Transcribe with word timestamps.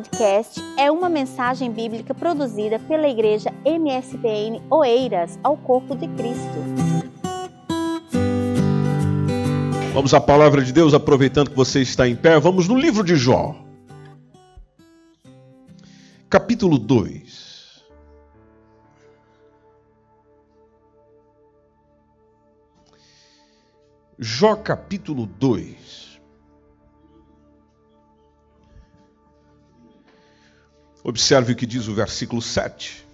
podcast 0.00 0.58
é 0.78 0.90
uma 0.90 1.10
mensagem 1.10 1.70
bíblica 1.70 2.14
produzida 2.14 2.78
pela 2.78 3.06
Igreja 3.06 3.52
MSBN 3.66 4.62
Oeiras 4.70 5.38
ao 5.42 5.58
Corpo 5.58 5.94
de 5.94 6.08
Cristo. 6.08 6.58
Vamos 9.92 10.14
à 10.14 10.20
palavra 10.20 10.62
de 10.62 10.72
Deus, 10.72 10.94
aproveitando 10.94 11.50
que 11.50 11.56
você 11.56 11.82
está 11.82 12.08
em 12.08 12.16
pé, 12.16 12.40
vamos 12.40 12.66
no 12.66 12.76
livro 12.76 13.04
de 13.04 13.14
Jó. 13.14 13.54
Capítulo 16.30 16.78
2. 16.78 17.84
Jó 24.18 24.56
capítulo 24.56 25.26
2. 25.26 26.09
Observe 31.02 31.52
o 31.52 31.56
que 31.56 31.66
diz 31.66 31.88
o 31.88 31.94
versículo 31.94 32.42
7. 32.42 33.06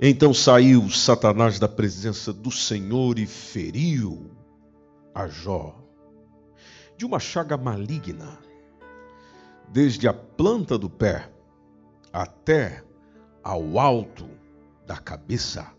Então 0.00 0.32
saiu 0.34 0.88
Satanás 0.90 1.58
da 1.58 1.68
presença 1.68 2.32
do 2.32 2.50
Senhor 2.50 3.18
e 3.18 3.26
feriu 3.26 4.30
a 5.14 5.26
Jó 5.26 5.74
de 6.96 7.04
uma 7.04 7.18
chaga 7.18 7.56
maligna, 7.56 8.38
desde 9.68 10.08
a 10.08 10.12
planta 10.12 10.78
do 10.78 10.88
pé 10.88 11.30
até 12.12 12.82
ao 13.42 13.78
alto 13.78 14.28
da 14.86 14.96
cabeça. 14.96 15.70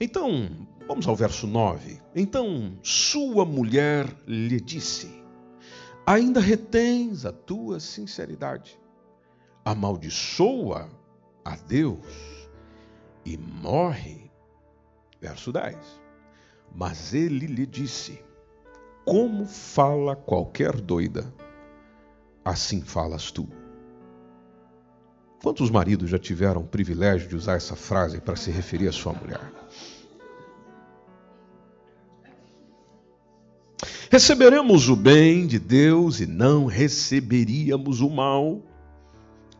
Então, 0.00 0.48
vamos 0.86 1.06
ao 1.06 1.14
verso 1.14 1.46
9. 1.46 2.00
Então 2.14 2.78
sua 2.82 3.44
mulher 3.44 4.06
lhe 4.26 4.60
disse: 4.60 5.17
ainda 6.08 6.40
retens 6.40 7.26
a 7.26 7.32
tua 7.32 7.78
sinceridade. 7.78 8.80
Amaldiçoa 9.62 10.88
a 11.44 11.54
Deus 11.54 12.48
e 13.26 13.36
morre. 13.36 14.30
Verso 15.20 15.52
10. 15.52 15.76
Mas 16.74 17.12
ele 17.12 17.46
lhe 17.46 17.66
disse: 17.66 18.24
Como 19.04 19.44
fala 19.44 20.16
qualquer 20.16 20.80
doida, 20.80 21.30
assim 22.42 22.80
falas 22.80 23.30
tu. 23.30 23.46
Quantos 25.42 25.70
maridos 25.70 26.08
já 26.08 26.18
tiveram 26.18 26.62
o 26.62 26.66
privilégio 26.66 27.28
de 27.28 27.36
usar 27.36 27.56
essa 27.56 27.76
frase 27.76 28.18
para 28.18 28.34
se 28.34 28.50
referir 28.50 28.88
à 28.88 28.92
sua 28.92 29.12
mulher? 29.12 29.52
Receberemos 34.10 34.88
o 34.88 34.96
bem 34.96 35.46
de 35.46 35.58
Deus 35.58 36.20
e 36.20 36.26
não 36.26 36.66
receberíamos 36.66 38.00
o 38.00 38.10
mal. 38.10 38.62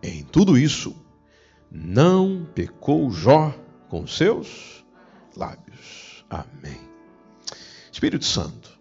Em 0.03 0.25
tudo 0.25 0.57
isso, 0.57 0.95
não 1.71 2.47
pecou 2.55 3.11
Jó 3.11 3.55
com 3.89 4.07
seus 4.07 4.85
lábios. 5.37 6.25
Amém. 6.29 6.81
Espírito 7.93 8.25
Santo, 8.25 8.79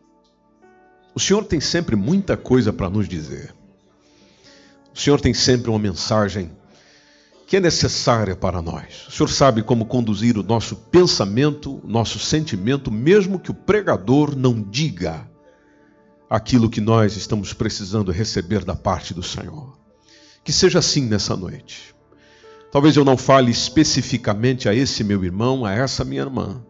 o 1.13 1.19
Senhor 1.19 1.43
tem 1.45 1.59
sempre 1.59 1.95
muita 1.95 2.37
coisa 2.37 2.71
para 2.71 2.89
nos 2.89 3.07
dizer. 3.07 3.53
O 4.93 4.99
Senhor 4.99 5.19
tem 5.19 5.33
sempre 5.33 5.69
uma 5.69 5.79
mensagem 5.79 6.51
que 7.47 7.55
é 7.55 7.59
necessária 7.61 8.35
para 8.35 8.61
nós. 8.61 9.07
O 9.07 9.11
Senhor 9.11 9.29
sabe 9.29 9.63
como 9.63 9.85
conduzir 9.85 10.37
o 10.37 10.43
nosso 10.43 10.75
pensamento, 10.75 11.81
nosso 11.85 12.19
sentimento, 12.19 12.91
mesmo 12.91 13.39
que 13.39 13.49
o 13.49 13.53
pregador 13.53 14.35
não 14.35 14.61
diga 14.61 15.25
aquilo 16.29 16.69
que 16.69 16.81
nós 16.81 17.15
estamos 17.15 17.53
precisando 17.53 18.11
receber 18.11 18.65
da 18.65 18.75
parte 18.75 19.13
do 19.13 19.23
Senhor. 19.23 19.79
Que 20.43 20.51
seja 20.51 20.79
assim 20.79 21.05
nessa 21.05 21.37
noite. 21.37 21.95
Talvez 22.69 22.97
eu 22.97 23.05
não 23.05 23.15
fale 23.15 23.49
especificamente 23.49 24.67
a 24.67 24.75
esse 24.75 25.01
meu 25.01 25.23
irmão, 25.23 25.65
a 25.65 25.71
essa 25.71 26.03
minha 26.03 26.23
irmã, 26.23 26.61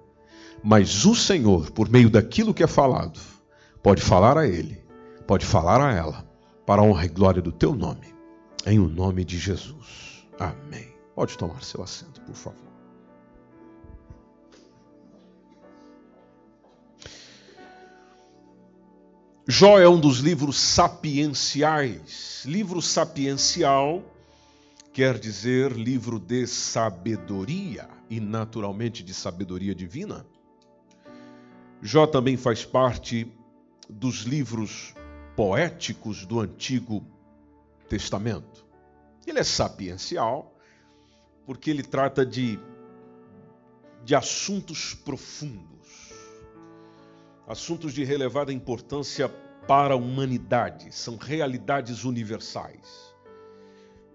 mas 0.64 1.06
o 1.06 1.16
Senhor, 1.16 1.72
por 1.72 1.90
meio 1.90 2.08
daquilo 2.08 2.54
que 2.54 2.62
é 2.62 2.68
falado, 2.68 3.20
pode 3.82 4.04
falar 4.04 4.38
a 4.38 4.48
ele, 4.48 4.80
pode 5.26 5.44
falar 5.44 5.82
a 5.82 5.92
ela, 5.92 6.24
para 6.68 6.84
a 6.84 6.86
honra 6.86 7.06
e 7.06 7.10
glória 7.10 7.42
do 7.42 7.52
teu 7.52 7.74
nome, 7.74 8.14
em 8.64 8.78
o 8.78 8.88
nome 8.88 9.26
de 9.26 9.40
Jesus. 9.40 10.07
Amém. 10.40 10.94
Pode 11.16 11.38
tomar 11.38 11.64
seu 11.64 11.82
assento, 11.82 12.22
por 12.22 12.36
favor. 12.36 12.68
Jó 19.48 19.80
é 19.80 19.88
um 19.88 20.00
dos 20.00 20.18
livros 20.20 20.58
sapienciais. 20.58 22.44
Livro 22.46 22.82
sapiencial 22.82 24.04
quer 24.92 25.18
dizer 25.18 25.72
livro 25.72 26.20
de 26.20 26.46
sabedoria 26.46 27.88
e, 28.10 28.20
naturalmente, 28.20 29.04
de 29.04 29.14
sabedoria 29.14 29.74
divina. 29.74 30.26
Jó 31.82 32.06
também 32.06 32.36
faz 32.36 32.66
parte 32.66 33.32
dos 33.90 34.24
livros 34.24 34.94
poéticos 35.36 36.26
do 36.26 36.40
Antigo 36.40 37.06
Testamento. 37.88 38.57
Ele 39.28 39.40
é 39.40 39.44
sapiencial 39.44 40.56
porque 41.46 41.70
ele 41.70 41.84
trata 41.84 42.26
de, 42.26 42.60
de 44.04 44.16
assuntos 44.16 44.94
profundos 44.94 45.78
assuntos 47.48 47.94
de 47.94 48.04
relevada 48.04 48.52
importância 48.52 49.30
para 49.66 49.94
a 49.94 49.98
humanidade, 49.98 50.94
são 50.94 51.16
realidades 51.16 52.04
universais. 52.04 53.16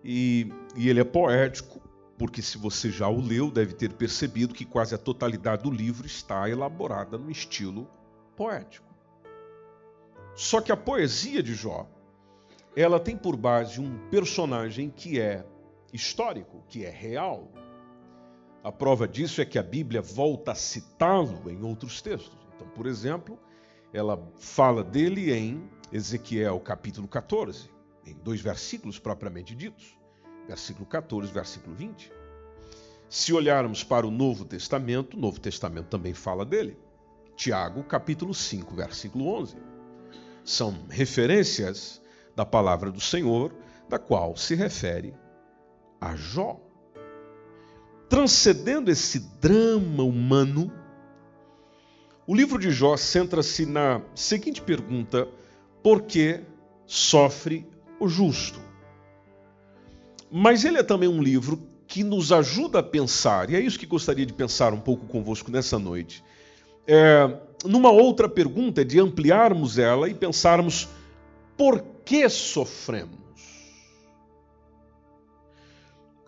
E, 0.05 0.53
e, 0.77 0.89
ele 0.89 1.01
é 1.01 1.05
poético, 1.05 1.81
porque 2.19 2.43
se 2.43 2.59
você 2.59 2.91
já 2.91 3.09
o 3.09 3.21
leu, 3.21 3.51
deve 3.51 3.73
ter 3.73 3.93
percebido 3.93 4.55
que 4.55 4.65
quase 4.65 4.95
a 4.95 4.99
totalidade 4.99 5.63
do 5.63 5.71
livro 5.71 6.07
está 6.07 6.49
elaborada 6.49 7.17
no 7.17 7.31
estilo 7.31 7.89
poético. 8.37 8.93
Só 10.35 10.61
que 10.61 10.73
a 10.73 10.77
poesia 10.77 11.43
de 11.43 11.55
Jó, 11.55 11.89
ela 12.75 12.99
tem 12.99 13.17
por 13.17 13.37
base 13.37 13.81
um 13.81 13.99
personagem 14.09 14.91
que 14.91 15.21
é 15.21 15.45
histórico, 15.93 16.65
que 16.69 16.85
é 16.85 16.91
real. 16.91 17.51
A 18.65 18.73
prova 18.73 19.07
disso 19.07 19.41
é 19.41 19.45
que 19.45 19.59
a 19.59 19.63
Bíblia 19.63 20.01
volta 20.01 20.53
a 20.53 20.55
citá-lo 20.55 21.51
em 21.51 21.63
outros 21.63 22.01
textos. 22.01 22.39
Então, 22.55 22.67
por 22.69 22.87
exemplo, 22.87 23.39
ela 23.93 24.23
fala 24.39 24.83
dele 24.83 25.33
em 25.33 25.69
Ezequiel 25.93 26.59
capítulo 26.61 27.07
14, 27.07 27.69
em 28.07 28.15
dois 28.15 28.41
versículos 28.41 28.99
propriamente 28.99 29.55
ditos, 29.55 29.99
versículo 30.47 30.87
14, 30.87 31.31
versículo 31.33 31.75
20. 31.75 32.11
Se 33.09 33.35
olharmos 33.35 33.85
para 33.85 34.07
o 34.07 34.11
Novo 34.11 34.45
Testamento, 34.45 35.17
o 35.17 35.21
Novo 35.21 35.39
Testamento 35.39 35.89
também 35.89 36.15
fala 36.15 36.47
dele. 36.47 36.79
Tiago, 37.37 37.85
capítulo 37.85 38.33
5, 38.33 38.75
versículo 38.75 39.27
11. 39.27 39.57
São 40.45 40.87
referências 40.89 42.02
da 42.35 42.45
palavra 42.45 42.91
do 42.91 43.01
Senhor, 43.01 43.53
da 43.89 43.99
qual 43.99 44.37
se 44.37 44.55
refere 44.55 45.15
a 46.01 46.17
Jó. 46.17 46.61
Transcendendo 48.09 48.91
esse 48.91 49.19
drama 49.41 50.03
humano, 50.03 50.71
o 52.27 52.35
livro 52.35 52.59
de 52.59 52.71
Jó 52.71 52.97
centra-se 52.97 53.65
na 53.67 54.03
seguinte 54.15 54.61
pergunta: 54.61 55.29
por 55.83 56.03
que 56.03 56.41
sofre 56.87 57.67
o 57.99 58.09
justo? 58.09 58.61
Mas 60.31 60.65
ele 60.65 60.79
é 60.79 60.83
também 60.83 61.09
um 61.09 61.23
livro 61.23 61.63
que 61.87 62.03
nos 62.03 62.33
ajuda 62.33 62.79
a 62.79 62.83
pensar, 62.83 63.51
e 63.51 63.57
é 63.57 63.61
isso 63.61 63.79
que 63.79 63.85
gostaria 63.85 64.25
de 64.25 64.33
pensar 64.33 64.73
um 64.73 64.81
pouco 64.81 65.07
convosco 65.07 65.51
nessa 65.51 65.79
noite. 65.79 66.25
É, 66.87 67.39
numa 67.67 67.91
outra 67.91 68.29
pergunta, 68.29 68.85
de 68.85 68.99
ampliarmos 68.99 69.79
ela 69.79 70.09
e 70.09 70.15
pensarmos 70.15 70.89
por 71.57 71.85
que 72.05 72.29
sofremos? 72.29 73.21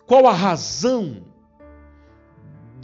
Qual 0.05 0.27
a 0.27 0.33
razão 0.33 1.23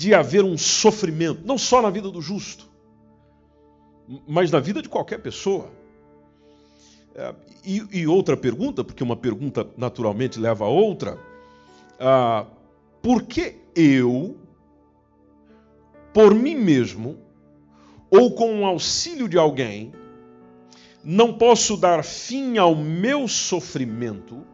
de 0.01 0.15
haver 0.15 0.43
um 0.43 0.57
sofrimento, 0.57 1.45
não 1.45 1.59
só 1.59 1.79
na 1.79 1.91
vida 1.91 2.09
do 2.09 2.19
justo, 2.19 2.67
mas 4.27 4.49
na 4.49 4.59
vida 4.59 4.81
de 4.81 4.89
qualquer 4.89 5.19
pessoa. 5.19 5.69
É, 7.13 7.35
e, 7.63 7.99
e, 7.99 8.07
outra 8.07 8.35
pergunta, 8.35 8.83
porque 8.83 9.03
uma 9.03 9.15
pergunta 9.15 9.69
naturalmente 9.77 10.39
leva 10.39 10.65
a 10.65 10.67
outra, 10.67 11.19
ah, 11.99 12.47
por 12.99 13.23
que 13.23 13.57
eu, 13.75 14.37
por 16.11 16.33
mim 16.33 16.55
mesmo, 16.55 17.19
ou 18.09 18.33
com 18.33 18.61
o 18.61 18.65
auxílio 18.65 19.29
de 19.29 19.37
alguém, 19.37 19.91
não 21.03 21.33
posso 21.33 21.75
dar 21.77 22.03
fim 22.03 22.57
ao 22.57 22.75
meu 22.75 23.27
sofrimento? 23.27 24.45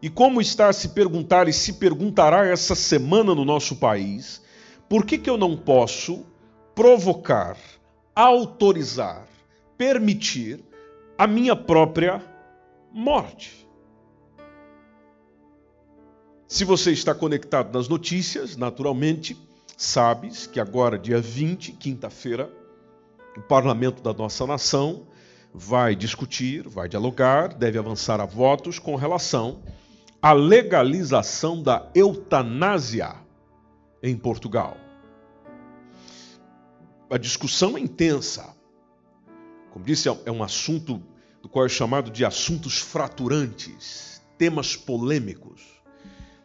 E 0.00 0.08
como 0.08 0.40
está 0.40 0.68
a 0.68 0.72
se 0.72 0.90
perguntar 0.90 1.48
e 1.48 1.52
se 1.52 1.74
perguntará 1.74 2.46
essa 2.46 2.74
semana 2.74 3.34
no 3.34 3.44
nosso 3.44 3.76
país, 3.76 4.42
por 4.88 5.04
que, 5.04 5.18
que 5.18 5.28
eu 5.28 5.36
não 5.36 5.56
posso 5.56 6.24
provocar 6.74 7.56
autorizar, 8.18 9.28
permitir 9.76 10.64
a 11.16 11.24
minha 11.24 11.54
própria 11.54 12.20
morte. 12.92 13.64
Se 16.48 16.64
você 16.64 16.90
está 16.90 17.14
conectado 17.14 17.72
nas 17.72 17.86
notícias, 17.86 18.56
naturalmente, 18.56 19.36
sabes 19.76 20.48
que 20.48 20.58
agora, 20.58 20.98
dia 20.98 21.20
20, 21.20 21.72
quinta-feira, 21.74 22.50
o 23.38 23.42
parlamento 23.42 24.02
da 24.02 24.12
nossa 24.12 24.44
nação 24.46 25.06
vai 25.54 25.94
discutir, 25.94 26.68
vai 26.68 26.88
dialogar, 26.88 27.54
deve 27.54 27.78
avançar 27.78 28.20
a 28.20 28.26
votos 28.26 28.80
com 28.80 28.96
relação 28.96 29.62
à 30.20 30.32
legalização 30.32 31.62
da 31.62 31.88
eutanásia 31.94 33.14
em 34.02 34.16
Portugal. 34.16 34.76
A 37.08 37.16
discussão 37.16 37.76
é 37.76 37.80
intensa. 37.80 38.54
Como 39.70 39.84
disse, 39.84 40.08
é 40.08 40.30
um 40.30 40.42
assunto 40.42 41.00
do 41.40 41.48
qual 41.48 41.64
é 41.64 41.68
chamado 41.68 42.10
de 42.10 42.24
assuntos 42.24 42.78
fraturantes, 42.78 44.20
temas 44.36 44.74
polêmicos, 44.74 45.62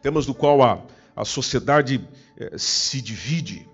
temas 0.00 0.26
do 0.26 0.34
qual 0.34 0.62
a, 0.62 0.80
a 1.16 1.24
sociedade 1.24 2.08
eh, 2.38 2.56
se 2.56 3.02
divide. 3.02 3.68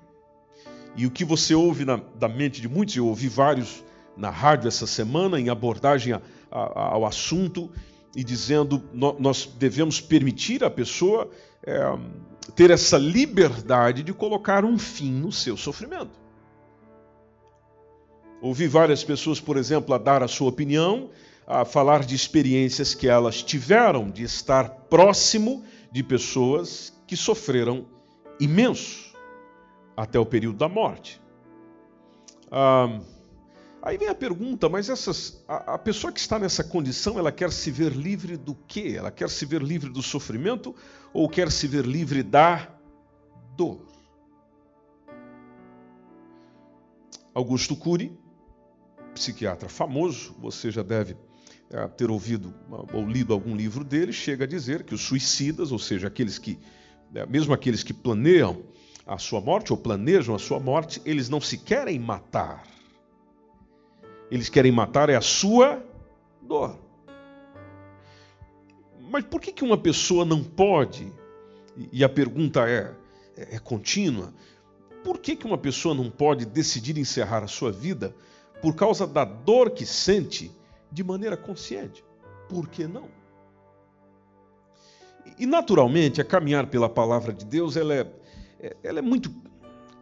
E 0.97 1.07
o 1.07 1.11
que 1.11 1.25
você 1.25 1.55
ouve 1.55 1.85
na, 1.85 2.01
da 2.19 2.29
mente 2.29 2.61
de 2.61 2.69
muitos, 2.69 2.97
eu 2.97 3.07
ouvi 3.07 3.29
vários 3.29 3.85
na 4.17 4.31
rádio 4.31 4.69
essa 4.69 4.87
semana 4.87 5.41
em 5.41 5.49
abordagem 5.49 6.13
a, 6.13 6.21
a, 6.51 6.95
ao 6.95 7.07
assunto 7.07 7.71
e 8.15 8.25
dizendo 8.25 8.83
no, 8.93 9.17
nós 9.19 9.47
devemos 9.59 10.01
permitir 10.01 10.65
à 10.65 10.71
pessoa 10.71 11.31
é, 11.63 11.81
ter 12.55 12.71
essa 12.71 12.99
liberdade 12.99 14.03
de 14.03 14.13
colocar 14.13 14.65
um 14.65 14.79
fim 14.79 15.13
no 15.13 15.31
seu 15.31 15.57
sofrimento. 15.57 16.19
Ouvi 18.43 18.67
várias 18.67 19.05
pessoas, 19.05 19.39
por 19.39 19.57
exemplo, 19.57 19.95
a 19.95 19.99
dar 19.99 20.23
a 20.23 20.29
sua 20.29 20.49
opinião, 20.49 21.11
a 21.47 21.65
falar 21.65 22.05
de 22.05 22.15
experiências 22.15 22.95
que 22.95 23.07
elas 23.07 23.43
tiveram 23.43 24.11
de 24.11 24.25
estar 24.25 24.69
próximo 24.89 25.65
de 25.93 26.03
pessoas 26.03 26.93
que 27.07 27.17
sofreram 27.17 27.87
imenso 28.41 29.10
até 30.00 30.19
o 30.19 30.25
período 30.25 30.56
da 30.56 30.69
morte. 30.69 31.20
Ah, 32.50 33.00
aí 33.82 33.99
vem 33.99 34.08
a 34.08 34.14
pergunta, 34.14 34.67
mas 34.67 34.88
essas, 34.88 35.44
a, 35.47 35.75
a, 35.75 35.79
pessoa 35.79 36.11
que 36.11 36.19
está 36.19 36.38
nessa 36.38 36.64
condição, 36.64 37.19
ela 37.19 37.31
quer 37.31 37.52
se 37.52 37.70
ver 37.70 37.93
livre 37.93 38.38
do 38.38 38.55
quê? 38.55 38.94
Ela 38.97 39.11
quer 39.11 39.29
se 39.29 39.44
ver 39.44 39.62
livre 39.62 39.91
do 39.91 40.02
sofrimento 40.02 40.75
ou 41.12 41.29
quer 41.29 41.50
se 41.50 41.67
ver 41.67 41.85
livre 41.85 42.23
da 42.23 42.67
dor? 43.55 43.87
Augusto 47.35 47.76
Cury, 47.76 48.19
psiquiatra 49.14 49.69
famoso, 49.69 50.35
você 50.41 50.70
já 50.70 50.82
deve 50.82 51.14
é, 51.69 51.87
ter 51.88 52.11
ouvido 52.11 52.55
ou 52.93 53.06
lido 53.06 53.35
algum 53.35 53.55
livro 53.55 53.85
dele, 53.85 54.14
chega 54.14 54.44
a 54.44 54.49
dizer 54.49 54.82
que 54.82 54.94
os 54.94 55.03
suicidas, 55.03 55.70
ou 55.70 55.79
seja, 55.79 56.08
aqueles 56.08 56.38
que, 56.38 56.58
é, 57.14 57.26
mesmo 57.26 57.53
aqueles 57.53 57.82
que 57.82 57.93
planeiam 57.93 58.64
a 59.11 59.19
sua 59.19 59.41
morte 59.41 59.73
ou 59.73 59.77
planejam 59.77 60.37
a 60.37 60.39
sua 60.39 60.61
morte, 60.61 61.03
eles 61.05 61.29
não 61.29 61.41
se 61.41 61.59
querem 61.59 61.99
matar. 61.99 62.62
Eles 64.31 64.49
querem 64.49 64.71
matar 64.71 65.11
é 65.11 65.17
a 65.17 65.21
sua 65.21 65.85
dor. 66.41 66.79
Mas 69.11 69.25
por 69.25 69.41
que, 69.41 69.51
que 69.51 69.65
uma 69.65 69.77
pessoa 69.77 70.25
não 70.25 70.45
pode? 70.45 71.12
E 71.93 72.05
a 72.05 72.09
pergunta 72.09 72.71
é, 72.71 72.95
é, 73.37 73.57
é 73.57 73.59
contínua. 73.59 74.33
Por 75.03 75.19
que, 75.19 75.35
que 75.35 75.45
uma 75.45 75.59
pessoa 75.59 75.93
não 75.93 76.09
pode 76.09 76.47
decidir 76.47 76.97
encerrar 76.97 77.43
a 77.43 77.49
sua 77.49 77.73
vida 77.73 78.15
por 78.63 78.77
causa 78.77 79.09
da 79.09 79.25
dor 79.25 79.71
que 79.71 79.85
sente 79.85 80.53
de 80.93 81.03
maneira 81.03 81.37
consciente. 81.37 82.05
Por 82.49 82.69
que 82.69 82.87
não? 82.87 83.09
E 85.39 85.47
naturalmente, 85.47 86.21
a 86.21 86.25
caminhar 86.25 86.67
pela 86.67 86.89
palavra 86.89 87.33
de 87.33 87.45
Deus, 87.45 87.77
ela 87.77 87.95
é, 87.95 88.13
ela 88.83 88.99
é 88.99 89.03
muito 89.03 89.33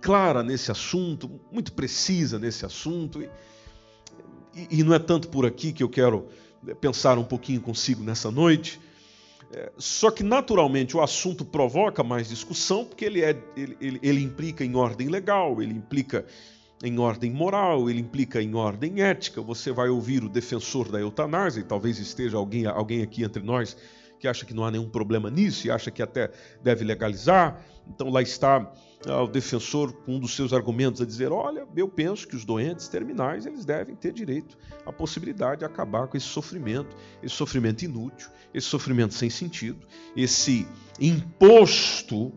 clara 0.01 0.43
nesse 0.43 0.71
assunto, 0.71 1.41
muito 1.51 1.73
precisa 1.73 2.39
nesse 2.39 2.65
assunto. 2.65 3.23
E, 3.23 3.29
e, 4.71 4.83
não 4.83 4.95
é 4.95 4.99
tanto 4.99 5.29
por 5.29 5.47
aqui 5.47 5.73
que 5.73 5.83
eu 5.83 5.89
quero 5.89 6.29
pensar 6.81 7.19
um 7.19 7.25
pouquinho 7.25 7.61
consigo 7.61 8.03
nessa 8.03 8.31
noite. 8.31 8.81
É, 9.53 9.73
só 9.79 10.11
que 10.11 10.23
naturalmente 10.23 10.97
o 10.97 11.01
assunto 11.01 11.45
provoca 11.45 12.03
mais 12.03 12.29
discussão, 12.29 12.85
porque 12.85 13.05
ele, 13.05 13.23
é, 13.23 13.37
ele, 13.57 13.77
ele, 13.81 14.01
ele 14.03 14.23
implica 14.23 14.65
em 14.65 14.75
ordem 14.75 15.09
legal, 15.09 15.63
ele 15.63 15.73
implica 15.73 16.27
em 16.83 16.99
ordem 16.99 17.31
moral, 17.31 17.89
ele 17.89 18.01
implica 18.01 18.43
em 18.43 18.55
ordem 18.55 19.03
ética. 19.03 19.41
Você 19.41 19.73
vai 19.73 19.89
ouvir 19.89 20.23
o 20.23 20.29
defensor 20.29 20.91
da 20.91 21.01
eutanásia, 21.01 21.61
e 21.61 21.65
talvez 21.65 21.99
esteja 21.99 22.37
alguém, 22.37 22.67
alguém 22.67 23.03
aqui 23.03 23.25
entre 23.25 23.43
nós 23.43 23.77
que 24.19 24.27
acha 24.27 24.45
que 24.45 24.55
não 24.55 24.65
há 24.65 24.71
nenhum 24.71 24.89
problema 24.89 25.31
nisso 25.31 25.67
e 25.67 25.71
acha 25.71 25.91
que 25.91 26.03
até 26.03 26.31
deve 26.63 26.85
legalizar. 26.85 27.63
Então 27.89 28.11
lá 28.11 28.21
está 28.21 28.73
ah, 29.07 29.23
o 29.23 29.29
defensor 29.29 29.93
com 29.93 30.17
um 30.17 30.19
dos 30.19 30.35
seus 30.35 30.53
argumentos 30.53 31.01
a 31.01 31.07
dizer: 31.07 31.31
olha, 31.33 31.67
eu 31.77 31.89
penso 31.89 32.27
que 32.27 32.37
os 32.37 32.45
doentes 32.45 32.89
terminais 32.89 33.47
eles 33.47 33.65
devem 33.65 33.95
ter 33.95 34.13
direito 34.13 34.59
à 34.85 34.93
possibilidade 34.93 35.61
de 35.61 35.65
acabar 35.65 36.09
com 36.09 36.17
esse 36.17 36.27
sofrimento, 36.27 36.97
esse 37.23 37.35
sofrimento 37.35 37.85
inútil, 37.85 38.29
esse 38.53 38.67
sofrimento 38.67 39.15
sem 39.15 39.31
sentido, 39.31 39.87
esse 40.17 40.67
imposto, 41.01 42.33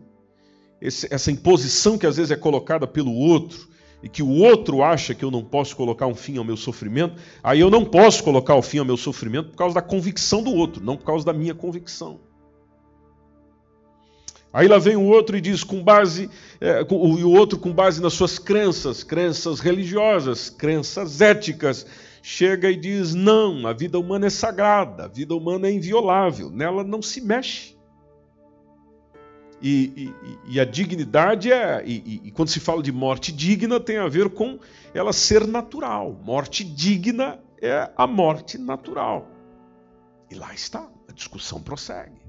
esse, 0.80 1.12
essa 1.12 1.30
imposição 1.30 1.98
que 1.98 2.06
às 2.06 2.16
vezes 2.16 2.30
é 2.30 2.36
colocada 2.36 2.86
pelo 2.86 3.12
outro 3.12 3.71
e 4.02 4.08
que 4.08 4.22
o 4.22 4.28
outro 4.28 4.82
acha 4.82 5.14
que 5.14 5.24
eu 5.24 5.30
não 5.30 5.44
posso 5.44 5.76
colocar 5.76 6.06
um 6.06 6.14
fim 6.14 6.36
ao 6.36 6.44
meu 6.44 6.56
sofrimento, 6.56 7.20
aí 7.42 7.60
eu 7.60 7.70
não 7.70 7.84
posso 7.84 8.24
colocar 8.24 8.54
o 8.56 8.62
fim 8.62 8.78
ao 8.78 8.84
meu 8.84 8.96
sofrimento 8.96 9.50
por 9.50 9.56
causa 9.56 9.74
da 9.74 9.82
convicção 9.82 10.42
do 10.42 10.52
outro, 10.52 10.82
não 10.82 10.96
por 10.96 11.04
causa 11.04 11.24
da 11.24 11.32
minha 11.32 11.54
convicção. 11.54 12.20
Aí 14.52 14.68
lá 14.68 14.78
vem 14.78 14.96
o 14.96 15.04
outro 15.04 15.36
e 15.36 15.40
diz 15.40 15.64
com 15.64 15.82
base, 15.82 16.28
é, 16.60 16.84
o 16.90 17.30
outro 17.30 17.58
com 17.58 17.72
base 17.72 18.02
nas 18.02 18.12
suas 18.12 18.38
crenças, 18.38 19.02
crenças 19.02 19.60
religiosas, 19.60 20.50
crenças 20.50 21.22
éticas, 21.22 21.86
chega 22.22 22.70
e 22.70 22.76
diz: 22.76 23.14
não, 23.14 23.66
a 23.66 23.72
vida 23.72 23.98
humana 23.98 24.26
é 24.26 24.30
sagrada, 24.30 25.04
a 25.04 25.08
vida 25.08 25.34
humana 25.34 25.68
é 25.68 25.72
inviolável, 25.72 26.50
nela 26.50 26.84
não 26.84 27.00
se 27.00 27.20
mexe. 27.22 27.74
E, 29.62 30.12
e, 30.48 30.58
a 30.58 30.64
dignidade 30.64 31.52
é. 31.52 31.84
E, 31.86 32.20
e, 32.24 32.30
quando 32.32 32.48
se 32.48 32.58
fala 32.58 32.82
de 32.82 32.90
morte 32.90 33.30
digna, 33.30 33.78
tem 33.78 33.96
a 33.96 34.08
ver 34.08 34.28
com 34.30 34.58
ela 34.92 35.12
ser 35.12 35.46
natural. 35.46 36.18
Morte 36.24 36.64
digna 36.64 37.38
é 37.60 37.88
a 37.96 38.04
morte 38.04 38.58
natural. 38.58 39.28
E 40.28 40.34
lá 40.34 40.52
está, 40.52 40.90
a 41.08 41.12
discussão 41.12 41.62
prossegue. 41.62 42.20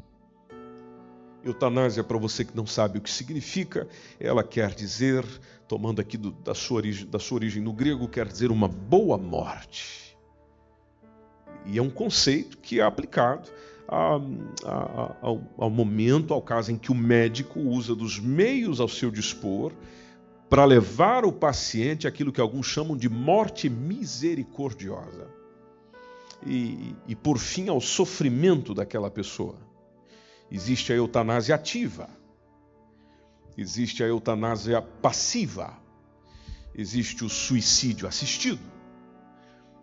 Eutanásia, 1.43 2.03
para 2.03 2.19
você 2.19 2.45
que 2.45 2.55
não 2.55 2.67
sabe 2.67 2.99
o 2.99 3.01
que 3.01 3.09
significa, 3.09 3.87
ela 4.19 4.43
quer 4.43 4.73
dizer, 4.75 5.25
tomando 5.67 5.99
aqui 5.99 6.17
do, 6.17 6.31
da, 6.31 6.53
sua 6.53 6.77
origem, 6.77 7.07
da 7.07 7.17
sua 7.17 7.37
origem 7.37 7.63
no 7.63 7.73
grego, 7.73 8.07
quer 8.07 8.27
dizer 8.27 8.51
uma 8.51 8.67
boa 8.67 9.17
morte. 9.17 10.15
E 11.65 11.79
é 11.79 11.81
um 11.81 11.89
conceito 11.89 12.59
que 12.59 12.79
é 12.79 12.83
aplicado 12.83 13.49
a, 13.87 14.15
a, 14.65 15.15
ao, 15.21 15.41
ao 15.57 15.69
momento, 15.69 16.33
ao 16.33 16.41
caso 16.41 16.71
em 16.71 16.77
que 16.77 16.91
o 16.91 16.95
médico 16.95 17.59
usa 17.59 17.95
dos 17.95 18.19
meios 18.19 18.79
ao 18.79 18.87
seu 18.87 19.11
dispor 19.11 19.73
para 20.49 20.65
levar 20.65 21.25
o 21.25 21.31
paciente 21.31 22.07
àquilo 22.07 22.31
que 22.31 22.39
alguns 22.39 22.67
chamam 22.67 22.95
de 22.95 23.09
morte 23.09 23.69
misericordiosa. 23.69 25.27
E, 26.45 26.93
e, 27.07 27.15
por 27.15 27.39
fim 27.39 27.69
ao 27.69 27.79
sofrimento 27.79 28.73
daquela 28.73 29.09
pessoa. 29.09 29.55
Existe 30.51 30.91
a 30.91 30.95
eutanásia 30.95 31.55
ativa, 31.55 32.09
existe 33.57 34.03
a 34.03 34.07
eutanásia 34.07 34.81
passiva, 34.81 35.73
existe 36.75 37.23
o 37.23 37.29
suicídio 37.29 38.07
assistido. 38.07 38.59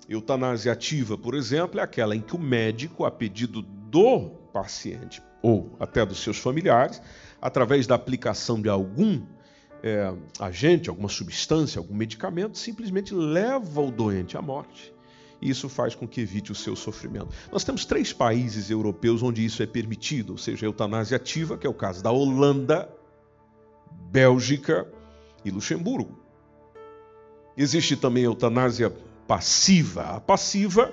Eutanásia 0.08 0.72
ativa, 0.72 1.16
por 1.16 1.34
exemplo, 1.34 1.80
é 1.80 1.82
aquela 1.82 2.14
em 2.14 2.20
que 2.20 2.36
o 2.36 2.38
médico, 2.38 3.04
a 3.04 3.10
pedido 3.10 3.62
do 3.90 4.30
paciente 4.52 5.22
ou 5.42 5.74
até 5.80 6.04
dos 6.04 6.20
seus 6.20 6.38
familiares, 6.38 7.00
através 7.40 7.86
da 7.86 7.94
aplicação 7.94 8.60
de 8.60 8.68
algum 8.68 9.22
é, 9.82 10.12
agente, 10.38 10.90
alguma 10.90 11.08
substância, 11.08 11.78
algum 11.78 11.94
medicamento, 11.94 12.58
simplesmente 12.58 13.14
leva 13.14 13.80
o 13.80 13.90
doente 13.90 14.36
à 14.36 14.42
morte. 14.42 14.92
E 15.40 15.48
isso 15.48 15.68
faz 15.70 15.94
com 15.94 16.06
que 16.06 16.20
evite 16.20 16.52
o 16.52 16.54
seu 16.54 16.76
sofrimento. 16.76 17.28
Nós 17.50 17.64
temos 17.64 17.86
três 17.86 18.12
países 18.12 18.70
europeus 18.70 19.22
onde 19.22 19.42
isso 19.44 19.62
é 19.62 19.66
permitido, 19.66 20.32
ou 20.32 20.38
seja, 20.38 20.66
a 20.66 20.68
eutanásia 20.68 21.16
ativa, 21.16 21.56
que 21.56 21.66
é 21.66 21.70
o 21.70 21.74
caso 21.74 22.02
da 22.02 22.10
Holanda, 22.10 22.88
Bélgica 24.10 24.86
e 25.42 25.50
Luxemburgo. 25.50 26.20
Existe 27.56 27.96
também 27.96 28.24
a 28.24 28.26
eutanásia 28.26 28.94
passiva. 29.26 30.02
A 30.02 30.20
passiva 30.20 30.92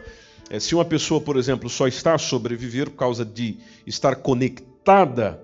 é, 0.50 0.60
se 0.60 0.74
uma 0.74 0.86
pessoa, 0.86 1.20
por 1.20 1.36
exemplo, 1.36 1.70
só 1.70 1.88
está 1.88 2.16
a 2.16 2.18
sobreviver 2.18 2.90
por 2.90 2.98
causa 2.98 3.26
de 3.26 3.58
estar 3.86 4.16
conectada 4.16 5.42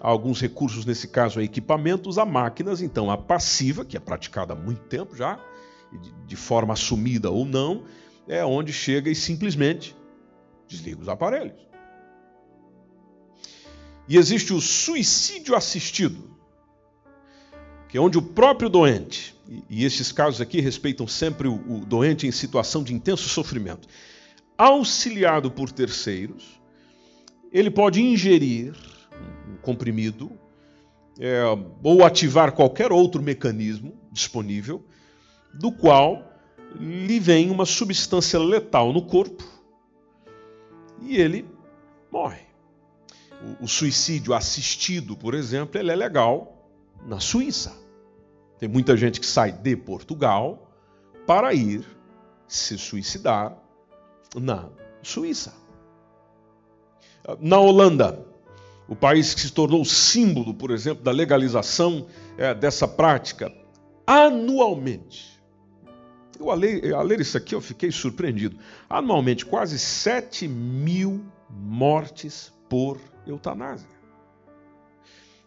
a 0.00 0.08
alguns 0.08 0.40
recursos, 0.40 0.84
nesse 0.84 1.08
caso 1.08 1.40
a 1.40 1.42
equipamentos, 1.42 2.18
a 2.18 2.24
máquinas, 2.24 2.80
então 2.80 3.10
a 3.10 3.16
passiva, 3.16 3.84
que 3.84 3.96
é 3.96 4.00
praticada 4.00 4.52
há 4.52 4.56
muito 4.56 4.82
tempo 4.82 5.16
já, 5.16 5.40
de 6.26 6.36
forma 6.36 6.74
assumida 6.74 7.30
ou 7.30 7.44
não, 7.44 7.84
é 8.28 8.44
onde 8.44 8.72
chega 8.72 9.10
e 9.10 9.14
simplesmente 9.14 9.96
desliga 10.68 11.00
os 11.00 11.08
aparelhos. 11.08 11.64
E 14.06 14.16
existe 14.16 14.52
o 14.52 14.60
suicídio 14.60 15.56
assistido, 15.56 16.36
que 17.88 17.96
é 17.96 18.00
onde 18.00 18.18
o 18.18 18.22
próprio 18.22 18.68
doente, 18.68 19.34
e 19.68 19.84
esses 19.84 20.12
casos 20.12 20.40
aqui 20.40 20.60
respeitam 20.60 21.06
sempre 21.06 21.48
o 21.48 21.84
doente 21.86 22.26
em 22.26 22.32
situação 22.32 22.82
de 22.82 22.92
intenso 22.92 23.28
sofrimento, 23.28 23.88
auxiliado 24.56 25.50
por 25.50 25.70
terceiros, 25.70 26.60
ele 27.52 27.70
pode 27.70 28.02
ingerir 28.02 28.74
um 29.48 29.56
comprimido 29.56 30.32
é, 31.18 31.42
ou 31.82 32.04
ativar 32.04 32.52
qualquer 32.52 32.92
outro 32.92 33.22
mecanismo 33.22 33.94
disponível, 34.10 34.84
do 35.52 35.70
qual 35.70 36.32
lhe 36.78 37.20
vem 37.20 37.50
uma 37.50 37.64
substância 37.64 38.38
letal 38.38 38.92
no 38.92 39.02
corpo 39.02 39.44
e 41.00 41.16
ele 41.16 41.46
morre. 42.10 42.42
O, 43.60 43.68
suicídio 43.68 44.32
assistido, 44.32 45.16
por 45.16 45.34
exemplo, 45.34 45.78
ele 45.78 45.90
é 45.90 45.96
legal 45.96 46.70
na 47.06 47.20
Suíça. 47.20 47.76
Tem 48.58 48.68
muita 48.68 48.96
gente 48.96 49.20
que 49.20 49.26
sai 49.26 49.52
de 49.52 49.76
Portugal 49.76 50.72
para 51.26 51.52
ir 51.52 51.84
se 52.48 52.78
suicidar 52.78 53.58
na 54.34 54.68
Suíça. 55.02 55.54
Na 57.40 57.58
Holanda, 57.58 58.24
o 58.88 58.94
país 58.94 59.34
que 59.34 59.40
se 59.40 59.52
tornou 59.52 59.84
símbolo, 59.84 60.52
por 60.52 60.70
exemplo, 60.70 61.02
da 61.02 61.10
legalização 61.10 62.06
é, 62.36 62.54
dessa 62.54 62.86
prática, 62.86 63.52
anualmente. 64.06 65.40
Eu, 66.38 66.50
a, 66.50 66.54
ler, 66.54 66.94
a 66.94 67.02
ler 67.02 67.20
isso 67.20 67.36
aqui 67.36 67.54
eu 67.54 67.60
fiquei 67.60 67.90
surpreendido. 67.90 68.58
Anualmente, 68.88 69.46
quase 69.46 69.78
7 69.78 70.48
mil 70.48 71.24
mortes 71.48 72.52
por 72.68 73.00
eutanásia. 73.26 73.88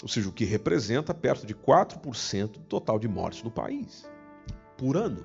Ou 0.01 0.07
seja, 0.07 0.29
o 0.29 0.31
que 0.31 0.45
representa 0.45 1.13
perto 1.13 1.45
de 1.45 1.53
4% 1.53 2.47
do 2.47 2.59
total 2.59 2.99
de 2.99 3.07
mortes 3.07 3.43
no 3.43 3.51
país, 3.51 4.07
por 4.77 4.95
ano. 4.95 5.23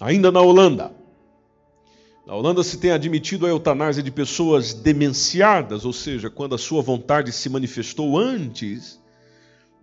Ainda 0.00 0.30
na 0.30 0.40
Holanda. 0.40 0.92
Na 2.26 2.34
Holanda 2.34 2.62
se 2.62 2.78
tem 2.78 2.92
admitido 2.92 3.46
a 3.46 3.48
eutanásia 3.48 4.02
de 4.02 4.10
pessoas 4.10 4.72
demenciadas, 4.72 5.84
ou 5.84 5.92
seja, 5.92 6.30
quando 6.30 6.54
a 6.54 6.58
sua 6.58 6.80
vontade 6.80 7.32
se 7.32 7.48
manifestou 7.48 8.16
antes 8.16 9.00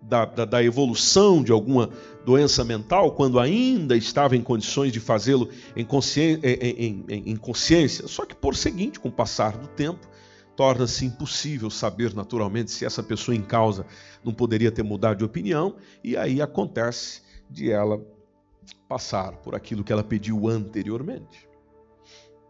da, 0.02 0.24
da, 0.24 0.46
da, 0.46 0.64
evolução 0.64 1.44
de 1.44 1.52
alguma 1.52 1.90
doença 2.26 2.64
mental, 2.64 3.12
quando 3.12 3.40
ainda 3.40 3.98
estava 3.98 4.38
em 4.38 4.42
condições 4.42 4.94
de 4.94 5.00
fazê-lo 5.02 5.50
em, 5.76 5.86
em, 5.86 7.06
em, 7.10 7.24
em 7.32 7.36
consciência. 7.36 8.08
Só 8.08 8.26
que, 8.26 8.34
por 8.34 8.56
seguinte, 8.56 9.00
com 9.00 9.10
o 9.10 9.12
passar 9.12 9.58
do 9.58 9.68
tempo, 9.68 10.08
torna-se 10.56 11.06
impossível 11.06 11.70
saber 11.70 12.14
naturalmente 12.14 12.72
se 12.72 12.86
essa 12.86 13.04
pessoa 13.04 13.36
em 13.36 13.42
causa 13.42 13.86
não 14.24 14.34
poderia 14.34 14.72
ter 14.72 14.84
mudado 14.84 15.18
de 15.18 15.26
opinião, 15.26 15.76
e 16.04 16.16
aí 16.16 16.42
acontece 16.42 17.22
de 17.50 17.72
ela 17.72 18.02
passar 18.74 19.34
por 19.38 19.56
aquilo 19.56 19.84
que 19.84 19.92
ela 19.92 20.04
pediu 20.04 20.48
anteriormente, 20.48 21.48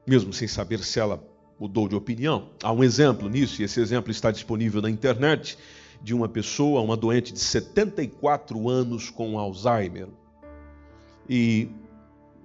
mesmo 0.08 0.32
sem 0.34 0.48
saber 0.48 0.80
se 0.80 1.00
ela 1.00 1.24
mudou 1.60 1.88
de 1.88 1.96
opinião. 1.96 2.50
Há 2.64 2.72
um 2.72 2.84
exemplo 2.84 3.28
nisso, 3.28 3.62
e 3.62 3.66
esse 3.66 3.80
exemplo 3.80 4.12
está 4.12 4.32
disponível 4.32 4.82
na 4.82 4.90
internet 4.90 5.58
de 6.02 6.14
uma 6.14 6.30
pessoa, 6.30 6.82
uma 6.82 6.96
doente 6.96 7.34
de 7.34 7.40
74 7.40 8.70
anos 8.70 9.10
com 9.10 9.38
Alzheimer. 9.38 10.08
E 11.28 11.70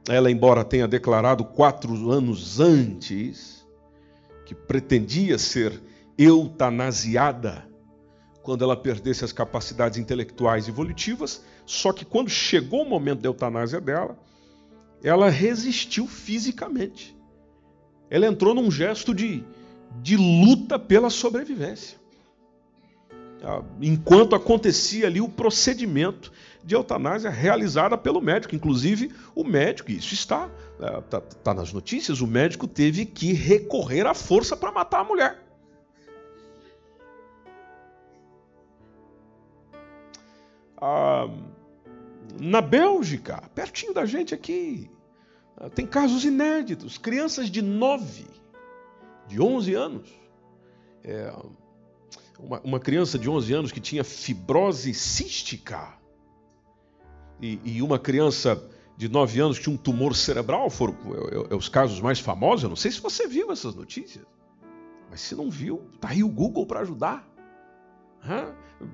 ela, 0.08 0.30
embora 0.30 0.64
tenha 0.64 0.88
declarado 0.88 1.44
quatro 1.44 2.10
anos 2.10 2.60
antes 2.60 3.64
que 4.44 4.54
pretendia 4.54 5.38
ser 5.38 5.80
eutanasiada 6.18 7.66
quando 8.42 8.62
ela 8.62 8.76
perdesse 8.76 9.24
as 9.24 9.32
capacidades 9.32 9.96
intelectuais 9.98 10.68
e 10.68 10.70
volitivas, 10.70 11.42
só 11.66 11.92
que 11.92 12.04
quando 12.04 12.28
chegou 12.28 12.82
o 12.82 12.88
momento 12.88 13.20
da 13.20 13.28
eutanásia 13.28 13.80
dela, 13.80 14.18
ela 15.02 15.28
resistiu 15.28 16.06
fisicamente. 16.06 17.16
Ela 18.10 18.26
entrou 18.26 18.54
num 18.54 18.70
gesto 18.70 19.14
de, 19.14 19.44
de 20.00 20.16
luta 20.16 20.78
pela 20.78 21.10
sobrevivêa. 21.10 21.74
Ah, 23.42 23.62
enquanto 23.80 24.34
acontecia 24.34 25.06
ali 25.06 25.20
o 25.20 25.28
procedimento 25.28 26.32
de 26.64 26.74
eutanásia 26.74 27.28
realizada 27.28 27.96
pelo 27.96 28.20
médico. 28.20 28.54
Inclusive, 28.54 29.12
o 29.34 29.44
médico, 29.44 29.90
isso 29.90 30.14
está, 30.14 30.50
está, 31.04 31.18
é, 31.18 31.20
está 31.20 31.54
nas 31.54 31.72
notícias, 31.72 32.20
o 32.20 32.26
médico 32.26 32.66
teve 32.66 33.04
que 33.04 33.32
recorrer 33.32 34.06
à 34.06 34.14
força 34.14 34.56
para 34.56 34.72
matar 34.72 35.00
a 35.00 35.04
mulher. 35.04 35.42
Ah, 40.80 41.28
na 42.40 42.60
Bélgica, 42.60 43.42
pertinho 43.54 43.94
da 43.94 44.06
gente 44.06 44.34
aqui, 44.34 44.90
ah, 45.56 45.68
tem 45.70 45.86
casos 45.86 46.24
inéditos. 46.24 46.98
Crianças 46.98 47.50
de 47.50 47.62
9, 47.62 48.26
de 49.28 49.40
11 49.40 49.74
anos. 49.74 50.08
É, 51.02 51.34
uma, 52.38 52.60
uma 52.60 52.80
criança 52.80 53.18
de 53.18 53.28
11 53.28 53.52
anos 53.52 53.72
que 53.72 53.80
tinha 53.80 54.02
fibrose 54.02 54.92
cística 54.94 55.94
e, 57.40 57.60
e 57.64 57.82
uma 57.82 57.98
criança 57.98 58.62
de 58.96 59.08
9 59.08 59.40
anos 59.40 59.58
que 59.58 59.64
tinha 59.64 59.74
um 59.74 59.78
tumor 59.78 60.14
cerebral, 60.14 60.70
foram 60.70 60.94
é, 60.94 61.36
é, 61.36 61.52
é, 61.52 61.54
os 61.54 61.68
casos 61.68 62.00
mais 62.00 62.20
famosos. 62.20 62.62
Eu 62.62 62.68
não 62.68 62.76
sei 62.76 62.90
se 62.90 63.00
você 63.00 63.26
viu 63.26 63.50
essas 63.50 63.74
notícias, 63.74 64.24
mas 65.10 65.20
se 65.20 65.34
não 65.34 65.50
viu, 65.50 65.82
tá 66.00 66.08
aí 66.08 66.22
o 66.22 66.28
Google 66.28 66.66
para 66.66 66.80
ajudar. 66.80 67.28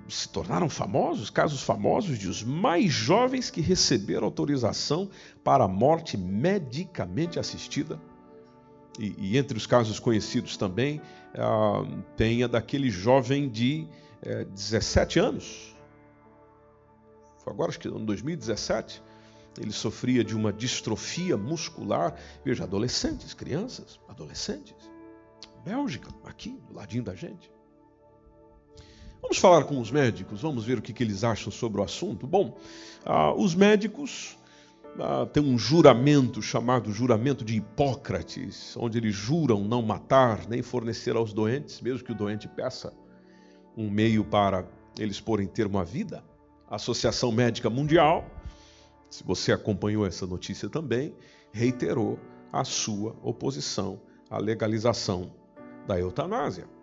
Se 0.09 0.29
tornaram 0.29 0.69
famosos, 0.69 1.31
casos 1.31 1.63
famosos 1.63 2.19
de 2.19 2.29
os 2.29 2.43
mais 2.43 2.93
jovens 2.93 3.51
que 3.51 3.61
receberam 3.61 4.25
autorização 4.25 5.09
para 5.43 5.65
a 5.65 5.69
morte 5.69 6.17
medicamente 6.17 7.39
assistida 7.39 8.01
e, 8.99 9.15
e 9.19 9.39
entre 9.39 9.57
os 9.57 9.67
casos 9.67 9.99
conhecidos 9.99 10.57
também, 10.57 11.01
ah, 11.35 11.83
tem 12.17 12.43
a 12.43 12.47
daquele 12.47 12.91
jovem 12.91 13.49
de 13.49 13.87
eh, 14.23 14.45
17 14.45 15.19
anos. 15.19 15.75
Foi 17.39 17.53
agora, 17.53 17.71
acho 17.71 17.81
que 17.81 17.89
em 17.89 18.05
2017, 18.05 19.03
ele 19.59 19.73
sofria 19.73 20.23
de 20.23 20.37
uma 20.37 20.53
distrofia 20.53 21.37
muscular. 21.37 22.15
Veja, 22.45 22.65
adolescentes, 22.65 23.33
crianças, 23.33 23.99
adolescentes. 24.09 24.91
Bélgica, 25.65 26.11
aqui, 26.25 26.61
do 26.69 26.75
ladinho 26.75 27.05
da 27.05 27.15
gente. 27.15 27.51
Vamos 29.31 29.39
falar 29.39 29.63
com 29.63 29.79
os 29.79 29.93
médicos, 29.93 30.43
vamos 30.43 30.65
ver 30.65 30.79
o 30.79 30.83
que, 30.83 30.93
que 30.93 31.05
eles 31.05 31.23
acham 31.23 31.53
sobre 31.53 31.81
o 31.81 31.85
assunto. 31.85 32.27
Bom, 32.27 32.59
ah, 33.05 33.33
os 33.33 33.55
médicos 33.55 34.37
ah, 34.99 35.25
tem 35.25 35.41
um 35.41 35.57
juramento 35.57 36.43
chamado 36.43 36.93
juramento 36.93 37.45
de 37.45 37.55
Hipócrates, 37.55 38.77
onde 38.77 38.99
eles 38.99 39.15
juram 39.15 39.63
não 39.63 39.83
matar 39.83 40.49
nem 40.49 40.63
fornecer 40.63 41.15
aos 41.15 41.33
doentes, 41.33 41.81
mesmo 41.81 42.05
que 42.05 42.11
o 42.11 42.15
doente 42.15 42.49
peça 42.49 42.93
um 43.77 43.89
meio 43.89 44.25
para 44.25 44.67
eles 44.99 45.21
porem 45.21 45.47
termo 45.47 45.79
à 45.79 45.85
vida. 45.85 46.25
A 46.69 46.75
Associação 46.75 47.31
Médica 47.31 47.71
Mundial, 47.71 48.29
se 49.09 49.23
você 49.23 49.53
acompanhou 49.53 50.05
essa 50.05 50.27
notícia 50.27 50.69
também, 50.69 51.15
reiterou 51.53 52.19
a 52.53 52.65
sua 52.65 53.15
oposição 53.23 54.01
à 54.29 54.39
legalização 54.39 55.31
da 55.87 55.97
eutanásia. 56.01 56.80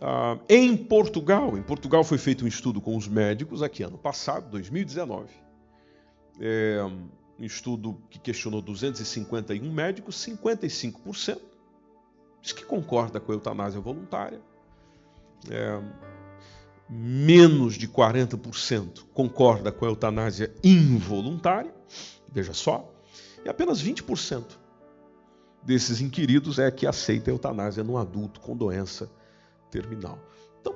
Ah, 0.00 0.38
em 0.48 0.76
Portugal, 0.76 1.56
em 1.56 1.62
Portugal 1.62 2.04
foi 2.04 2.18
feito 2.18 2.44
um 2.44 2.48
estudo 2.48 2.80
com 2.80 2.96
os 2.96 3.08
médicos 3.08 3.62
aqui 3.62 3.82
ano 3.82 3.98
passado, 3.98 4.50
2019 4.50 5.48
é, 6.40 6.82
um 6.84 7.44
estudo 7.44 8.00
que 8.10 8.18
questionou 8.18 8.62
251 8.62 9.70
médicos, 9.72 10.16
55% 10.16 11.38
diz 12.40 12.52
que 12.52 12.64
concorda 12.64 13.18
com 13.18 13.32
a 13.32 13.34
eutanásia 13.34 13.80
voluntária. 13.80 14.40
É, 15.50 15.80
menos 16.88 17.74
de 17.74 17.86
40% 17.86 19.04
concorda 19.12 19.70
com 19.70 19.84
a 19.84 19.88
eutanásia 19.88 20.52
involuntária, 20.64 21.74
veja 22.32 22.54
só, 22.54 22.90
e 23.44 23.48
apenas 23.48 23.82
20% 23.82 24.44
desses 25.62 26.00
inquiridos 26.00 26.58
é 26.58 26.70
que 26.70 26.86
aceita 26.86 27.30
a 27.30 27.34
eutanásia 27.34 27.84
num 27.84 27.98
adulto 27.98 28.40
com 28.40 28.56
doença 28.56 29.10
terminal. 29.70 30.18
Então, 30.60 30.74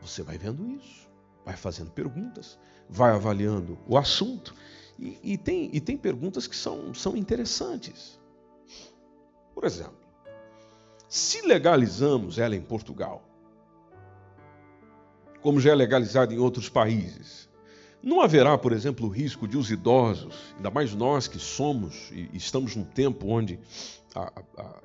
você 0.00 0.22
vai 0.22 0.38
vendo 0.38 0.68
isso, 0.70 1.08
vai 1.44 1.56
fazendo 1.56 1.90
perguntas, 1.90 2.58
vai 2.88 3.12
avaliando 3.12 3.78
o 3.86 3.96
assunto 3.96 4.54
e, 4.98 5.18
e, 5.22 5.38
tem, 5.38 5.70
e 5.72 5.80
tem 5.80 5.96
perguntas 5.96 6.46
que 6.46 6.56
são, 6.56 6.92
são 6.94 7.16
interessantes. 7.16 8.20
Por 9.54 9.64
exemplo, 9.64 10.04
se 11.08 11.46
legalizamos 11.46 12.38
ela 12.38 12.56
em 12.56 12.62
Portugal, 12.62 13.22
como 15.40 15.60
já 15.60 15.72
é 15.72 15.74
legalizada 15.74 16.32
em 16.32 16.38
outros 16.38 16.68
países, 16.68 17.48
Não 18.04 18.20
haverá, 18.20 18.58
por 18.58 18.72
exemplo, 18.72 19.06
o 19.06 19.10
risco 19.10 19.48
de 19.48 19.56
os 19.56 19.70
idosos, 19.70 20.54
ainda 20.56 20.70
mais 20.70 20.94
nós 20.94 21.26
que 21.26 21.38
somos 21.38 22.10
e 22.12 22.28
estamos 22.34 22.76
num 22.76 22.84
tempo 22.84 23.26
onde 23.28 23.58
a, 24.14 24.30
a, 24.58 24.82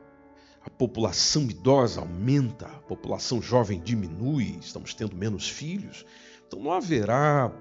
população 0.77 1.43
idosa 1.43 2.01
aumenta, 2.01 2.65
a 2.65 2.79
população 2.81 3.41
jovem 3.41 3.81
diminui, 3.81 4.57
estamos 4.61 4.93
tendo 4.93 5.15
menos 5.15 5.49
filhos. 5.49 6.05
Então 6.47 6.59
não 6.59 6.71
haverá 6.71 7.51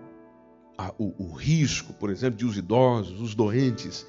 a, 0.77 0.95
o, 0.99 1.15
o, 1.25 1.33
risco, 1.33 1.93
por 1.93 2.11
exemplo, 2.11 2.39
de 2.39 2.45
os 2.45 2.57
idosos, 2.57 3.21
os 3.21 3.35
doentes, 3.35 4.07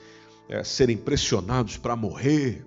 é, 0.47 0.63
serem 0.63 0.95
pressionados 0.97 1.77
para 1.77 1.95
morrer, 1.95 2.65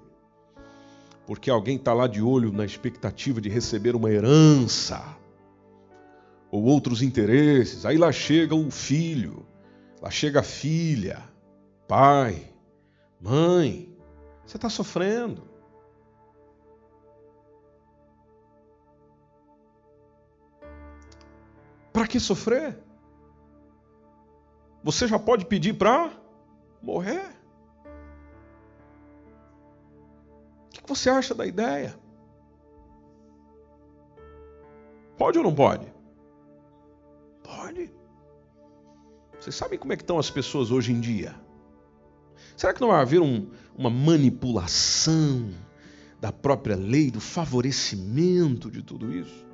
porque 1.27 1.49
alguém 1.51 1.77
está 1.77 1.95
lá 1.95 2.07
de 2.07 2.21
olho 2.21 2.53
na 2.53 2.65
expectativa 2.65 3.41
de 3.41 3.49
receber 3.49 3.95
uma 3.95 4.11
herança 4.11 5.17
ou 6.51 6.65
outros 6.65 7.01
interesses. 7.01 7.87
Aí 7.87 7.97
lá 7.97 8.11
chega 8.11 8.55
o 8.55 8.71
filho, 8.71 9.47
lá 10.01 10.11
chega 10.11 10.41
a 10.41 10.43
filha, 10.43 11.23
pai, 11.87 12.53
mãe, 13.21 13.89
você 14.45 14.57
está 14.57 14.69
sofrendo. 14.69 15.52
Para 22.03 22.09
que 22.09 22.19
sofrer? 22.19 22.77
Você 24.83 25.07
já 25.07 25.21
pode 25.21 25.47
pedir 25.47 25.75
para 25.75 26.11
morrer. 26.83 27.23
O 30.67 30.71
que 30.73 30.83
você 30.85 31.09
acha 31.09 31.33
da 31.33 31.47
ideia? 31.47 31.97
Pode 35.17 35.39
ou 35.39 35.45
não 35.45 35.55
pode? 35.55 35.87
Vocês 39.39 39.55
sabem 39.55 39.79
como 39.79 39.93
é 39.93 39.97
que 39.97 40.03
estão 40.03 40.19
as 40.19 40.29
pessoas 40.29 40.73
hoje 40.73 40.93
em 40.93 40.99
dia? 40.99 41.37
Será 42.57 42.75
que 42.75 42.81
não 42.81 42.89
vai 42.89 43.01
haver 43.01 43.21
um, 43.21 43.49
uma 43.77 43.91
manipulação 43.91 45.55
da 46.21 46.33
própria 46.33 46.75
lei, 46.75 47.13
do 47.13 47.21
favorecimento 47.21 48.73
de 48.73 48.83
tudo 48.83 49.15
isso? 49.15 49.52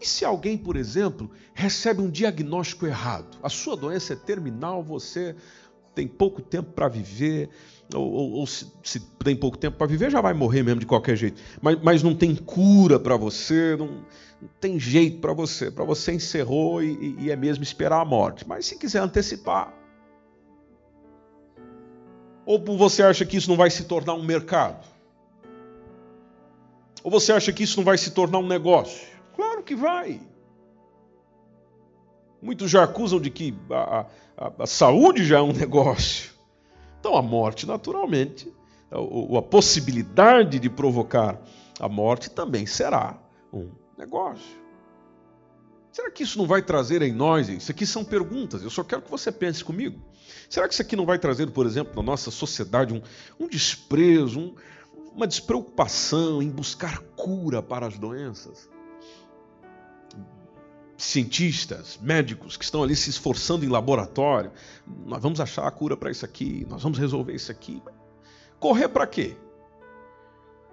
E 0.00 0.06
se 0.06 0.24
alguém, 0.24 0.58
por 0.58 0.76
exemplo, 0.76 1.30
recebe 1.54 2.02
um 2.02 2.10
diagnóstico 2.10 2.86
errado? 2.86 3.38
A 3.42 3.48
sua 3.48 3.76
doença 3.76 4.12
é 4.12 4.16
terminal, 4.16 4.82
você 4.82 5.34
tem 5.94 6.06
pouco 6.06 6.42
tempo 6.42 6.72
para 6.72 6.88
viver, 6.88 7.48
ou, 7.94 8.12
ou, 8.12 8.30
ou 8.32 8.46
se, 8.46 8.70
se, 8.82 9.00
tem 9.00 9.34
pouco 9.34 9.56
tempo 9.56 9.78
para 9.78 9.86
viver, 9.86 10.10
já 10.10 10.20
vai 10.20 10.34
morrer 10.34 10.62
mesmo 10.62 10.80
de 10.80 10.86
qualquer 10.86 11.16
jeito. 11.16 11.40
Mas, 11.62 11.78
mas 11.82 12.02
não 12.02 12.14
tem 12.14 12.34
cura 12.34 13.00
para 13.00 13.16
você, 13.16 13.74
não, 13.76 13.86
não 14.40 14.48
tem 14.60 14.78
jeito 14.78 15.18
para 15.20 15.32
você. 15.32 15.70
Para 15.70 15.84
você 15.84 16.12
encerrou 16.12 16.82
e, 16.82 17.16
e 17.20 17.30
é 17.30 17.36
mesmo 17.36 17.64
esperar 17.64 18.02
a 18.02 18.04
morte. 18.04 18.46
Mas 18.46 18.66
se 18.66 18.76
quiser 18.76 18.98
antecipar. 18.98 19.72
Ou 22.44 22.62
você 22.76 23.02
acha 23.02 23.24
que 23.24 23.38
isso 23.38 23.48
não 23.48 23.56
vai 23.56 23.70
se 23.70 23.84
tornar 23.84 24.14
um 24.14 24.22
mercado? 24.22 24.86
Ou 27.02 27.10
você 27.10 27.32
acha 27.32 27.52
que 27.52 27.62
isso 27.62 27.78
não 27.78 27.84
vai 27.84 27.96
se 27.96 28.10
tornar 28.10 28.38
um 28.38 28.46
negócio? 28.46 29.15
Claro 29.36 29.62
que 29.62 29.74
vai. 29.74 30.20
Muitos 32.40 32.70
já 32.70 32.82
acusam 32.82 33.20
de 33.20 33.30
que 33.30 33.54
a, 33.70 34.06
a, 34.36 34.52
a 34.60 34.66
saúde 34.66 35.24
já 35.24 35.38
é 35.38 35.42
um 35.42 35.52
negócio. 35.54 36.32
Então 36.98 37.14
a 37.16 37.22
morte, 37.22 37.66
naturalmente, 37.66 38.50
a, 38.90 39.38
a 39.38 39.42
possibilidade 39.42 40.58
de 40.58 40.70
provocar 40.70 41.38
a 41.78 41.88
morte 41.88 42.30
também 42.30 42.64
será 42.64 43.18
um 43.52 43.70
negócio. 43.98 44.66
Será 45.92 46.10
que 46.10 46.22
isso 46.22 46.38
não 46.38 46.46
vai 46.46 46.62
trazer 46.62 47.02
em 47.02 47.12
nós? 47.12 47.48
Isso 47.48 47.70
aqui 47.70 47.86
são 47.86 48.04
perguntas, 48.04 48.62
eu 48.62 48.70
só 48.70 48.82
quero 48.82 49.02
que 49.02 49.10
você 49.10 49.30
pense 49.30 49.62
comigo. 49.62 50.00
Será 50.48 50.66
que 50.66 50.72
isso 50.74 50.82
aqui 50.82 50.96
não 50.96 51.06
vai 51.06 51.18
trazer, 51.18 51.50
por 51.50 51.66
exemplo, 51.66 51.94
na 51.96 52.02
nossa 52.02 52.30
sociedade 52.30 52.94
um, 52.94 53.02
um 53.38 53.48
desprezo, 53.48 54.38
um, 54.38 54.54
uma 55.14 55.26
despreocupação 55.26 56.42
em 56.42 56.50
buscar 56.50 57.00
cura 57.16 57.62
para 57.62 57.86
as 57.86 57.98
doenças? 57.98 58.68
Cientistas, 60.96 61.98
médicos 62.00 62.56
que 62.56 62.64
estão 62.64 62.82
ali 62.82 62.96
se 62.96 63.10
esforçando 63.10 63.64
em 63.64 63.68
laboratório, 63.68 64.50
nós 65.04 65.22
vamos 65.22 65.40
achar 65.40 65.66
a 65.66 65.70
cura 65.70 65.96
para 65.96 66.10
isso 66.10 66.24
aqui, 66.24 66.66
nós 66.68 66.82
vamos 66.82 66.98
resolver 66.98 67.34
isso 67.34 67.52
aqui. 67.52 67.82
Correr 68.58 68.88
para 68.88 69.06
quê? 69.06 69.36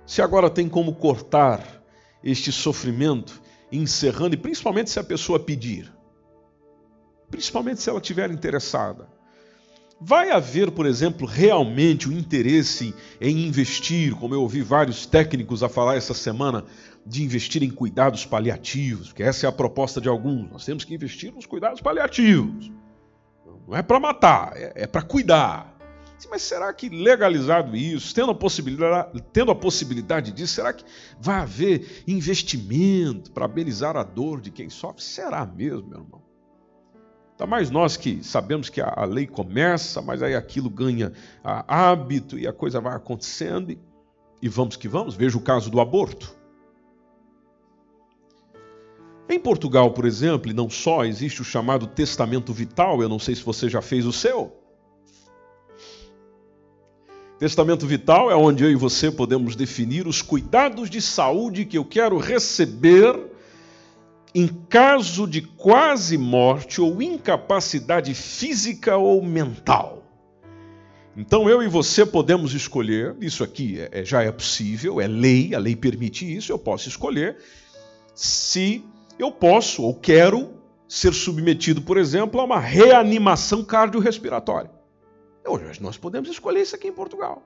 Se 0.05 0.21
agora 0.21 0.49
tem 0.49 0.69
como 0.69 0.95
cortar 0.95 1.83
este 2.23 2.51
sofrimento, 2.51 3.41
encerrando, 3.71 4.35
e 4.35 4.37
principalmente 4.37 4.89
se 4.89 4.99
a 4.99 5.03
pessoa 5.03 5.39
pedir, 5.39 5.93
principalmente 7.29 7.81
se 7.81 7.89
ela 7.89 7.99
estiver 7.99 8.31
interessada. 8.31 9.09
Vai 10.05 10.31
haver, 10.31 10.69
por 10.69 10.85
exemplo, 10.85 11.25
realmente 11.25 12.09
o 12.09 12.11
interesse 12.11 12.93
em 13.21 13.47
investir, 13.47 14.13
como 14.15 14.33
eu 14.35 14.41
ouvi 14.41 14.61
vários 14.61 15.05
técnicos 15.05 15.63
a 15.63 15.69
falar 15.69 15.95
essa 15.95 16.13
semana, 16.13 16.65
de 17.05 17.23
investir 17.23 17.63
em 17.63 17.69
cuidados 17.69 18.25
paliativos, 18.25 19.07
porque 19.07 19.23
essa 19.23 19.45
é 19.45 19.49
a 19.49 19.51
proposta 19.51 20.01
de 20.01 20.09
alguns. 20.09 20.51
Nós 20.51 20.65
temos 20.65 20.83
que 20.83 20.93
investir 20.93 21.31
nos 21.31 21.45
cuidados 21.45 21.79
paliativos. 21.79 22.69
Não 23.65 23.77
é 23.77 23.81
para 23.81 23.97
matar, 23.97 24.51
é, 24.57 24.73
é 24.75 24.87
para 24.87 25.01
cuidar. 25.01 25.73
Mas 26.29 26.41
será 26.41 26.73
que 26.73 26.89
legalizado 26.89 27.73
isso, 27.73 28.13
tendo 28.13 28.31
a 28.31 28.35
possibilidade, 28.35 29.23
tendo 29.31 29.51
a 29.51 29.55
possibilidade 29.55 30.33
disso, 30.33 30.55
será 30.55 30.73
que 30.73 30.83
vai 31.17 31.37
haver 31.37 32.03
investimento 32.05 33.31
para 33.31 33.45
amenizar 33.45 33.95
a 33.95 34.03
dor 34.03 34.41
de 34.41 34.51
quem 34.51 34.69
sofre? 34.69 35.01
Será 35.01 35.45
mesmo, 35.45 35.87
meu 35.87 36.01
irmão? 36.01 36.32
Está 37.33 37.47
mais 37.47 37.71
nós 37.71 37.97
que 37.97 38.23
sabemos 38.23 38.69
que 38.69 38.79
a, 38.79 39.03
lei 39.05 39.25
começa, 39.25 40.01
mas 40.01 40.21
aí 40.21 40.35
aquilo 40.35 40.69
ganha 40.69 41.11
hábito 41.43 42.37
e 42.37 42.47
a 42.47 42.53
coisa 42.53 42.79
vai 42.79 42.95
acontecendo 42.95 43.71
e, 43.71 43.79
e 44.39 44.47
vamos 44.47 44.75
que 44.75 44.87
vamos. 44.87 45.15
Veja 45.15 45.35
o 45.35 45.41
caso 45.41 45.71
do 45.71 45.81
aborto. 45.81 46.35
Em 49.27 49.39
Portugal, 49.39 49.91
por 49.91 50.05
exemplo, 50.05 50.51
e 50.51 50.53
não 50.53 50.69
só, 50.69 51.03
existe 51.03 51.41
o 51.41 51.45
chamado 51.45 51.87
testamento 51.87 52.53
vital. 52.53 53.01
Eu 53.01 53.09
não 53.09 53.17
sei 53.17 53.33
se 53.33 53.43
você 53.43 53.67
já 53.67 53.81
fez 53.81 54.05
o 54.05 54.13
seu. 54.13 54.55
Testamento 57.39 57.87
vital 57.87 58.29
é 58.29 58.35
onde 58.35 58.63
eu 58.63 58.69
e 58.69 58.75
você 58.75 59.11
podemos 59.11 59.55
definir 59.55 60.05
os 60.07 60.21
cuidados 60.21 60.87
de 60.87 61.01
saúde 61.01 61.65
que 61.65 61.77
eu 61.77 61.83
quero 61.83 62.17
receber 62.19 63.32
em 64.33 64.47
caso 64.47 65.27
de 65.27 65.41
quase 65.41 66.17
morte 66.17 66.81
ou 66.81 67.01
incapacidade 67.01 68.13
física 68.13 68.97
ou 68.97 69.23
mental. 69.23 70.03
Então 71.15 71.47
eu 71.47 71.61
e 71.61 71.67
você 71.67 72.05
podemos 72.05 72.53
escolher, 72.53 73.15
isso 73.21 73.43
aqui 73.43 73.79
é, 73.79 74.01
é, 74.01 74.05
já 74.05 74.23
é 74.23 74.31
possível, 74.31 74.99
é 74.99 75.07
lei, 75.07 75.53
a 75.53 75.59
lei 75.59 75.75
permite 75.75 76.35
isso, 76.35 76.51
eu 76.51 76.57
posso 76.57 76.89
escolher 76.89 77.37
se 78.15 78.83
eu 79.19 79.31
posso 79.31 79.83
ou 79.83 79.93
quero 79.93 80.51
ser 80.87 81.13
submetido, 81.13 81.81
por 81.81 81.97
exemplo, 81.97 82.41
a 82.41 82.43
uma 82.43 82.59
reanimação 82.59 83.63
cardiorrespiratória. 83.63 84.71
Hoje 85.45 85.81
nós 85.81 85.97
podemos 85.97 86.29
escolher 86.29 86.61
isso 86.61 86.75
aqui 86.75 86.87
em 86.87 86.93
Portugal. 86.93 87.43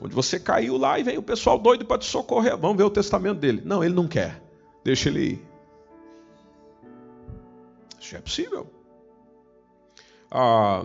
Onde 0.00 0.14
você 0.14 0.40
caiu 0.40 0.76
lá 0.76 0.98
e 0.98 1.02
vem 1.02 1.18
o 1.18 1.22
pessoal 1.22 1.58
doido 1.58 1.84
para 1.84 1.98
te 1.98 2.06
socorrer. 2.06 2.56
Vamos 2.56 2.76
ver 2.76 2.82
o 2.84 2.90
testamento 2.90 3.38
dele. 3.38 3.62
Não, 3.64 3.82
ele 3.82 3.94
não 3.94 4.08
quer. 4.08 4.43
Deixa 4.84 5.08
ele 5.08 5.20
ir. 5.20 5.46
Isso 7.98 8.16
é 8.16 8.20
possível. 8.20 8.70
Ah, 10.30 10.84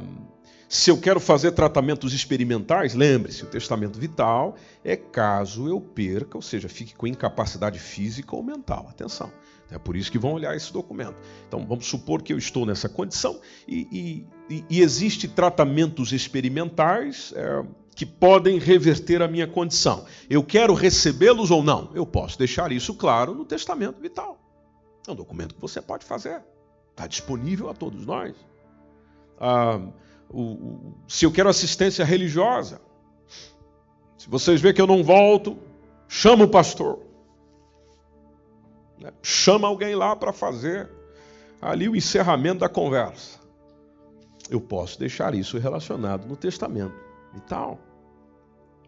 se 0.70 0.92
eu 0.92 1.02
quero 1.02 1.20
fazer 1.20 1.52
tratamentos 1.52 2.14
experimentais, 2.14 2.94
lembre-se, 2.94 3.44
o 3.44 3.48
testamento 3.48 4.00
vital 4.00 4.56
é 4.84 4.96
caso 4.96 5.68
eu 5.68 5.82
perca, 5.82 6.38
ou 6.38 6.42
seja, 6.42 6.70
fique 6.70 6.96
com 6.96 7.08
incapacidade 7.08 7.80
física 7.80 8.36
ou 8.36 8.44
mental. 8.44 8.88
Atenção. 8.88 9.32
É 9.72 9.78
por 9.78 9.96
isso 9.96 10.12
que 10.12 10.18
vão 10.18 10.34
olhar 10.34 10.56
esse 10.56 10.72
documento. 10.72 11.16
Então, 11.48 11.66
vamos 11.66 11.88
supor 11.88 12.22
que 12.22 12.32
eu 12.32 12.38
estou 12.38 12.66
nessa 12.66 12.88
condição 12.88 13.40
e, 13.68 14.26
e, 14.50 14.64
e 14.70 14.82
existe 14.82 15.28
tratamentos 15.28 16.12
experimentais 16.12 17.34
é, 17.36 17.64
que 18.00 18.06
podem 18.06 18.58
reverter 18.58 19.22
a 19.22 19.28
minha 19.28 19.46
condição. 19.46 20.06
Eu 20.30 20.42
quero 20.42 20.74
recebê-los 20.74 21.52
ou 21.52 21.62
não? 21.62 21.92
Eu 21.94 22.06
posso 22.06 22.40
deixar 22.40 22.72
isso 22.72 22.94
claro 22.94 23.36
no 23.36 23.44
testamento 23.44 24.00
vital. 24.00 24.40
É 25.06 25.12
um 25.12 25.16
documento 25.16 25.54
que 25.54 25.60
você 25.60 25.82
pode 25.82 26.06
fazer. 26.06 26.42
Está 26.92 27.06
disponível 27.08 27.70
a 27.70 27.74
todos 27.74 28.06
nós. 28.06 28.34
Ah, 29.38 29.82
o, 30.30 30.42
o, 30.42 30.98
se 31.10 31.26
eu 31.26 31.32
quero 31.34 31.50
assistência 31.50 32.06
religiosa, 32.06 32.80
se 34.18 34.30
vocês 34.30 34.62
verem 34.62 34.76
que 34.78 34.82
eu 34.82 34.88
não 34.88 35.04
volto, 35.04 35.58
chama 36.08 36.46
o 36.46 36.50
pastor. 36.50 37.02
Né? 38.98 39.12
Chama 39.22 39.68
alguém 39.68 39.94
lá 39.94 40.16
para 40.16 40.32
fazer 40.32 40.90
ali 41.62 41.90
o 41.90 41.98
encerramento 41.98 42.60
da 42.60 42.70
conversa. 42.70 43.42
Eu 44.50 44.62
posso 44.62 44.98
deixar 44.98 45.36
isso 45.36 45.58
relacionado 45.58 46.26
no 46.26 46.38
testamento 46.38 46.96
e 47.36 47.42
tal. 47.42 47.89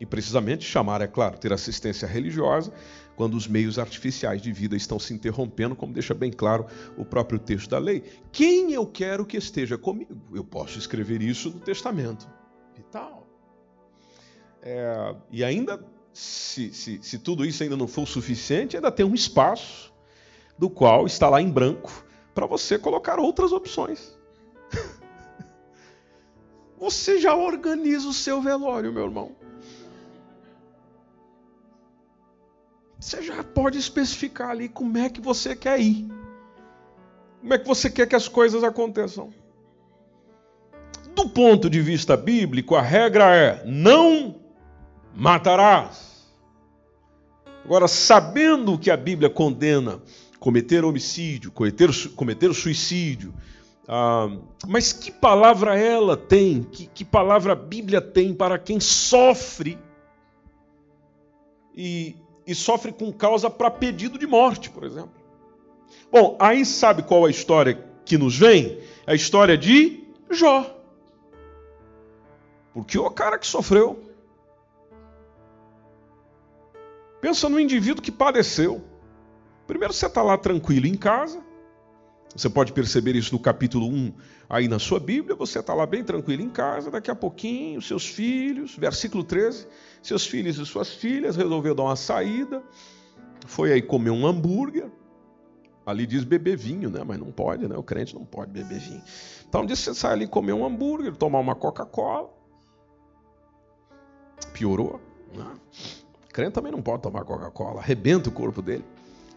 E 0.01 0.05
precisamente 0.05 0.63
chamar, 0.63 0.99
é 1.01 1.05
claro, 1.05 1.37
ter 1.37 1.53
assistência 1.53 2.07
religiosa 2.07 2.73
quando 3.15 3.37
os 3.37 3.47
meios 3.47 3.77
artificiais 3.77 4.41
de 4.41 4.51
vida 4.51 4.75
estão 4.75 4.97
se 4.97 5.13
interrompendo, 5.13 5.75
como 5.75 5.93
deixa 5.93 6.15
bem 6.15 6.31
claro 6.31 6.65
o 6.97 7.05
próprio 7.05 7.37
texto 7.37 7.69
da 7.69 7.77
lei. 7.77 8.01
Quem 8.31 8.73
eu 8.73 8.87
quero 8.87 9.23
que 9.23 9.37
esteja 9.37 9.77
comigo? 9.77 10.19
Eu 10.33 10.43
posso 10.43 10.79
escrever 10.79 11.21
isso 11.21 11.51
no 11.51 11.59
testamento. 11.59 12.27
Vital. 12.75 13.27
É, 14.59 15.15
e 15.29 15.43
ainda, 15.43 15.79
se, 16.11 16.73
se, 16.73 16.99
se 17.03 17.19
tudo 17.19 17.45
isso 17.45 17.61
ainda 17.61 17.77
não 17.77 17.87
for 17.87 18.07
suficiente, 18.07 18.75
ainda 18.75 18.91
tem 18.91 19.05
um 19.05 19.13
espaço 19.13 19.93
do 20.57 20.67
qual 20.67 21.05
está 21.05 21.29
lá 21.29 21.39
em 21.39 21.51
branco 21.51 22.03
para 22.33 22.47
você 22.47 22.79
colocar 22.79 23.19
outras 23.19 23.51
opções. 23.51 24.17
Você 26.79 27.19
já 27.19 27.35
organiza 27.35 28.07
o 28.07 28.13
seu 28.13 28.41
velório, 28.41 28.91
meu 28.91 29.03
irmão. 29.03 29.35
Você 33.01 33.23
já 33.23 33.43
pode 33.43 33.79
especificar 33.79 34.51
ali 34.51 34.69
como 34.69 34.95
é 34.95 35.09
que 35.09 35.19
você 35.19 35.55
quer 35.55 35.79
ir. 35.79 36.07
Como 37.39 37.51
é 37.51 37.57
que 37.57 37.67
você 37.67 37.89
quer 37.89 38.07
que 38.07 38.15
as 38.15 38.27
coisas 38.27 38.63
aconteçam. 38.63 39.33
Do 41.15 41.27
ponto 41.27 41.67
de 41.67 41.81
vista 41.81 42.15
bíblico, 42.15 42.75
a 42.75 42.81
regra 42.81 43.35
é: 43.35 43.65
não 43.65 44.39
matarás. 45.15 46.31
Agora, 47.65 47.87
sabendo 47.87 48.77
que 48.77 48.91
a 48.91 48.97
Bíblia 48.97 49.31
condena 49.31 49.99
cometer 50.39 50.85
homicídio, 50.85 51.51
cometer, 51.51 51.89
cometer 52.15 52.53
suicídio, 52.53 53.33
ah, 53.87 54.29
mas 54.67 54.93
que 54.93 55.11
palavra 55.11 55.75
ela 55.75 56.15
tem, 56.15 56.61
que, 56.61 56.85
que 56.85 57.03
palavra 57.03 57.53
a 57.53 57.55
Bíblia 57.55 57.99
tem 57.99 58.31
para 58.31 58.59
quem 58.59 58.79
sofre 58.79 59.77
e, 61.75 62.15
e 62.51 62.55
sofre 62.55 62.91
com 62.91 63.11
causa 63.13 63.49
para 63.49 63.71
pedido 63.71 64.19
de 64.19 64.27
morte, 64.27 64.69
por 64.69 64.83
exemplo? 64.83 65.13
Bom, 66.11 66.37
aí 66.39 66.65
sabe 66.65 67.01
qual 67.01 67.25
a 67.25 67.29
história 67.29 67.81
que 68.03 68.17
nos 68.17 68.37
vem? 68.37 68.79
A 69.07 69.15
história 69.15 69.57
de 69.57 70.03
Jó. 70.29 70.65
Porque 72.73 72.97
o 72.97 73.09
cara 73.09 73.37
que 73.39 73.47
sofreu. 73.47 74.03
Pensa 77.21 77.47
no 77.47 77.59
indivíduo 77.59 78.03
que 78.03 78.11
padeceu. 78.11 78.83
Primeiro 79.65 79.93
você 79.93 80.07
está 80.07 80.21
lá 80.21 80.37
tranquilo 80.37 80.87
em 80.87 80.95
casa. 80.95 81.41
Você 82.35 82.49
pode 82.49 82.71
perceber 82.71 83.15
isso 83.15 83.33
no 83.33 83.39
capítulo 83.39 83.87
1 83.87 84.13
aí 84.49 84.67
na 84.67 84.79
sua 84.79 84.99
Bíblia. 84.99 85.35
Você 85.35 85.59
está 85.59 85.73
lá 85.73 85.85
bem 85.85 86.03
tranquilo 86.03 86.41
em 86.41 86.49
casa. 86.49 86.89
Daqui 86.89 87.11
a 87.11 87.15
pouquinho, 87.15 87.81
seus 87.81 88.07
filhos, 88.07 88.75
versículo 88.75 89.23
13: 89.23 89.67
seus 90.01 90.25
filhos 90.25 90.57
e 90.57 90.65
suas 90.65 90.89
filhas 90.89 91.35
resolveram 91.35 91.75
dar 91.75 91.83
uma 91.83 91.95
saída. 91.95 92.63
Foi 93.45 93.73
aí 93.73 93.81
comer 93.81 94.11
um 94.11 94.25
hambúrguer. 94.25 94.89
Ali 95.85 96.05
diz 96.05 96.23
beber 96.23 96.55
vinho, 96.55 96.89
né? 96.89 97.03
Mas 97.05 97.19
não 97.19 97.31
pode, 97.31 97.67
né? 97.67 97.75
O 97.75 97.83
crente 97.83 98.13
não 98.13 98.23
pode 98.23 98.51
beber 98.51 98.79
vinho. 98.79 99.01
Então, 99.49 99.65
diz 99.65 99.79
você 99.79 99.93
sai 99.93 100.13
ali 100.13 100.27
comer 100.27 100.53
um 100.53 100.65
hambúrguer, 100.65 101.15
tomar 101.15 101.39
uma 101.39 101.55
Coca-Cola. 101.55 102.29
Piorou. 104.53 105.01
Né? 105.35 105.45
O 106.29 106.33
crente 106.33 106.53
também 106.53 106.71
não 106.71 106.81
pode 106.81 107.01
tomar 107.01 107.25
Coca-Cola, 107.25 107.81
arrebenta 107.81 108.29
o 108.29 108.31
corpo 108.31 108.61
dele. 108.61 108.85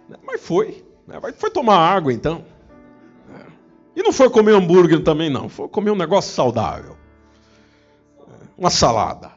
Né? 0.09 0.17
Mas 0.23 0.41
foi. 0.41 0.85
Né? 1.07 1.19
Foi 1.37 1.51
tomar 1.51 1.77
água 1.77 2.13
então. 2.13 2.45
E 3.97 4.03
não 4.03 4.13
foi 4.13 4.29
comer 4.29 4.55
hambúrguer 4.55 5.03
também, 5.03 5.31
não. 5.31 5.49
Foi 5.49 5.69
comer 5.69 5.91
um 5.91 5.97
negócio 5.97 6.33
saudável. 6.35 6.97
Uma 8.57 8.71
salada. 8.71 9.33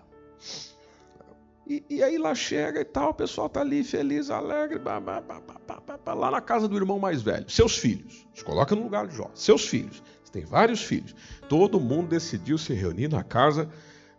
E, 1.67 1.84
e 1.89 2.04
aí 2.04 2.17
lá 2.17 2.34
chega 2.34 2.80
e 2.80 2.86
tal, 2.86 3.10
o 3.10 3.13
pessoal 3.13 3.50
tá 3.50 3.60
ali 3.60 3.84
feliz, 3.84 4.30
alegre, 4.30 4.80
bah, 4.80 5.02
bah, 5.02 5.22
bah, 5.22 6.13
lá 6.13 6.32
na 6.32 6.39
casa 6.39 6.67
do 6.67 6.78
irmão 6.78 6.98
mais 6.98 7.22
velho. 7.22 7.50
Seus 7.50 7.78
filhos. 7.78 8.26
Se 8.34 8.43
coloca 8.43 8.74
no 8.74 8.84
lugar 8.84 9.08
de 9.08 9.15
Jó. 9.15 9.30
Seus 9.34 9.67
filhos. 9.67 10.02
Você 10.24 10.32
tem 10.32 10.46
vários 10.46 10.82
filhos. 10.82 11.13
Todo 11.50 11.80
mundo 11.80 12.10
decidiu 12.10 12.58
se 12.58 12.74
reunir 12.74 13.10
na 13.10 13.24
casa 13.24 13.70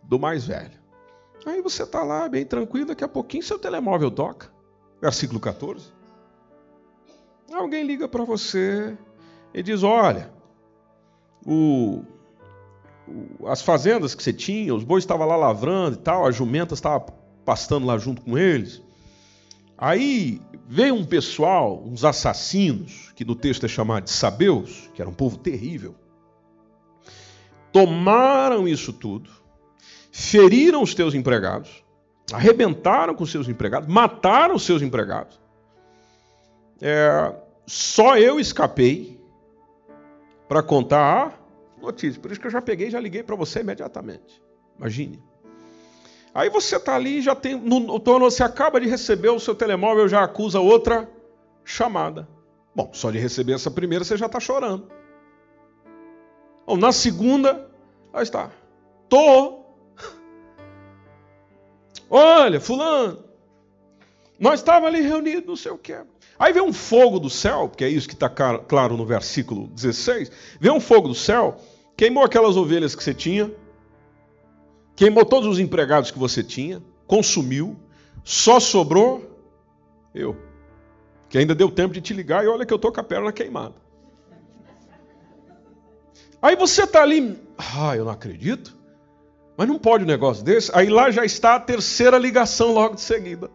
do 0.03 0.19
mais 0.19 0.45
velho. 0.45 0.79
Aí 1.45 1.61
você 1.61 1.85
tá 1.85 2.03
lá, 2.03 2.29
bem 2.29 2.45
tranquilo, 2.45 2.87
daqui 2.87 3.03
a 3.03 3.07
pouquinho 3.07 3.43
seu 3.43 3.57
telemóvel 3.57 4.11
toca. 4.11 4.51
Versículo 5.01 5.39
14. 5.39 5.91
Alguém 7.51 7.83
liga 7.83 8.07
para 8.07 8.23
você 8.23 8.95
e 9.53 9.63
diz: 9.63 9.83
Olha, 9.83 10.31
o, 11.45 12.03
o, 13.07 13.47
as 13.47 13.61
fazendas 13.61 14.13
que 14.13 14.23
você 14.23 14.33
tinha, 14.33 14.73
os 14.73 14.83
bois 14.83 15.03
estavam 15.03 15.27
lá 15.27 15.35
lavrando 15.35 15.95
e 15.95 15.99
tal, 15.99 16.25
as 16.25 16.35
jumentas 16.35 16.77
estavam 16.77 17.07
pastando 17.45 17.85
lá 17.85 17.97
junto 17.97 18.21
com 18.21 18.37
eles. 18.37 18.81
Aí 19.77 20.41
veio 20.67 20.93
um 20.93 21.05
pessoal, 21.05 21.81
uns 21.85 22.03
assassinos, 22.03 23.11
que 23.15 23.23
no 23.23 23.33
texto 23.33 23.65
é 23.65 23.69
chamado 23.69 24.03
de 24.03 24.11
sabeus, 24.11 24.89
que 24.93 25.01
era 25.01 25.09
um 25.09 25.13
povo 25.13 25.37
terrível, 25.37 25.95
tomaram 27.71 28.67
isso 28.67 28.91
tudo, 28.91 29.29
feriram 30.11 30.83
os 30.83 30.93
teus 30.93 31.13
empregados, 31.13 31.83
arrebentaram 32.31 33.15
com 33.15 33.25
seus 33.25 33.47
empregados, 33.47 33.87
mataram 33.87 34.55
os 34.55 34.63
seus 34.63 34.81
empregados. 34.81 35.39
É, 36.81 37.33
só 37.65 38.17
eu 38.17 38.39
escapei 38.39 39.18
para 40.49 40.63
contar 40.63 41.39
a 41.77 41.81
notícia. 41.81 42.19
Por 42.19 42.31
isso 42.31 42.41
que 42.41 42.47
eu 42.47 42.51
já 42.51 42.61
peguei 42.61 42.87
e 42.87 42.91
já 42.91 42.99
liguei 42.99 43.21
para 43.21 43.35
você 43.35 43.59
imediatamente. 43.59 44.41
Imagine. 44.77 45.23
Aí 46.33 46.49
você 46.49 46.77
está 46.77 46.95
ali, 46.95 47.21
já 47.21 47.35
tem. 47.35 47.55
No, 47.55 47.99
você 47.99 48.43
acaba 48.43 48.81
de 48.81 48.87
receber 48.87 49.29
o 49.29 49.39
seu 49.39 49.53
telemóvel, 49.53 50.07
já 50.07 50.23
acusa 50.23 50.59
outra 50.59 51.07
chamada. 51.63 52.27
Bom, 52.75 52.89
só 52.93 53.11
de 53.11 53.19
receber 53.19 53.53
essa 53.53 53.69
primeira 53.69 54.03
você 54.03 54.17
já 54.17 54.25
está 54.25 54.39
chorando. 54.39 54.89
Bom, 56.65 56.77
na 56.77 56.91
segunda, 56.91 57.69
aí 58.11 58.23
está. 58.23 58.51
Tô. 59.07 59.65
Olha, 62.09 62.59
fulano. 62.59 63.23
Nós 64.39 64.61
estávamos 64.61 64.87
ali 64.87 65.01
reunidos, 65.01 65.45
não 65.45 65.55
sei 65.55 65.71
o 65.71 65.77
que. 65.77 65.95
Aí 66.39 66.53
vem 66.53 66.63
um 66.63 66.71
fogo 66.71 67.19
do 67.19 67.29
céu, 67.29 67.67
porque 67.67 67.83
é 67.83 67.89
isso 67.89 68.07
que 68.07 68.13
está 68.13 68.29
claro 68.29 68.95
no 68.95 69.05
versículo 69.05 69.67
16. 69.67 70.31
Vem 70.57 70.71
um 70.71 70.79
fogo 70.79 71.09
do 71.09 71.13
céu, 71.13 71.59
queimou 71.97 72.23
aquelas 72.23 72.55
ovelhas 72.55 72.95
que 72.95 73.03
você 73.03 73.13
tinha, 73.13 73.51
queimou 74.95 75.25
todos 75.25 75.49
os 75.49 75.59
empregados 75.59 76.11
que 76.11 76.17
você 76.17 76.41
tinha, 76.41 76.81
consumiu, 77.05 77.75
só 78.23 78.57
sobrou 78.57 79.37
eu. 80.15 80.37
Que 81.27 81.37
ainda 81.37 81.53
deu 81.53 81.69
tempo 81.69 81.93
de 81.93 81.99
te 81.99 82.13
ligar 82.13 82.45
e 82.45 82.47
olha 82.47 82.65
que 82.65 82.71
eu 82.71 82.77
estou 82.77 82.91
com 82.91 83.01
a 83.01 83.03
perna 83.03 83.33
queimada. 83.33 83.75
Aí 86.41 86.55
você 86.55 86.83
está 86.83 87.01
ali, 87.01 87.37
ah, 87.57 87.97
eu 87.97 88.05
não 88.05 88.13
acredito, 88.13 88.73
mas 89.57 89.67
não 89.67 89.77
pode 89.77 90.05
um 90.05 90.07
negócio 90.07 90.41
desse. 90.41 90.71
Aí 90.73 90.89
lá 90.89 91.11
já 91.11 91.25
está 91.25 91.55
a 91.55 91.59
terceira 91.59 92.17
ligação 92.17 92.71
logo 92.71 92.95
de 92.95 93.01
seguida 93.01 93.51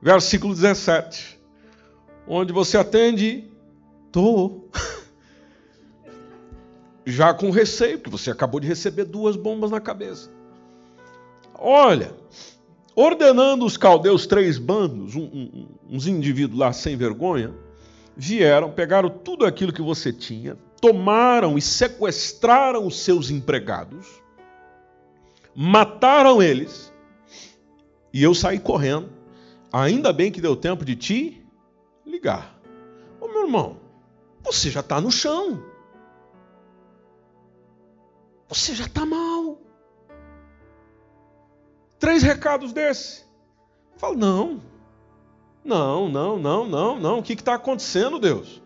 versículo 0.00 0.54
17, 0.54 1.38
onde 2.26 2.52
você 2.52 2.78
atende, 2.78 3.50
estou. 4.06 4.70
Já 7.04 7.32
com 7.32 7.50
receio, 7.50 7.98
porque 7.98 8.10
você 8.10 8.30
acabou 8.30 8.60
de 8.60 8.66
receber 8.66 9.04
duas 9.04 9.34
bombas 9.34 9.70
na 9.70 9.80
cabeça. 9.80 10.30
Olha, 11.54 12.14
ordenando 12.94 13.64
os 13.64 13.78
caldeus 13.78 14.26
três 14.26 14.58
bandos, 14.58 15.14
um, 15.14 15.22
um, 15.22 15.68
uns 15.88 16.06
indivíduos 16.06 16.60
lá 16.60 16.70
sem 16.70 16.96
vergonha, 16.96 17.54
vieram, 18.14 18.70
pegaram 18.70 19.08
tudo 19.08 19.46
aquilo 19.46 19.72
que 19.72 19.80
você 19.80 20.12
tinha, 20.12 20.58
tomaram 20.82 21.56
e 21.56 21.62
sequestraram 21.62 22.86
os 22.86 23.00
seus 23.00 23.30
empregados, 23.30 24.06
mataram 25.54 26.42
eles, 26.42 26.92
e 28.12 28.22
eu 28.22 28.34
saí 28.34 28.58
correndo 28.58 29.17
Ainda 29.78 30.12
bem 30.12 30.32
que 30.32 30.40
deu 30.40 30.56
tempo 30.56 30.84
de 30.84 30.96
te 30.96 31.46
ligar. 32.04 32.58
Ô 33.20 33.28
meu 33.28 33.44
irmão, 33.44 33.78
você 34.42 34.70
já 34.70 34.80
está 34.80 35.00
no 35.00 35.08
chão. 35.08 35.62
Você 38.48 38.74
já 38.74 38.86
está 38.86 39.06
mal. 39.06 39.56
Três 42.00 42.24
recados 42.24 42.72
desse. 42.72 43.24
Fala, 43.96 44.16
não. 44.16 44.60
Não, 45.64 46.08
não, 46.08 46.38
não, 46.38 46.66
não, 46.66 46.98
não. 46.98 47.18
O 47.20 47.22
que 47.22 47.34
está 47.34 47.54
acontecendo, 47.54 48.18
Deus? 48.18 48.60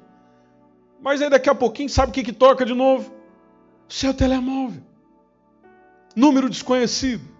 Mas 0.98 1.20
aí 1.20 1.29
daqui 1.29 1.51
a 1.51 1.55
pouquinho, 1.55 1.90
sabe 1.90 2.11
o 2.11 2.14
que, 2.14 2.22
que 2.22 2.33
toca 2.33 2.64
de 2.64 2.72
novo? 2.72 3.12
Seu 3.87 4.14
telemóvel. 4.14 4.83
Número 6.16 6.48
desconhecido 6.48 7.32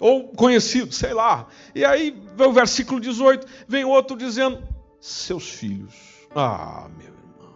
ou 0.00 0.28
conhecido, 0.28 0.92
sei 0.92 1.12
lá. 1.12 1.48
E 1.74 1.84
aí 1.84 2.10
vem 2.36 2.46
o 2.46 2.52
versículo 2.52 3.00
18, 3.00 3.46
vem 3.66 3.84
outro 3.84 4.16
dizendo: 4.16 4.62
seus 5.00 5.48
filhos. 5.48 5.94
Ah, 6.34 6.88
meu 6.96 7.06
irmão. 7.06 7.54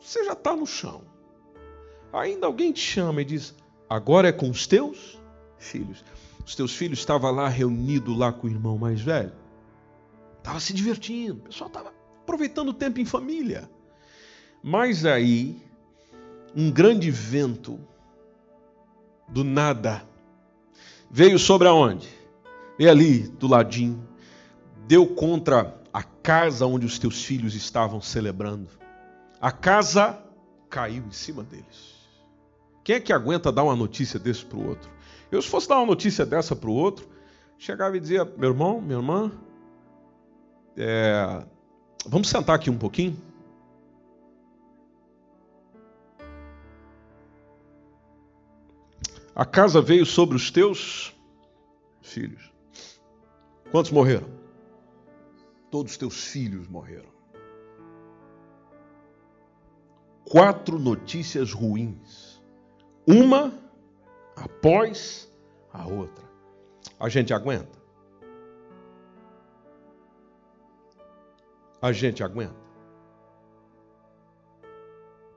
Você 0.00 0.24
já 0.24 0.32
está 0.32 0.54
no 0.56 0.66
chão. 0.66 1.02
ainda 2.12 2.46
alguém 2.46 2.72
te 2.72 2.80
chama 2.80 3.22
e 3.22 3.24
diz: 3.24 3.54
Agora 3.88 4.28
é 4.28 4.32
com 4.32 4.50
os 4.50 4.66
teus 4.66 5.18
filhos. 5.58 6.04
Os 6.44 6.54
teus 6.54 6.74
filhos 6.74 6.98
estavam 6.98 7.30
lá 7.30 7.48
reunidos 7.48 8.16
lá 8.16 8.32
com 8.32 8.46
o 8.46 8.50
irmão 8.50 8.76
mais 8.76 9.00
velho. 9.00 9.32
Estava 10.38 10.60
se 10.60 10.74
divertindo, 10.74 11.38
o 11.38 11.42
pessoal 11.44 11.68
estava 11.68 11.92
aproveitando 12.20 12.68
o 12.68 12.74
tempo 12.74 13.00
em 13.00 13.04
família. 13.06 13.70
Mas 14.62 15.06
aí, 15.06 15.62
um 16.54 16.70
grande 16.70 17.10
vento 17.10 17.80
do 19.28 19.42
nada 19.42 20.02
veio 21.10 21.38
sobre 21.38 21.68
aonde? 21.68 22.08
Veio 22.78 22.90
ali 22.90 23.28
do 23.28 23.46
ladinho, 23.46 24.06
deu 24.86 25.06
contra 25.06 25.80
a 25.92 26.02
casa 26.02 26.66
onde 26.66 26.84
os 26.84 26.98
teus 26.98 27.24
filhos 27.24 27.54
estavam 27.54 28.00
celebrando. 28.00 28.68
A 29.40 29.52
casa 29.52 30.18
caiu 30.68 31.04
em 31.06 31.12
cima 31.12 31.44
deles. 31.44 31.94
Quem 32.82 32.96
é 32.96 33.00
que 33.00 33.12
aguenta 33.12 33.52
dar 33.52 33.62
uma 33.62 33.76
notícia 33.76 34.18
desse 34.18 34.44
para 34.44 34.58
o 34.58 34.68
outro? 34.68 34.90
Eu, 35.30 35.40
se 35.40 35.48
fosse 35.48 35.68
dar 35.68 35.76
uma 35.76 35.86
notícia 35.86 36.26
dessa 36.26 36.54
para 36.54 36.68
o 36.68 36.74
outro, 36.74 37.08
chegava 37.58 37.96
e 37.96 38.00
dizia: 38.00 38.24
meu 38.24 38.50
irmão, 38.50 38.80
minha 38.80 38.98
irmã, 38.98 39.32
é, 40.76 41.44
vamos 42.06 42.28
sentar 42.28 42.56
aqui 42.56 42.70
um 42.70 42.76
pouquinho. 42.76 43.16
A 49.34 49.44
casa 49.44 49.82
veio 49.82 50.06
sobre 50.06 50.36
os 50.36 50.50
teus 50.50 51.12
filhos. 52.00 52.52
Quantos 53.70 53.90
morreram? 53.90 54.28
Todos 55.70 55.92
os 55.92 55.98
teus 55.98 56.24
filhos 56.28 56.68
morreram. 56.68 57.12
Quatro 60.24 60.78
notícias 60.78 61.52
ruins. 61.52 62.40
Uma 63.06 63.52
após 64.36 65.28
a 65.72 65.84
outra. 65.84 66.24
A 67.00 67.08
gente 67.08 67.34
aguenta? 67.34 67.82
A 71.82 71.90
gente 71.90 72.22
aguenta? 72.22 72.64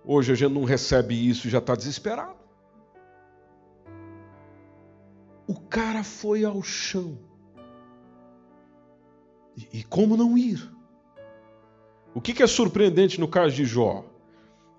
Hoje 0.05 0.31
a 0.31 0.35
gente 0.35 0.53
não 0.53 0.63
recebe 0.63 1.15
isso 1.29 1.47
e 1.47 1.49
já 1.49 1.57
está 1.57 1.75
desesperado. 1.75 2.36
O 5.47 5.55
cara 5.55 6.03
foi 6.03 6.43
ao 6.43 6.61
chão. 6.61 7.17
E, 9.55 9.79
e 9.79 9.83
como 9.83 10.17
não 10.17 10.37
ir? 10.37 10.69
O 12.13 12.19
que, 12.19 12.33
que 12.33 12.43
é 12.43 12.47
surpreendente 12.47 13.19
no 13.19 13.27
caso 13.27 13.55
de 13.55 13.65
Jó? 13.65 14.03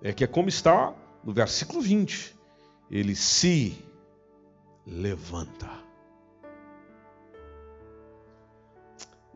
É 0.01 0.13
que 0.13 0.23
é 0.23 0.27
como 0.27 0.47
está 0.47 0.93
no 1.23 1.33
versículo 1.33 1.81
20. 1.81 2.37
Ele 2.89 3.15
se 3.15 3.83
levanta. 4.85 5.69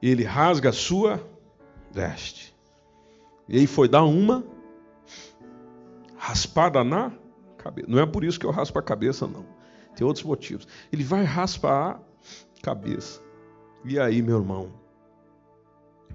Ele 0.01 0.23
rasga 0.23 0.69
a 0.69 0.73
sua 0.73 1.25
veste. 1.91 2.53
E 3.47 3.57
aí 3.57 3.67
foi 3.67 3.87
dar 3.87 4.03
uma 4.03 4.43
raspada 6.17 6.83
na 6.83 7.11
cabeça. 7.57 7.87
Não 7.89 7.99
é 7.99 8.05
por 8.05 8.23
isso 8.23 8.39
que 8.39 8.45
eu 8.45 8.51
raspo 8.51 8.79
a 8.79 8.83
cabeça, 8.83 9.27
não. 9.27 9.45
Tem 9.95 10.05
outros 10.05 10.25
motivos. 10.25 10.67
Ele 10.91 11.03
vai 11.03 11.23
raspar 11.23 11.95
a 11.95 12.61
cabeça. 12.61 13.21
E 13.85 13.99
aí, 13.99 14.21
meu 14.21 14.37
irmão, 14.37 14.71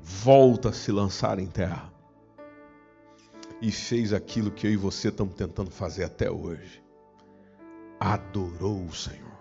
volta 0.03 0.71
a 0.71 0.73
se 0.73 0.91
lançar 0.91 1.39
em 1.39 1.47
terra. 1.47 1.93
E 3.61 3.71
fez 3.71 4.13
aquilo 4.13 4.51
que 4.51 4.67
eu 4.67 4.71
e 4.71 4.77
você 4.77 5.09
estamos 5.09 5.35
tentando 5.35 5.71
fazer 5.71 6.05
até 6.05 6.31
hoje 6.31 6.89
adorou 7.99 8.85
o 8.85 8.95
Senhor. 8.95 9.39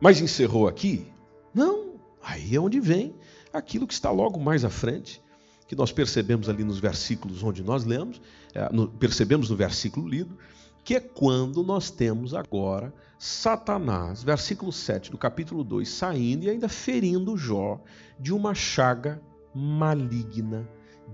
Mas 0.00 0.20
encerrou 0.20 0.68
aqui? 0.68 1.10
Não. 1.54 1.94
Aí 2.22 2.54
é 2.54 2.60
onde 2.60 2.80
vem 2.80 3.14
aquilo 3.52 3.86
que 3.86 3.94
está 3.94 4.10
logo 4.10 4.38
mais 4.38 4.64
à 4.64 4.70
frente, 4.70 5.22
que 5.66 5.74
nós 5.74 5.92
percebemos 5.92 6.48
ali 6.48 6.64
nos 6.64 6.78
versículos 6.78 7.42
onde 7.42 7.62
nós 7.62 7.84
lemos, 7.84 8.20
é, 8.54 8.68
percebemos 8.98 9.50
no 9.50 9.56
versículo 9.56 10.08
lido, 10.08 10.36
que 10.84 10.94
é 10.94 11.00
quando 11.00 11.64
nós 11.64 11.90
temos 11.90 12.32
agora 12.32 12.94
Satanás, 13.18 14.22
versículo 14.22 14.72
7 14.72 15.10
do 15.10 15.18
capítulo 15.18 15.64
2, 15.64 15.88
saindo 15.88 16.44
e 16.44 16.50
ainda 16.50 16.68
ferindo 16.68 17.36
Jó 17.36 17.80
de 18.20 18.32
uma 18.32 18.54
chaga 18.54 19.20
maligna, 19.54 20.68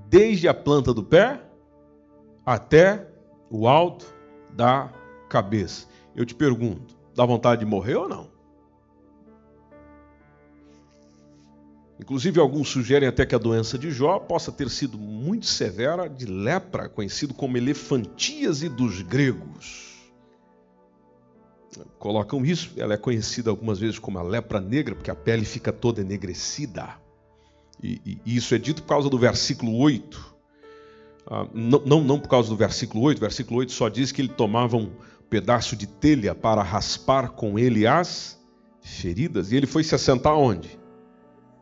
desde 0.08 0.48
a 0.48 0.54
planta 0.54 0.92
do 0.92 1.02
pé 1.02 1.40
até 2.44 3.08
o 3.48 3.68
alto 3.68 4.04
da 4.52 4.92
cabeça. 5.28 5.86
Eu 6.14 6.26
te 6.26 6.34
pergunto, 6.34 6.94
dá 7.14 7.24
vontade 7.24 7.60
de 7.60 7.66
morrer 7.66 7.94
ou 7.94 8.08
não? 8.08 8.31
Inclusive, 12.02 12.40
alguns 12.40 12.68
sugerem 12.68 13.08
até 13.08 13.24
que 13.24 13.32
a 13.32 13.38
doença 13.38 13.78
de 13.78 13.92
Jó 13.92 14.18
possa 14.18 14.50
ter 14.50 14.68
sido 14.68 14.98
muito 14.98 15.46
severa 15.46 16.08
de 16.08 16.26
lepra, 16.26 16.88
conhecido 16.88 17.32
como 17.32 17.56
elefantíase 17.56 18.68
dos 18.68 19.02
gregos. 19.02 19.92
Colocam 22.00 22.44
isso, 22.44 22.72
ela 22.76 22.94
é 22.94 22.96
conhecida 22.96 23.50
algumas 23.50 23.78
vezes 23.78 24.00
como 24.00 24.18
a 24.18 24.22
lepra 24.22 24.60
negra, 24.60 24.96
porque 24.96 25.12
a 25.12 25.14
pele 25.14 25.44
fica 25.44 25.72
toda 25.72 26.00
enegrecida. 26.00 26.98
E, 27.80 28.20
e, 28.26 28.36
isso 28.36 28.52
é 28.52 28.58
dito 28.58 28.82
por 28.82 28.88
causa 28.88 29.08
do 29.08 29.16
versículo 29.16 29.76
8 29.76 30.32
ah, 31.26 31.46
não, 31.54 31.82
não, 31.86 32.02
não 32.02 32.18
por 32.18 32.28
causa 32.28 32.48
do 32.48 32.56
versículo 32.56 33.04
8, 33.04 33.18
o 33.18 33.20
versículo 33.20 33.60
8 33.60 33.70
só 33.70 33.88
diz 33.88 34.10
que 34.10 34.20
ele 34.20 34.28
tomava 34.28 34.76
um 34.76 34.90
pedaço 35.30 35.76
de 35.76 35.86
telha 35.86 36.34
para 36.34 36.64
raspar 36.64 37.30
com 37.30 37.56
ele 37.56 37.86
as 37.86 38.38
feridas, 38.80 39.52
e 39.52 39.56
ele 39.56 39.68
foi 39.68 39.84
se 39.84 39.94
assentar 39.94 40.36
onde? 40.36 40.81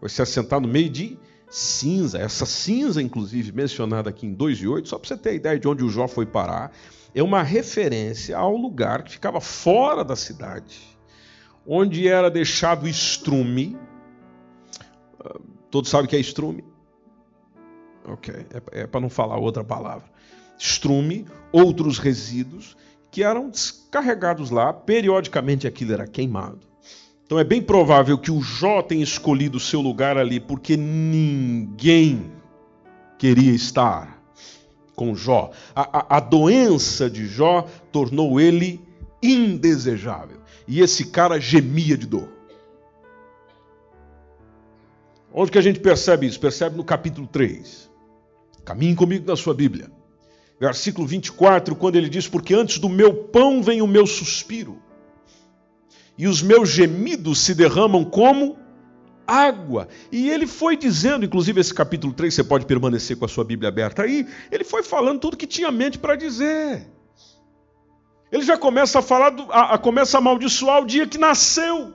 Foi 0.00 0.08
se 0.08 0.22
assentar 0.22 0.60
no 0.60 0.66
meio 0.66 0.88
de 0.88 1.18
cinza, 1.50 2.18
essa 2.18 2.46
cinza, 2.46 3.02
inclusive, 3.02 3.52
mencionada 3.52 4.08
aqui 4.08 4.26
em 4.26 4.32
2 4.32 4.58
e 4.58 4.68
8, 4.68 4.88
só 4.88 4.98
para 4.98 5.08
você 5.08 5.16
ter 5.16 5.30
a 5.30 5.34
ideia 5.34 5.58
de 5.58 5.68
onde 5.68 5.84
o 5.84 5.90
Jó 5.90 6.08
foi 6.08 6.24
parar, 6.24 6.72
é 7.14 7.22
uma 7.22 7.42
referência 7.42 8.38
ao 8.38 8.56
lugar 8.56 9.02
que 9.02 9.12
ficava 9.12 9.40
fora 9.40 10.02
da 10.02 10.16
cidade, 10.16 10.80
onde 11.66 12.08
era 12.08 12.30
deixado 12.30 12.88
estrume. 12.88 13.76
Todos 15.70 15.90
sabem 15.90 16.06
o 16.06 16.08
que 16.08 16.16
é 16.16 16.20
estrume? 16.20 16.64
Ok, 18.04 18.34
é, 18.72 18.82
é 18.82 18.86
para 18.86 19.00
não 19.00 19.10
falar 19.10 19.36
outra 19.36 19.62
palavra. 19.62 20.08
Estrume, 20.58 21.26
outros 21.52 21.98
resíduos 21.98 22.76
que 23.10 23.24
eram 23.24 23.50
descarregados 23.50 24.50
lá, 24.50 24.72
periodicamente 24.72 25.66
aquilo 25.66 25.92
era 25.92 26.06
queimado. 26.06 26.69
Então 27.30 27.38
é 27.38 27.44
bem 27.44 27.62
provável 27.62 28.18
que 28.18 28.32
o 28.32 28.42
Jó 28.42 28.82
tenha 28.82 29.04
escolhido 29.04 29.58
o 29.58 29.60
seu 29.60 29.80
lugar 29.80 30.18
ali, 30.18 30.40
porque 30.40 30.76
ninguém 30.76 32.28
queria 33.16 33.52
estar 33.52 34.20
com 34.96 35.14
Jó. 35.14 35.52
A, 35.72 35.98
a, 35.98 36.16
a 36.16 36.20
doença 36.20 37.08
de 37.08 37.28
Jó 37.28 37.68
tornou 37.92 38.40
ele 38.40 38.84
indesejável. 39.22 40.38
E 40.66 40.80
esse 40.80 41.04
cara 41.04 41.38
gemia 41.38 41.96
de 41.96 42.08
dor. 42.08 42.28
Onde 45.32 45.52
que 45.52 45.58
a 45.58 45.62
gente 45.62 45.78
percebe 45.78 46.26
isso? 46.26 46.40
Percebe 46.40 46.76
no 46.76 46.82
capítulo 46.82 47.28
3. 47.28 47.88
Caminhe 48.64 48.96
comigo 48.96 49.24
na 49.24 49.36
sua 49.36 49.54
Bíblia. 49.54 49.88
Versículo 50.58 51.06
24, 51.06 51.76
quando 51.76 51.94
ele 51.94 52.08
diz: 52.08 52.26
Porque 52.26 52.54
antes 52.54 52.80
do 52.80 52.88
meu 52.88 53.14
pão 53.14 53.62
vem 53.62 53.80
o 53.80 53.86
meu 53.86 54.04
suspiro, 54.04 54.82
e 56.20 56.28
os 56.28 56.42
meus 56.42 56.68
gemidos 56.68 57.38
se 57.38 57.54
derramam 57.54 58.04
como 58.04 58.58
água. 59.26 59.88
E 60.12 60.28
ele 60.28 60.46
foi 60.46 60.76
dizendo, 60.76 61.24
inclusive 61.24 61.58
esse 61.58 61.72
capítulo 61.72 62.12
3, 62.12 62.34
você 62.34 62.44
pode 62.44 62.66
permanecer 62.66 63.16
com 63.16 63.24
a 63.24 63.28
sua 63.28 63.42
Bíblia 63.42 63.70
aberta 63.70 64.02
aí, 64.02 64.28
ele 64.52 64.62
foi 64.62 64.82
falando 64.82 65.18
tudo 65.18 65.34
que 65.34 65.46
tinha 65.46 65.70
mente 65.70 65.98
para 65.98 66.16
dizer. 66.16 66.86
Ele 68.30 68.42
já 68.42 68.58
começa 68.58 68.98
a 68.98 69.02
falar, 69.02 69.30
do, 69.30 69.50
a, 69.50 69.76
a, 69.76 69.78
começa 69.78 70.18
a 70.18 70.20
amaldiçoar 70.20 70.82
o 70.82 70.84
dia 70.84 71.06
que 71.06 71.16
nasceu. 71.16 71.94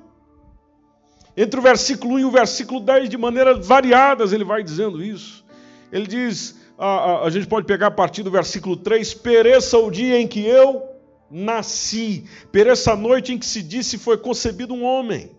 Entre 1.37 1.59
o 1.59 1.61
versículo 1.61 2.15
1 2.15 2.19
e 2.19 2.25
o 2.25 2.31
versículo 2.31 2.79
10, 2.79 3.07
de 3.07 3.19
maneiras 3.19 3.63
variadas, 3.63 4.33
ele 4.33 4.43
vai 4.43 4.63
dizendo 4.63 5.03
isso. 5.03 5.45
Ele 5.91 6.07
diz, 6.07 6.59
a, 6.79 6.87
a, 6.87 7.27
a 7.27 7.29
gente 7.29 7.45
pode 7.45 7.67
pegar 7.67 7.87
a 7.87 7.91
partir 7.91 8.23
do 8.23 8.31
versículo 8.31 8.75
3: 8.75 9.13
Pereça 9.13 9.77
o 9.77 9.91
dia 9.91 10.19
em 10.19 10.27
que 10.27 10.43
eu 10.43 10.94
nasci, 11.35 12.23
pereça 12.49 12.93
a 12.93 12.95
noite 12.95 13.33
em 13.33 13.37
que 13.37 13.45
se 13.45 13.61
disse 13.61 13.97
foi 13.97 14.17
concebido 14.17 14.73
um 14.73 14.85
homem. 14.85 15.35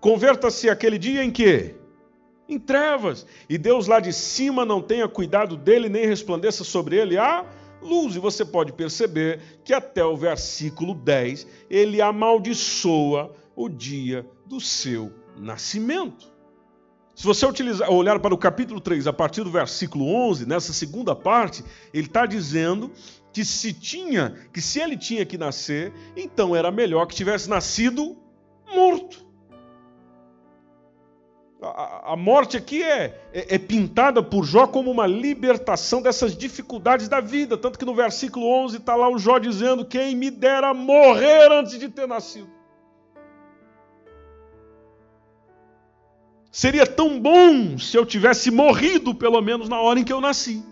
Converta-se 0.00 0.70
aquele 0.70 0.96
dia 0.96 1.22
em 1.22 1.30
que? 1.30 1.74
Em 2.48 2.58
trevas. 2.58 3.26
E 3.50 3.58
Deus 3.58 3.86
lá 3.86 4.00
de 4.00 4.14
cima 4.14 4.64
não 4.64 4.80
tenha 4.80 5.06
cuidado 5.06 5.58
dele, 5.58 5.90
nem 5.90 6.06
resplandeça 6.06 6.64
sobre 6.64 6.96
ele 6.96 7.18
a 7.18 7.44
luz. 7.82 8.16
E 8.16 8.18
você 8.18 8.46
pode 8.46 8.72
perceber 8.72 9.60
que 9.62 9.74
até 9.74 10.02
o 10.02 10.16
versículo 10.16 10.94
10 10.94 11.46
ele 11.68 12.00
amaldiçoa 12.00 13.30
o 13.54 13.68
dia 13.68 14.26
do 14.46 14.58
seu 14.58 15.12
nascimento. 15.38 16.32
Se 17.14 17.26
você 17.26 17.44
utilizar, 17.44 17.90
olhar 17.90 18.18
para 18.20 18.34
o 18.34 18.38
capítulo 18.38 18.80
3, 18.80 19.06
a 19.06 19.12
partir 19.12 19.44
do 19.44 19.50
versículo 19.50 20.06
11, 20.06 20.46
nessa 20.46 20.72
segunda 20.72 21.14
parte, 21.14 21.62
ele 21.92 22.06
está 22.06 22.24
dizendo 22.24 22.90
que 23.32 23.44
se 23.44 23.72
tinha, 23.72 24.36
que 24.52 24.60
se 24.60 24.80
ele 24.80 24.96
tinha 24.96 25.24
que 25.24 25.38
nascer, 25.38 25.92
então 26.16 26.54
era 26.54 26.70
melhor 26.70 27.06
que 27.06 27.14
tivesse 27.14 27.48
nascido 27.48 28.16
morto. 28.74 29.24
A, 31.62 32.12
a 32.12 32.16
morte 32.16 32.56
aqui 32.56 32.82
é, 32.82 33.28
é, 33.32 33.54
é, 33.54 33.58
pintada 33.58 34.20
por 34.20 34.44
Jó 34.44 34.66
como 34.66 34.90
uma 34.90 35.06
libertação 35.06 36.02
dessas 36.02 36.36
dificuldades 36.36 37.08
da 37.08 37.20
vida. 37.20 37.56
Tanto 37.56 37.78
que 37.78 37.84
no 37.84 37.94
versículo 37.94 38.46
11 38.64 38.78
está 38.78 38.96
lá 38.96 39.08
o 39.08 39.16
Jó 39.16 39.38
dizendo: 39.38 39.84
Quem 39.84 40.16
me 40.16 40.28
dera 40.28 40.74
morrer 40.74 41.52
antes 41.52 41.78
de 41.78 41.88
ter 41.88 42.08
nascido. 42.08 42.50
Seria 46.50 46.86
tão 46.86 47.18
bom 47.20 47.78
se 47.78 47.96
eu 47.96 48.04
tivesse 48.04 48.50
morrido, 48.50 49.14
pelo 49.14 49.40
menos 49.40 49.68
na 49.68 49.80
hora 49.80 50.00
em 50.00 50.04
que 50.04 50.12
eu 50.12 50.20
nasci. 50.20 50.62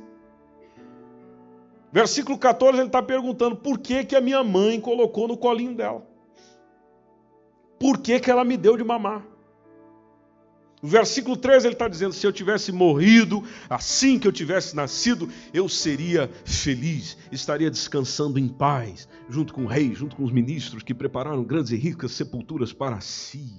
Versículo 1.92 2.38
14, 2.38 2.78
ele 2.78 2.86
está 2.86 3.02
perguntando 3.02 3.56
por 3.56 3.78
que, 3.78 4.04
que 4.04 4.14
a 4.14 4.20
minha 4.20 4.44
mãe 4.44 4.80
colocou 4.80 5.26
no 5.26 5.36
colinho 5.36 5.74
dela. 5.74 6.06
Por 7.78 7.98
que, 7.98 8.20
que 8.20 8.30
ela 8.30 8.44
me 8.44 8.56
deu 8.56 8.76
de 8.76 8.84
mamar? 8.84 9.26
No 10.82 10.88
versículo 10.88 11.36
13 11.36 11.66
ele 11.66 11.74
está 11.74 11.88
dizendo: 11.88 12.14
se 12.14 12.26
eu 12.26 12.32
tivesse 12.32 12.72
morrido 12.72 13.42
assim 13.68 14.18
que 14.18 14.26
eu 14.26 14.32
tivesse 14.32 14.74
nascido, 14.74 15.28
eu 15.52 15.68
seria 15.68 16.30
feliz, 16.44 17.18
estaria 17.30 17.70
descansando 17.70 18.38
em 18.38 18.48
paz, 18.48 19.08
junto 19.28 19.52
com 19.52 19.64
o 19.64 19.66
rei, 19.66 19.94
junto 19.94 20.16
com 20.16 20.24
os 20.24 20.32
ministros 20.32 20.82
que 20.82 20.94
prepararam 20.94 21.44
grandes 21.44 21.72
e 21.72 21.76
ricas 21.76 22.12
sepulturas 22.12 22.72
para 22.72 23.00
si. 23.00 23.52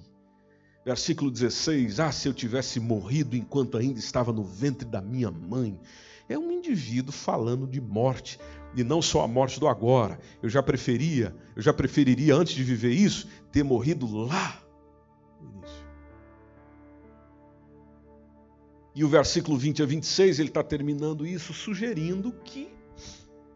Versículo 0.84 1.30
16: 1.30 2.00
Ah, 2.00 2.10
se 2.10 2.26
eu 2.26 2.34
tivesse 2.34 2.80
morrido 2.80 3.36
enquanto 3.36 3.76
ainda 3.76 4.00
estava 4.00 4.32
no 4.32 4.42
ventre 4.42 4.88
da 4.88 5.00
minha 5.00 5.30
mãe, 5.30 5.78
é 6.28 6.38
um 6.38 6.50
indivíduo 6.50 7.12
falando 7.12 7.66
de 7.66 7.80
morte, 7.80 8.38
e 8.74 8.82
não 8.82 9.02
só 9.02 9.22
a 9.22 9.28
morte 9.28 9.60
do 9.60 9.68
agora. 9.68 10.18
Eu 10.42 10.48
já 10.48 10.62
preferia, 10.62 11.34
eu 11.54 11.62
já 11.62 11.72
preferiria 11.72 12.34
antes 12.34 12.54
de 12.54 12.64
viver 12.64 12.90
isso, 12.90 13.28
ter 13.50 13.62
morrido 13.62 14.06
lá 14.06 14.62
no 15.40 15.50
início. 15.50 15.86
E 18.94 19.04
o 19.04 19.08
versículo 19.08 19.56
20 19.56 19.82
a 19.82 19.86
26, 19.86 20.38
ele 20.38 20.48
está 20.48 20.62
terminando 20.62 21.26
isso 21.26 21.52
sugerindo 21.52 22.32
que 22.44 22.72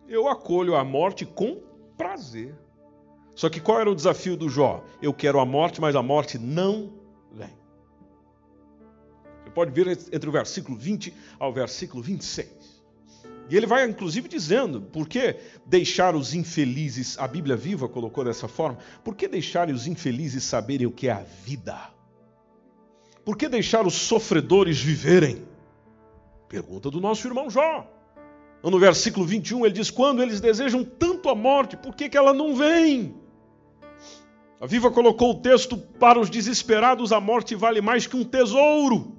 eu 0.08 0.28
acolho 0.28 0.74
a 0.74 0.84
morte 0.84 1.24
com 1.24 1.62
prazer. 1.96 2.54
Só 3.34 3.50
que 3.50 3.60
qual 3.60 3.80
era 3.80 3.90
o 3.90 3.94
desafio 3.94 4.36
do 4.36 4.48
Jó? 4.48 4.82
Eu 5.02 5.12
quero 5.12 5.38
a 5.38 5.44
morte, 5.44 5.80
mas 5.80 5.94
a 5.94 6.02
morte 6.02 6.38
não 6.38 6.92
vem. 7.30 7.65
Pode 9.56 9.70
ver 9.70 9.98
entre 10.12 10.28
o 10.28 10.32
versículo 10.32 10.76
20 10.76 11.14
ao 11.38 11.50
versículo 11.50 12.02
26. 12.02 12.46
E 13.48 13.56
ele 13.56 13.64
vai 13.64 13.88
inclusive 13.88 14.28
dizendo, 14.28 14.82
por 14.82 15.08
que 15.08 15.34
deixar 15.64 16.14
os 16.14 16.34
infelizes, 16.34 17.18
a 17.18 17.26
Bíblia 17.26 17.56
viva 17.56 17.88
colocou 17.88 18.22
dessa 18.22 18.46
forma, 18.46 18.76
por 19.02 19.16
que 19.16 19.26
deixar 19.26 19.70
os 19.70 19.86
infelizes 19.86 20.44
saberem 20.44 20.86
o 20.86 20.90
que 20.92 21.08
é 21.08 21.12
a 21.12 21.24
vida? 21.42 21.74
Por 23.24 23.34
que 23.34 23.48
deixar 23.48 23.86
os 23.86 23.94
sofredores 23.94 24.78
viverem? 24.78 25.42
Pergunta 26.50 26.90
do 26.90 27.00
nosso 27.00 27.26
irmão 27.26 27.48
Jó. 27.48 27.90
No 28.62 28.78
versículo 28.78 29.24
21 29.24 29.64
ele 29.64 29.74
diz: 29.74 29.90
Quando 29.90 30.22
eles 30.22 30.38
desejam 30.38 30.84
tanto 30.84 31.30
a 31.30 31.34
morte, 31.34 31.78
por 31.78 31.96
que, 31.96 32.10
que 32.10 32.18
ela 32.18 32.34
não 32.34 32.54
vem? 32.54 33.14
A 34.60 34.66
Viva 34.66 34.90
colocou 34.90 35.30
o 35.30 35.40
texto: 35.40 35.78
Para 35.78 36.20
os 36.20 36.28
desesperados, 36.28 37.10
a 37.10 37.20
morte 37.20 37.54
vale 37.54 37.80
mais 37.80 38.06
que 38.06 38.16
um 38.16 38.24
tesouro. 38.24 39.15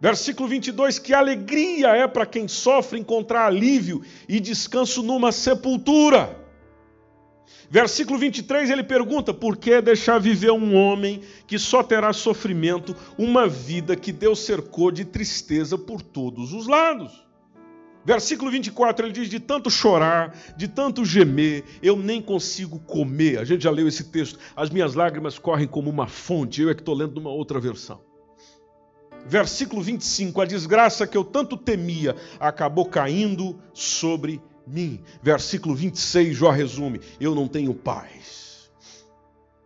Versículo 0.00 0.48
22: 0.48 0.98
Que 0.98 1.12
alegria 1.12 1.88
é 1.88 2.08
para 2.08 2.24
quem 2.24 2.48
sofre 2.48 2.98
encontrar 2.98 3.46
alívio 3.46 4.02
e 4.28 4.40
descanso 4.40 5.02
numa 5.02 5.30
sepultura. 5.30 6.38
Versículo 7.70 8.18
23 8.18 8.70
ele 8.70 8.82
pergunta: 8.82 9.34
Por 9.34 9.56
que 9.56 9.80
deixar 9.80 10.18
viver 10.18 10.50
um 10.50 10.74
homem 10.74 11.20
que 11.46 11.58
só 11.58 11.82
terá 11.82 12.12
sofrimento, 12.12 12.96
uma 13.18 13.46
vida 13.46 13.94
que 13.94 14.10
Deus 14.10 14.40
cercou 14.40 14.90
de 14.90 15.04
tristeza 15.04 15.76
por 15.76 16.00
todos 16.00 16.52
os 16.52 16.66
lados? 16.66 17.28
Versículo 18.02 18.50
24 18.50 19.04
ele 19.04 19.12
diz: 19.12 19.28
De 19.28 19.38
tanto 19.38 19.70
chorar, 19.70 20.34
de 20.56 20.66
tanto 20.66 21.04
gemer, 21.04 21.62
eu 21.82 21.94
nem 21.94 22.22
consigo 22.22 22.78
comer. 22.80 23.38
A 23.38 23.44
gente 23.44 23.64
já 23.64 23.70
leu 23.70 23.86
esse 23.86 24.04
texto. 24.04 24.38
As 24.56 24.70
minhas 24.70 24.94
lágrimas 24.94 25.38
correm 25.38 25.68
como 25.68 25.90
uma 25.90 26.08
fonte. 26.08 26.62
Eu 26.62 26.70
é 26.70 26.74
que 26.74 26.80
estou 26.80 26.94
lendo 26.94 27.16
numa 27.16 27.30
outra 27.30 27.60
versão. 27.60 28.09
Versículo 29.26 29.82
25: 29.82 30.40
A 30.40 30.44
desgraça 30.44 31.06
que 31.06 31.16
eu 31.16 31.24
tanto 31.24 31.56
temia 31.56 32.16
acabou 32.38 32.86
caindo 32.86 33.58
sobre 33.72 34.40
mim. 34.66 35.02
Versículo 35.22 35.74
26, 35.74 36.36
Jó 36.36 36.50
resume: 36.50 37.00
Eu 37.20 37.34
não 37.34 37.46
tenho 37.46 37.74
paz. 37.74 38.70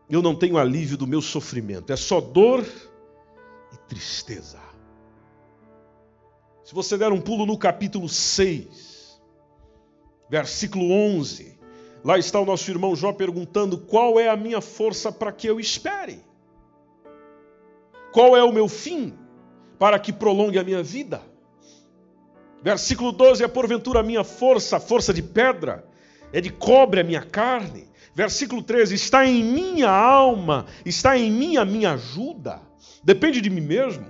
Eu 0.08 0.20
não 0.20 0.34
tenho 0.34 0.58
alívio 0.58 0.96
do 0.96 1.06
meu 1.06 1.22
sofrimento. 1.22 1.92
É 1.92 1.96
só 1.96 2.20
dor 2.20 2.64
e 3.72 3.76
tristeza. 3.88 4.58
Se 6.64 6.74
você 6.74 6.96
der 6.96 7.12
um 7.12 7.20
pulo 7.20 7.46
no 7.46 7.58
capítulo 7.58 8.08
6, 8.08 9.20
versículo 10.30 10.90
11, 10.90 11.58
lá 12.02 12.18
está 12.18 12.40
o 12.40 12.44
nosso 12.44 12.70
irmão 12.70 12.94
Jó 12.94 13.12
perguntando: 13.12 13.78
Qual 13.78 14.18
é 14.18 14.28
a 14.28 14.36
minha 14.36 14.60
força 14.60 15.10
para 15.12 15.32
que 15.32 15.46
eu 15.46 15.58
espere? 15.58 16.20
Qual 18.12 18.36
é 18.36 18.44
o 18.44 18.52
meu 18.52 18.68
fim? 18.68 19.23
Para 19.84 19.98
que 19.98 20.14
prolongue 20.14 20.58
a 20.58 20.64
minha 20.64 20.82
vida. 20.82 21.20
Versículo 22.62 23.12
12: 23.12 23.44
É 23.44 23.48
porventura 23.48 24.00
a 24.00 24.02
minha 24.02 24.24
força, 24.24 24.80
força 24.80 25.12
de 25.12 25.22
pedra, 25.22 25.86
é 26.32 26.40
de 26.40 26.48
cobre 26.48 27.02
a 27.02 27.04
minha 27.04 27.20
carne. 27.20 27.86
Versículo 28.14 28.62
13: 28.62 28.94
Está 28.94 29.26
em 29.26 29.44
minha 29.44 29.90
alma, 29.90 30.64
está 30.86 31.18
em 31.18 31.30
mim 31.30 31.58
a 31.58 31.66
minha 31.66 31.92
ajuda. 31.92 32.62
Depende 33.02 33.42
de 33.42 33.50
mim 33.50 33.60
mesmo. 33.60 34.06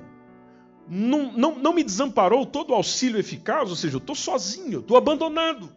Não, 0.88 1.32
não, 1.32 1.58
não 1.58 1.72
me 1.72 1.82
desamparou 1.82 2.46
todo 2.46 2.70
o 2.70 2.74
auxílio 2.76 3.18
eficaz, 3.18 3.68
ou 3.68 3.74
seja, 3.74 3.96
eu 3.96 3.98
estou 3.98 4.14
sozinho, 4.14 4.78
estou 4.78 4.96
abandonado. 4.96 5.72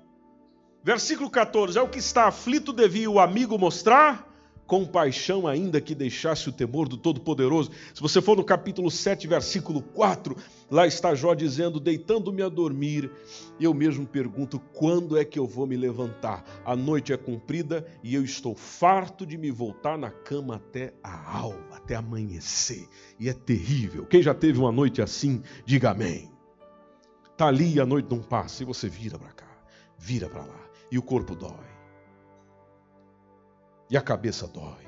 Versículo 0.83 1.27
14: 1.27 1.75
É 1.75 1.81
o 1.81 1.89
que 1.89 1.97
está 1.97 2.27
aflito 2.27 2.71
devia 2.71 3.09
o 3.09 3.19
amigo 3.19 3.57
mostrar 3.57 4.26
compaixão, 4.67 5.47
ainda 5.47 5.79
que 5.79 5.95
deixasse 5.95 6.49
o 6.49 6.51
temor 6.51 6.89
do 6.89 6.97
Todo-Poderoso. 6.97 7.71
Se 7.93 8.01
você 8.01 8.21
for 8.21 8.35
no 8.35 8.43
capítulo 8.43 8.91
7, 8.91 9.25
versículo 9.25 9.81
4, 9.81 10.35
lá 10.69 10.85
está 10.85 11.15
Jó 11.15 11.33
dizendo: 11.33 11.79
Deitando-me 11.79 12.43
a 12.43 12.49
dormir, 12.49 13.09
eu 13.59 13.73
mesmo 13.73 14.05
pergunto: 14.05 14.59
quando 14.73 15.17
é 15.17 15.23
que 15.23 15.39
eu 15.39 15.47
vou 15.47 15.65
me 15.65 15.77
levantar? 15.77 16.43
A 16.65 16.75
noite 16.75 17.13
é 17.13 17.17
comprida 17.17 17.87
e 18.03 18.13
eu 18.13 18.23
estou 18.23 18.53
farto 18.53 19.25
de 19.25 19.37
me 19.37 19.49
voltar 19.49 19.97
na 19.97 20.11
cama 20.11 20.57
até 20.57 20.93
a 21.01 21.37
alva, 21.37 21.77
até 21.77 21.95
amanhecer. 21.95 22.87
E 23.17 23.29
é 23.29 23.33
terrível. 23.33 24.05
Quem 24.05 24.21
já 24.21 24.33
teve 24.33 24.59
uma 24.59 24.71
noite 24.71 25.01
assim, 25.01 25.41
diga 25.65 25.91
amém. 25.91 26.29
Está 27.31 27.47
ali 27.47 27.75
e 27.75 27.79
a 27.79 27.85
noite 27.85 28.09
não 28.09 28.19
passa, 28.19 28.63
e 28.63 28.65
você 28.65 28.89
vira 28.89 29.17
para 29.17 29.31
cá, 29.31 29.47
vira 29.97 30.27
para 30.27 30.41
lá, 30.41 30.59
e 30.91 30.97
o 30.97 31.03
corpo 31.03 31.35
dói 31.35 31.76
e 33.89 33.97
a 33.97 34.01
cabeça 34.01 34.47
dói. 34.47 34.87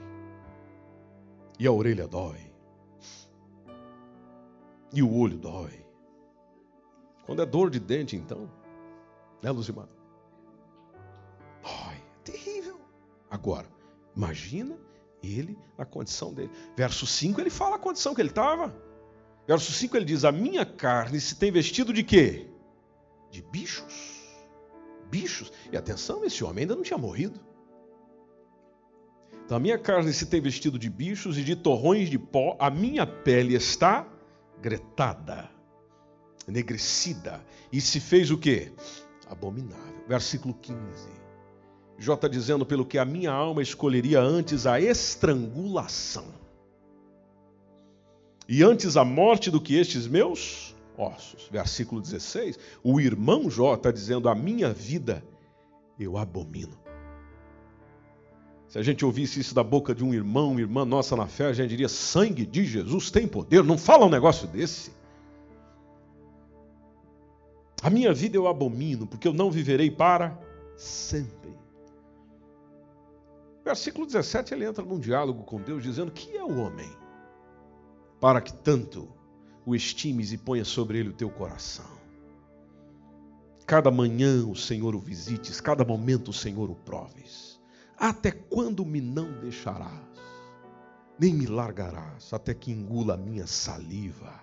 E 1.58 1.68
a 1.68 1.72
orelha 1.72 2.08
dói. 2.08 2.52
E 4.94 5.04
o 5.04 5.14
olho 5.14 5.38
dói. 5.38 5.86
Quando 7.26 7.42
é 7.42 7.46
dor 7.46 7.70
de 7.70 7.80
dente, 7.80 8.16
então, 8.16 8.50
né, 9.42 9.52
Luzimar? 9.52 9.88
Dói. 11.62 12.04
Terrível. 12.24 12.80
Agora, 13.30 13.68
imagina 14.16 14.78
ele 15.22 15.58
na 15.78 15.86
condição 15.86 16.34
dele. 16.34 16.52
Verso 16.76 17.06
5 17.06 17.40
ele 17.40 17.50
fala 17.50 17.76
a 17.76 17.80
condição 17.80 18.16
que 18.16 18.22
ele 18.22 18.30
estava. 18.30 18.74
Verso 19.48 19.72
5 19.72 19.96
ele 19.98 20.06
diz: 20.06 20.24
A 20.26 20.32
minha 20.32 20.66
carne 20.66 21.20
se 21.20 21.36
tem 21.36 21.52
vestido 21.52 21.94
de 21.94 22.04
quê? 22.04 22.50
De 23.30 23.42
bichos. 23.42 24.20
Bichos. 25.10 25.52
E 25.72 25.78
atenção, 25.78 26.24
esse 26.24 26.44
homem 26.44 26.64
ainda 26.64 26.76
não 26.76 26.84
tinha 26.84 26.98
morrido. 26.98 27.40
Então 29.50 29.58
a 29.58 29.60
minha 29.60 29.80
carne 29.80 30.14
se 30.14 30.28
tem 30.28 30.40
vestido 30.40 30.78
de 30.78 30.88
bichos 30.92 31.36
e 31.36 31.44
de 31.44 31.56
torrões 31.56 32.08
de 32.08 32.20
pó, 32.20 32.56
a 32.60 32.70
minha 32.70 33.08
pele 33.08 33.56
está 33.56 34.06
gretada, 34.62 35.50
enegrecida, 36.48 37.44
e 37.74 37.82
se 37.82 38.00
fez 38.00 38.30
o 38.30 38.38
que? 38.38 38.72
Abominável. 39.28 40.04
Versículo 40.08 40.54
15. 40.54 40.78
Jó 41.98 42.14
está 42.14 42.28
dizendo, 42.28 42.64
pelo 42.64 42.86
que 42.86 43.00
a 43.00 43.04
minha 43.04 43.32
alma 43.32 43.64
escolheria 43.64 44.22
antes 44.22 44.68
a 44.68 44.80
estrangulação. 44.80 46.28
E 48.48 48.62
antes 48.62 48.96
a 48.96 49.04
morte 49.04 49.50
do 49.50 49.60
que 49.60 49.80
estes 49.80 50.06
meus 50.06 50.76
ossos. 50.96 51.50
Versículo 51.52 52.02
16. 52.02 52.60
O 52.84 53.02
irmão 53.02 53.50
Jó 53.50 53.74
está 53.74 53.90
dizendo, 53.90 54.30
a 54.30 54.36
minha 54.36 54.72
vida 54.72 55.24
eu 56.00 56.20
abomino. 56.20 56.89
Se 58.70 58.78
a 58.78 58.84
gente 58.84 59.04
ouvisse 59.04 59.40
isso 59.40 59.56
da 59.56 59.64
boca 59.64 59.96
de 59.96 60.04
um 60.04 60.14
irmão, 60.14 60.60
irmã 60.60 60.86
nossa 60.86 61.16
na 61.16 61.26
fé, 61.26 61.48
a 61.48 61.54
gente 61.54 61.72
diria: 61.72 61.90
sangue 61.90 62.46
de 62.46 62.64
Jesus 62.64 63.10
tem 63.10 63.28
poder. 63.28 63.64
Não 63.64 63.80
fala 63.80 64.06
um 64.06 64.10
negócio 64.10 64.48
desse. 64.48 64.92
A 67.82 67.90
minha 67.90 68.14
vida 68.14 68.38
eu 68.38 68.48
abomino, 68.48 69.08
porque 69.08 69.28
eu 69.28 69.34
não 69.34 69.50
viverei 69.50 69.90
para 69.90 70.40
sempre. 70.78 71.58
Versículo 73.66 74.06
17, 74.06 74.54
ele 74.54 74.66
entra 74.66 74.86
num 74.86 75.00
diálogo 75.00 75.44
com 75.44 75.60
Deus, 75.60 75.82
dizendo: 75.82 76.12
Que 76.12 76.38
é 76.38 76.44
o 76.44 76.60
homem? 76.60 76.90
Para 78.20 78.40
que 78.40 78.54
tanto 78.54 79.10
o 79.66 79.74
estimes 79.74 80.32
e 80.32 80.38
ponha 80.38 80.64
sobre 80.64 81.00
ele 81.00 81.10
o 81.10 81.14
teu 81.14 81.32
coração. 81.32 81.90
Cada 83.66 83.90
manhã 83.90 84.46
o 84.46 84.56
Senhor 84.56 84.94
o 84.94 85.00
visites, 85.00 85.60
cada 85.60 85.84
momento 85.84 86.30
o 86.30 86.34
Senhor 86.34 86.70
o 86.70 86.76
proves. 86.76 87.59
Até 88.00 88.32
quando 88.32 88.86
me 88.86 89.02
não 89.02 89.30
deixarás? 89.42 90.08
Nem 91.20 91.34
me 91.34 91.46
largarás, 91.46 92.32
até 92.32 92.54
que 92.54 92.72
engula 92.72 93.16
a 93.16 93.18
minha 93.18 93.46
saliva. 93.46 94.42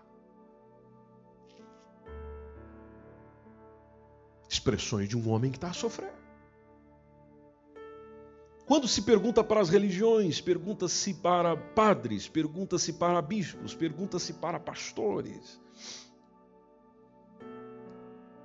Expressões 4.47 5.09
de 5.09 5.17
um 5.17 5.31
homem 5.31 5.51
que 5.51 5.57
está 5.57 5.71
a 5.71 5.73
sofrer. 5.73 6.13
Quando 8.67 8.87
se 8.87 9.01
pergunta 9.01 9.43
para 9.43 9.61
as 9.61 9.71
religiões, 9.71 10.39
pergunta-se 10.39 11.15
para 11.15 11.57
padres, 11.57 12.29
pergunta-se 12.29 12.93
para 12.93 13.23
bispos, 13.23 13.75
pergunta-se 13.75 14.35
para 14.35 14.61
pastores. 14.61 15.59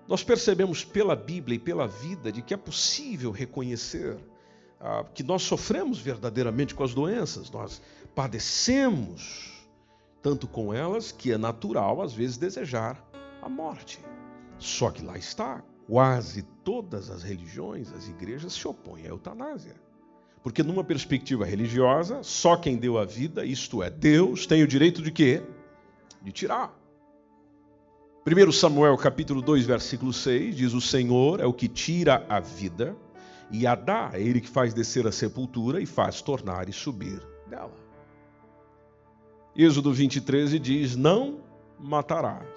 Nós 0.08 0.24
percebemos 0.24 0.86
pela 0.86 1.18
Bíblia 1.18 1.56
e 1.56 1.60
pela 1.60 1.88
vida 1.88 2.32
de 2.32 2.42
que 2.42 2.54
é 2.54 2.58
possível 2.58 3.32
reconhecer 3.32 4.18
ah, 4.84 5.06
que 5.14 5.22
nós 5.22 5.44
sofremos 5.44 6.00
verdadeiramente 6.00 6.74
com 6.74 6.84
as 6.84 6.94
doenças, 6.94 7.52
nós 7.52 7.82
padecemos 8.16 9.52
tanto 10.22 10.48
com 10.48 10.74
elas 10.74 11.12
que 11.12 11.32
é 11.32 11.38
natural 11.38 12.02
às 12.02 12.14
vezes 12.14 12.38
desejar 12.38 13.04
a 13.42 13.48
morte. 13.48 14.00
Só 14.58 14.90
que 14.90 15.04
lá 15.04 15.18
está, 15.18 15.64
quase 15.88 16.44
todas 16.64 17.10
as 17.12 17.22
religiões, 17.22 17.94
as 17.94 18.08
igrejas 18.08 18.54
se 18.54 18.68
opõem 18.68 19.06
à 19.06 19.10
eutanásia. 19.10 19.76
Porque 20.44 20.64
numa 20.64 20.84
perspectiva 20.84 21.46
religiosa, 21.46 22.24
só 22.24 22.58
quem 22.58 22.76
deu 22.76 22.98
a 22.98 23.06
vida, 23.06 23.46
isto 23.46 23.84
é, 23.84 23.90
Deus, 23.90 24.48
tem 24.48 24.64
o 24.64 24.68
direito 24.68 25.02
de 25.02 25.12
quê? 25.12 25.44
De 26.22 26.32
tirar. 26.32 26.76
1 28.26 28.52
Samuel 28.52 28.98
capítulo 28.98 29.42
2, 29.42 29.66
versículo 29.66 30.12
6, 30.12 30.56
diz: 30.56 30.74
O 30.74 30.82
Senhor 30.82 31.40
é 31.40 31.46
o 31.46 31.54
que 31.54 31.68
tira 31.68 32.26
a 32.28 32.40
vida 32.40 32.96
e 33.52 33.68
a 33.68 33.78
é 34.14 34.22
ele 34.22 34.40
que 34.40 34.48
faz 34.48 34.74
descer 34.74 35.06
a 35.06 35.12
sepultura 35.12 35.82
e 35.82 35.86
faz 35.86 36.22
tornar 36.22 36.70
e 36.70 36.74
subir 36.74 37.22
dela. 37.48 37.76
Êxodo 39.56 39.92
23 39.92 40.60
diz: 40.62 40.96
Não 40.96 41.42
matarás. 41.78 42.48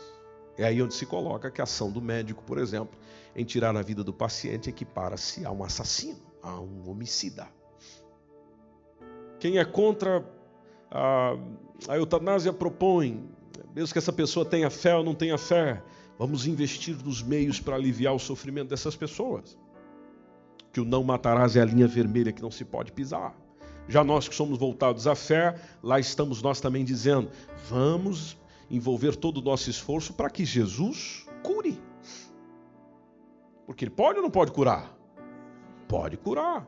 É 0.57 0.65
aí 0.65 0.81
onde 0.81 0.95
se 0.95 1.05
coloca 1.05 1.51
que 1.51 1.61
a 1.61 1.65
ação 1.65 1.91
do 1.91 2.01
médico, 2.01 2.45
por 2.45 2.59
exemplo, 2.59 2.97
em 3.35 3.45
tirar 3.45 3.77
a 3.77 3.83
vida 3.83 4.05
do 4.05 4.13
paciente 4.13 4.71
equipara-se 4.71 5.45
a 5.45 5.51
um 5.51 5.65
assassino, 5.65 6.21
a 6.41 6.61
um 6.61 6.89
homicida. 6.89 7.49
Quem 9.41 9.59
é 9.59 9.65
contra 9.65 10.25
a, 10.89 11.37
a 11.89 11.97
eutanásia 11.97 12.53
propõe, 12.53 13.29
mesmo 13.75 13.93
que 13.93 13.99
essa 13.99 14.13
pessoa 14.13 14.47
tenha 14.47 14.71
fé 14.71 14.95
ou 14.95 15.03
não 15.03 15.15
tenha 15.15 15.37
fé, 15.37 15.83
vamos 16.17 16.47
investir 16.47 16.97
nos 17.05 17.21
meios 17.21 17.59
para 17.59 17.75
aliviar 17.75 18.15
o 18.15 18.19
sofrimento 18.21 18.69
dessas 18.69 18.95
pessoas. 18.95 19.59
Que 20.75 20.81
o 20.81 20.85
não 20.85 21.03
matarás 21.03 21.55
é 21.55 21.63
a 21.63 21.65
linha 21.65 21.87
vermelha 21.87 22.33
que 22.33 22.43
não 22.43 22.51
se 22.51 22.65
pode 22.65 22.93
pisar. 22.93 23.35
Já 23.89 24.03
nós 24.03 24.29
que 24.29 24.35
somos 24.35 24.59
voltados 24.59 25.07
à 25.07 25.15
fé, 25.15 25.55
lá 25.81 26.01
estamos 26.01 26.43
nós 26.43 26.61
também 26.61 26.85
dizendo: 26.85 27.31
vamos 27.69 28.37
envolver 28.69 29.15
todo 29.15 29.39
o 29.39 29.43
nosso 29.43 29.71
esforço 29.71 30.13
para 30.13 30.29
que 30.29 30.45
Jesus 30.45 31.27
cure. 31.45 31.81
Porque 33.65 33.85
ele 33.85 33.93
pode 33.93 34.19
ou 34.19 34.23
não 34.23 34.31
pode 34.31 34.51
curar? 34.51 34.93
Pode 35.87 36.17
curar 36.17 36.67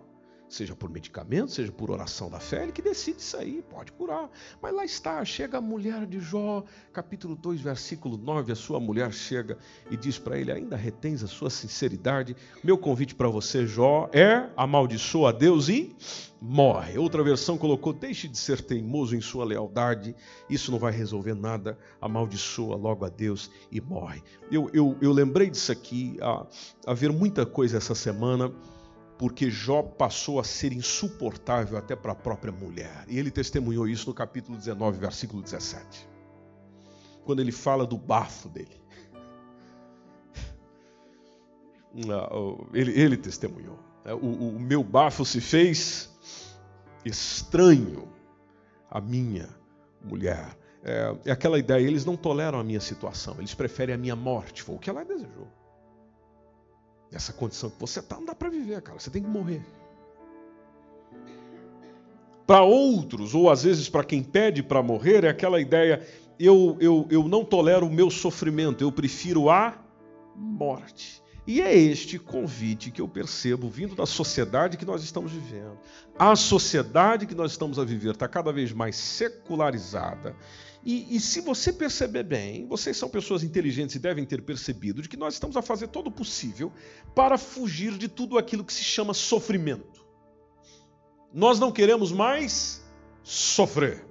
seja 0.49 0.75
por 0.75 0.89
medicamento, 0.89 1.51
seja 1.51 1.73
por 1.73 1.91
oração 1.91 2.31
da 2.31 2.39
fé, 2.39 2.63
ele 2.63 2.73
que 2.73 2.83
decide 2.83 3.21
isso 3.21 3.37
aí, 3.37 3.63
pode 3.69 3.93
curar. 3.93 4.31
Mas 4.63 4.75
lá 4.75 4.85
está, 4.85 5.25
chega 5.25 5.59
a 5.59 5.61
mulher 5.61 6.07
de 6.07 6.21
Jó, 6.21 6.65
capítulo 6.93 7.35
2, 7.35 7.61
versículo 7.61 8.17
9, 8.17 8.53
a 8.53 8.57
sua 8.57 8.79
mulher 8.79 9.13
chega 9.13 9.59
e 9.91 9.97
diz 9.97 10.19
para 10.19 10.39
ele: 10.39 10.53
ainda 10.53 10.77
retens 10.77 11.23
a 11.23 11.27
sua 11.27 11.51
sinceridade. 11.51 12.37
Meu 12.63 12.79
convite 12.79 13.15
para 13.15 13.29
você, 13.29 13.67
Jó, 13.67 14.09
é 14.13 14.49
amaldiçoa 14.57 15.31
a 15.31 15.33
Deus 15.33 15.69
e 15.69 15.95
morre. 16.41 16.99
Outra 16.99 17.23
versão 17.23 17.59
colocou: 17.59 17.93
deixe 17.93 18.29
de 18.29 18.39
ser 18.39 18.61
teimoso 18.61 19.17
em 19.17 19.21
sua 19.21 19.45
lealdade, 19.45 20.15
isso 20.49 20.71
não 20.71 20.79
vai 20.79 20.93
resolver 20.93 21.35
nada, 21.35 21.79
amaldiçoa 22.01 22.77
logo 22.77 23.05
a 23.05 23.09
Deus 23.09 23.51
e 23.71 23.81
morre. 23.81 24.23
Eu, 24.51 24.71
eu, 24.73 24.97
eu 25.01 25.13
lembrei 25.13 25.51
disso 25.51 25.73
aqui, 25.73 26.17
a, 26.21 26.47
a 26.87 26.95
ver 26.95 27.11
muita 27.11 27.45
coisa 27.45 27.77
essa 27.77 27.95
semana 27.95 28.53
porque 29.19 29.51
Jó 29.51 29.83
passou 29.83 30.39
a 30.39 30.45
ser 30.45 30.73
insuportável 30.73 31.79
até 31.79 31.97
para 31.97 32.13
a 32.13 32.15
própria 32.15 32.53
mulher. 32.53 33.05
E 33.09 33.19
ele 33.19 33.31
testemunhou 33.31 33.89
isso 33.89 34.09
no 34.09 34.15
capítulo 34.15 34.57
19, 34.59 34.99
versículo 34.99 35.43
17. 35.43 36.07
Quando 37.25 37.41
ele 37.41 37.53
fala 37.53 37.87
do 37.87 37.97
bafo 37.97 38.49
dele. 38.49 38.77
Ele, 42.75 42.93
ele 42.93 43.17
testemunhou. 43.17 43.79
É, 44.05 44.13
o, 44.13 44.19
o 44.19 44.61
meu 44.61 44.85
bafo 44.85 45.25
se 45.25 45.41
fez 45.41 46.11
estranho 47.05 48.07
à 48.91 49.01
minha 49.01 49.49
mulher. 50.05 50.57
É, 50.85 51.17
é 51.25 51.33
aquela 51.33 51.59
ideia, 51.59 51.85
eles 51.85 52.05
não 52.05 52.17
toleram 52.17 52.61
a 52.61 52.65
minha 52.65 52.81
situação, 52.81 53.37
eles 53.39 53.55
preferem 53.55 53.95
a 53.95 53.99
minha 53.99 54.15
morte. 54.15 54.63
Foi 54.63 54.77
o 54.77 54.79
que 54.79 54.91
ela 54.91 55.05
desejou. 55.05 55.49
Essa 57.17 57.33
condição 57.33 57.71
que 57.71 57.81
você 57.81 58.01
está, 58.01 58.17
não 58.17 58.27
dá 58.27 58.35
para 58.35 58.51
viver, 58.51 58.83
cara. 58.83 58.99
Você 58.99 59.11
tem 59.11 59.23
que 59.23 59.29
morrer. 59.29 59.65
Para 62.47 62.63
outros, 62.63 63.35
ou 63.35 63.51
às 63.51 63.65
vezes 63.65 63.89
para 63.89 64.05
quem 64.05 64.23
pede 64.23 64.63
para 64.63 64.83
morrer, 64.83 65.25
é 65.25 65.29
aquela 65.31 65.59
ideia: 65.59 66.07
eu, 66.39 66.77
eu, 66.79 67.07
eu 67.11 67.27
não 67.27 67.43
tolero 67.43 67.87
o 67.87 67.91
meu 67.91 68.11
sofrimento, 68.11 68.85
eu 68.85 68.93
prefiro 68.93 69.49
a 69.49 69.79
morte. 70.37 71.23
E 71.47 71.63
é 71.63 71.75
este 71.75 72.19
convite 72.19 72.91
que 72.91 73.01
eu 73.01 73.09
percebo 73.09 73.69
vindo 73.69 73.95
da 73.95 74.05
sociedade 74.05 74.77
que 74.77 74.85
nós 74.85 75.03
estamos 75.03 75.33
vivendo. 75.33 75.79
A 76.19 76.37
sociedade 76.37 77.25
que 77.25 77.35
nós 77.35 77.53
estamos 77.53 77.79
a 77.79 77.85
viver 77.85 78.11
está 78.11 78.29
cada 78.29 78.53
vez 78.53 78.73
mais 78.73 78.97
secularizada 78.97 80.35
e, 80.89 81.17
e, 81.17 81.21
se 81.21 81.41
você 81.41 81.73
perceber 81.73 82.23
bem, 82.23 82.65
vocês 82.69 82.97
são 82.97 83.09
pessoas 83.09 83.43
inteligentes 83.43 83.97
e 83.97 83.99
devem 83.99 84.25
ter 84.25 84.41
percebido 84.41 85.03
de 85.03 85.09
que 85.09 85.17
nós 85.17 85.35
estamos 85.35 85.57
a 85.57 85.63
fazer 85.63 85.89
todo 85.89 86.07
o 86.07 86.13
possível 86.13 86.73
para 87.13 87.37
fugir 87.37 87.99
de 87.99 88.07
tudo 88.07 88.39
aquilo 88.39 88.65
que 88.65 88.73
se 88.73 88.85
chama 88.85 89.13
sofrimento. 89.13 90.07
Nós 91.35 91.59
não 91.59 91.73
queremos 91.73 92.13
mais 92.13 92.87
sofrer. 93.25 94.07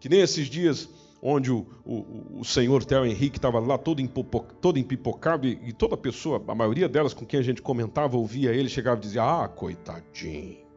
Que 0.00 0.08
nem 0.08 0.20
esses 0.20 0.48
dias 0.48 0.88
onde 1.22 1.52
o, 1.52 1.64
o, 1.84 2.40
o 2.40 2.44
senhor 2.44 2.84
Theo 2.84 3.06
Henrique 3.06 3.38
estava 3.38 3.60
lá 3.60 3.78
todo, 3.78 4.00
empopo, 4.00 4.40
todo 4.60 4.80
empipocado 4.80 5.46
e, 5.46 5.60
e 5.68 5.72
toda 5.72 5.96
pessoa, 5.96 6.42
a 6.48 6.54
maioria 6.56 6.88
delas 6.88 7.14
com 7.14 7.24
quem 7.24 7.38
a 7.38 7.42
gente 7.42 7.62
comentava, 7.62 8.16
ouvia 8.16 8.52
ele, 8.52 8.68
chegava 8.68 8.98
e 8.98 9.02
dizia: 9.02 9.22
Ah, 9.22 9.46
coitadinho. 9.46 10.67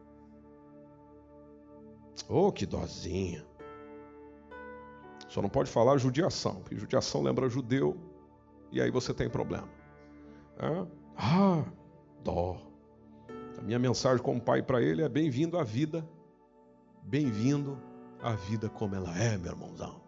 Oh, 2.28 2.52
que 2.52 2.66
dozinha. 2.66 3.44
Só 5.28 5.40
não 5.40 5.48
pode 5.48 5.70
falar 5.70 5.96
judiação, 5.96 6.56
porque 6.56 6.76
judiação 6.76 7.22
lembra 7.22 7.48
judeu 7.48 7.96
e 8.70 8.80
aí 8.80 8.90
você 8.90 9.14
tem 9.14 9.28
problema. 9.28 9.68
Ah, 11.16 11.64
dó. 12.22 12.60
A 13.58 13.62
minha 13.62 13.78
mensagem 13.78 14.22
como 14.22 14.40
pai 14.40 14.62
para 14.62 14.82
ele 14.82 15.02
é 15.02 15.08
bem-vindo 15.08 15.58
à 15.58 15.64
vida, 15.64 16.06
bem-vindo 17.02 17.78
à 18.20 18.34
vida 18.34 18.68
como 18.68 18.94
ela 18.94 19.16
é, 19.18 19.36
meu 19.38 19.52
irmãozão. 19.52 20.00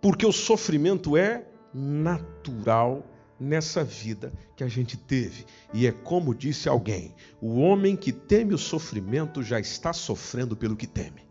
Porque 0.00 0.24
o 0.24 0.32
sofrimento 0.32 1.16
é 1.16 1.46
natural 1.74 3.04
nessa 3.40 3.82
vida 3.82 4.32
que 4.54 4.62
a 4.62 4.68
gente 4.68 4.96
teve. 4.96 5.46
E 5.72 5.86
é 5.86 5.92
como 5.92 6.34
disse 6.34 6.68
alguém: 6.68 7.14
o 7.40 7.58
homem 7.58 7.96
que 7.96 8.12
teme 8.12 8.52
o 8.52 8.58
sofrimento 8.58 9.42
já 9.42 9.58
está 9.58 9.92
sofrendo 9.92 10.54
pelo 10.54 10.76
que 10.76 10.86
teme. 10.86 11.28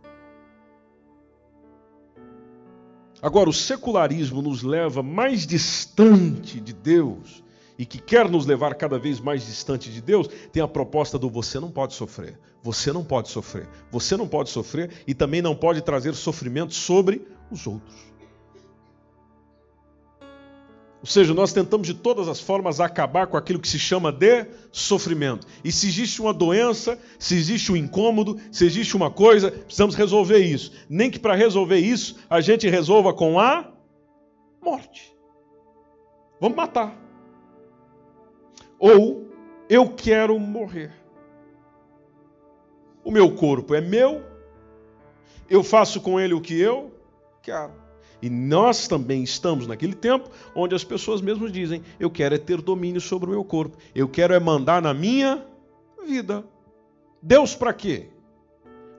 Agora, 3.22 3.50
o 3.50 3.54
secularismo 3.54 4.42
nos 4.42 4.64
leva 4.64 5.04
mais 5.04 5.46
distante 5.46 6.60
de 6.60 6.74
Deus 6.74 7.44
e 7.78 7.86
que 7.86 7.98
quer 7.98 8.30
nos 8.30 8.46
levar 8.46 8.76
cada 8.76 8.98
vez 8.98 9.20
mais 9.22 9.46
distante 9.46 9.90
de 9.90 10.02
Deus, 10.02 10.28
tem 10.52 10.62
a 10.62 10.68
proposta 10.68 11.18
do 11.18 11.30
você 11.30 11.60
não 11.60 11.72
pode 11.72 11.94
sofrer. 11.94 12.38
Você 12.62 12.92
não 12.92 13.06
pode 13.06 13.30
sofrer. 13.30 13.70
Você 13.90 14.18
não 14.18 14.28
pode 14.28 14.50
sofrer 14.50 14.92
e 15.08 15.14
também 15.14 15.42
não 15.42 15.56
pode 15.56 15.82
trazer 15.82 16.14
sofrimento 16.14 16.74
sobre 16.74 17.26
os 17.50 17.66
outros. 17.66 18.09
Ou 21.02 21.08
seja, 21.08 21.34
nós 21.34 21.54
tentamos 21.54 21.88
de 21.88 21.94
todas 21.94 22.28
as 22.28 22.42
formas 22.42 22.82
acabar 22.82 23.28
com 23.28 23.38
aquilo 23.38 23.60
que 23.60 23.68
se 23.68 23.80
chama 23.80 24.12
de 24.12 24.46
sofrimento. 24.70 25.48
E 25.64 25.72
se 25.72 25.88
existe 25.88 26.22
uma 26.22 26.34
doença, 26.34 27.00
se 27.18 27.36
existe 27.36 27.72
um 27.72 27.76
incômodo, 27.78 28.38
se 28.52 28.66
existe 28.66 28.98
uma 28.98 29.10
coisa, 29.10 29.50
precisamos 29.50 29.96
resolver 29.96 30.40
isso. 30.40 30.74
Nem 30.90 31.10
que 31.10 31.18
para 31.18 31.36
resolver 31.36 31.78
isso 31.78 32.18
a 32.30 32.42
gente 32.42 32.68
resolva 32.68 33.14
com 33.14 33.40
a 33.40 33.72
morte. 34.62 35.16
Vamos 36.42 36.58
matar. 36.58 36.94
Ou 38.78 39.30
eu 39.70 39.90
quero 39.90 40.38
morrer. 40.38 40.92
O 43.06 43.12
meu 43.12 43.34
corpo 43.34 43.74
é 43.74 43.80
meu, 43.80 44.22
eu 45.50 45.64
faço 45.64 46.02
com 46.02 46.20
ele 46.20 46.34
o 46.34 46.42
que 46.42 46.60
eu 46.60 46.94
quero. 47.42 47.89
E 48.22 48.30
nós 48.30 48.88
também 48.88 49.24
estamos 49.24 49.66
naquele 49.66 49.94
tempo 49.94 50.30
onde 50.54 50.76
as 50.76 50.84
pessoas 50.84 51.22
mesmo 51.22 51.50
dizem: 51.50 51.84
eu 52.00 52.10
quero 52.10 52.36
é 52.36 52.38
ter 52.38 52.62
domínio 52.62 53.00
sobre 53.00 53.30
o 53.30 53.32
meu 53.32 53.44
corpo, 53.44 53.78
eu 53.96 54.08
quero 54.08 54.34
é 54.34 54.40
mandar 54.40 54.82
na 54.82 54.94
minha 54.94 55.46
vida. 56.06 56.44
Deus 57.22 57.56
para 57.56 57.74
quê? 57.74 58.10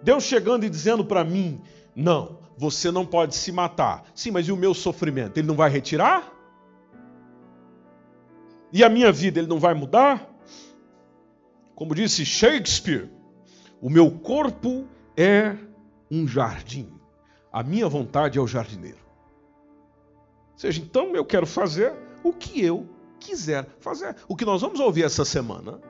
Deus 0.03 0.25
chegando 0.25 0.65
e 0.65 0.71
dizendo 0.71 1.05
para 1.05 1.23
mim: 1.23 1.61
não, 1.95 2.39
você 2.57 2.91
não 2.91 3.05
pode 3.05 3.35
se 3.35 3.53
matar. 3.53 4.05
Sim, 4.15 4.31
mas 4.31 4.49
e 4.49 4.53
o 4.53 4.57
meu 4.57 4.73
sofrimento? 4.73 5.37
Ele 5.37 5.47
não 5.47 5.57
vai 5.57 5.69
retirar? 5.69 6.33
E 8.73 8.83
a 8.85 8.89
minha 8.89 9.13
vida, 9.13 9.41
ele 9.41 9.49
não 9.49 9.59
vai 9.59 9.75
mudar? 9.75 10.31
Como 11.75 11.95
disse 11.95 12.25
Shakespeare, 12.25 13.11
o 13.81 13.91
meu 13.91 14.11
corpo 14.11 14.87
é 15.17 15.57
um 16.11 16.27
jardim, 16.27 16.89
a 17.53 17.63
minha 17.63 17.89
vontade 17.89 18.39
é 18.39 18.41
o 18.41 18.47
jardineiro 18.47 19.10
seja, 20.61 20.83
então 20.83 21.17
eu 21.17 21.25
quero 21.25 21.47
fazer 21.47 21.95
o 22.23 22.33
que 22.35 22.63
eu 22.63 22.87
quiser 23.19 23.67
fazer. 23.81 24.15
O 24.29 24.37
que 24.37 24.45
nós 24.45 24.61
vamos 24.61 24.79
ouvir 24.79 25.05
essa 25.05 25.25
semana, 25.25 25.81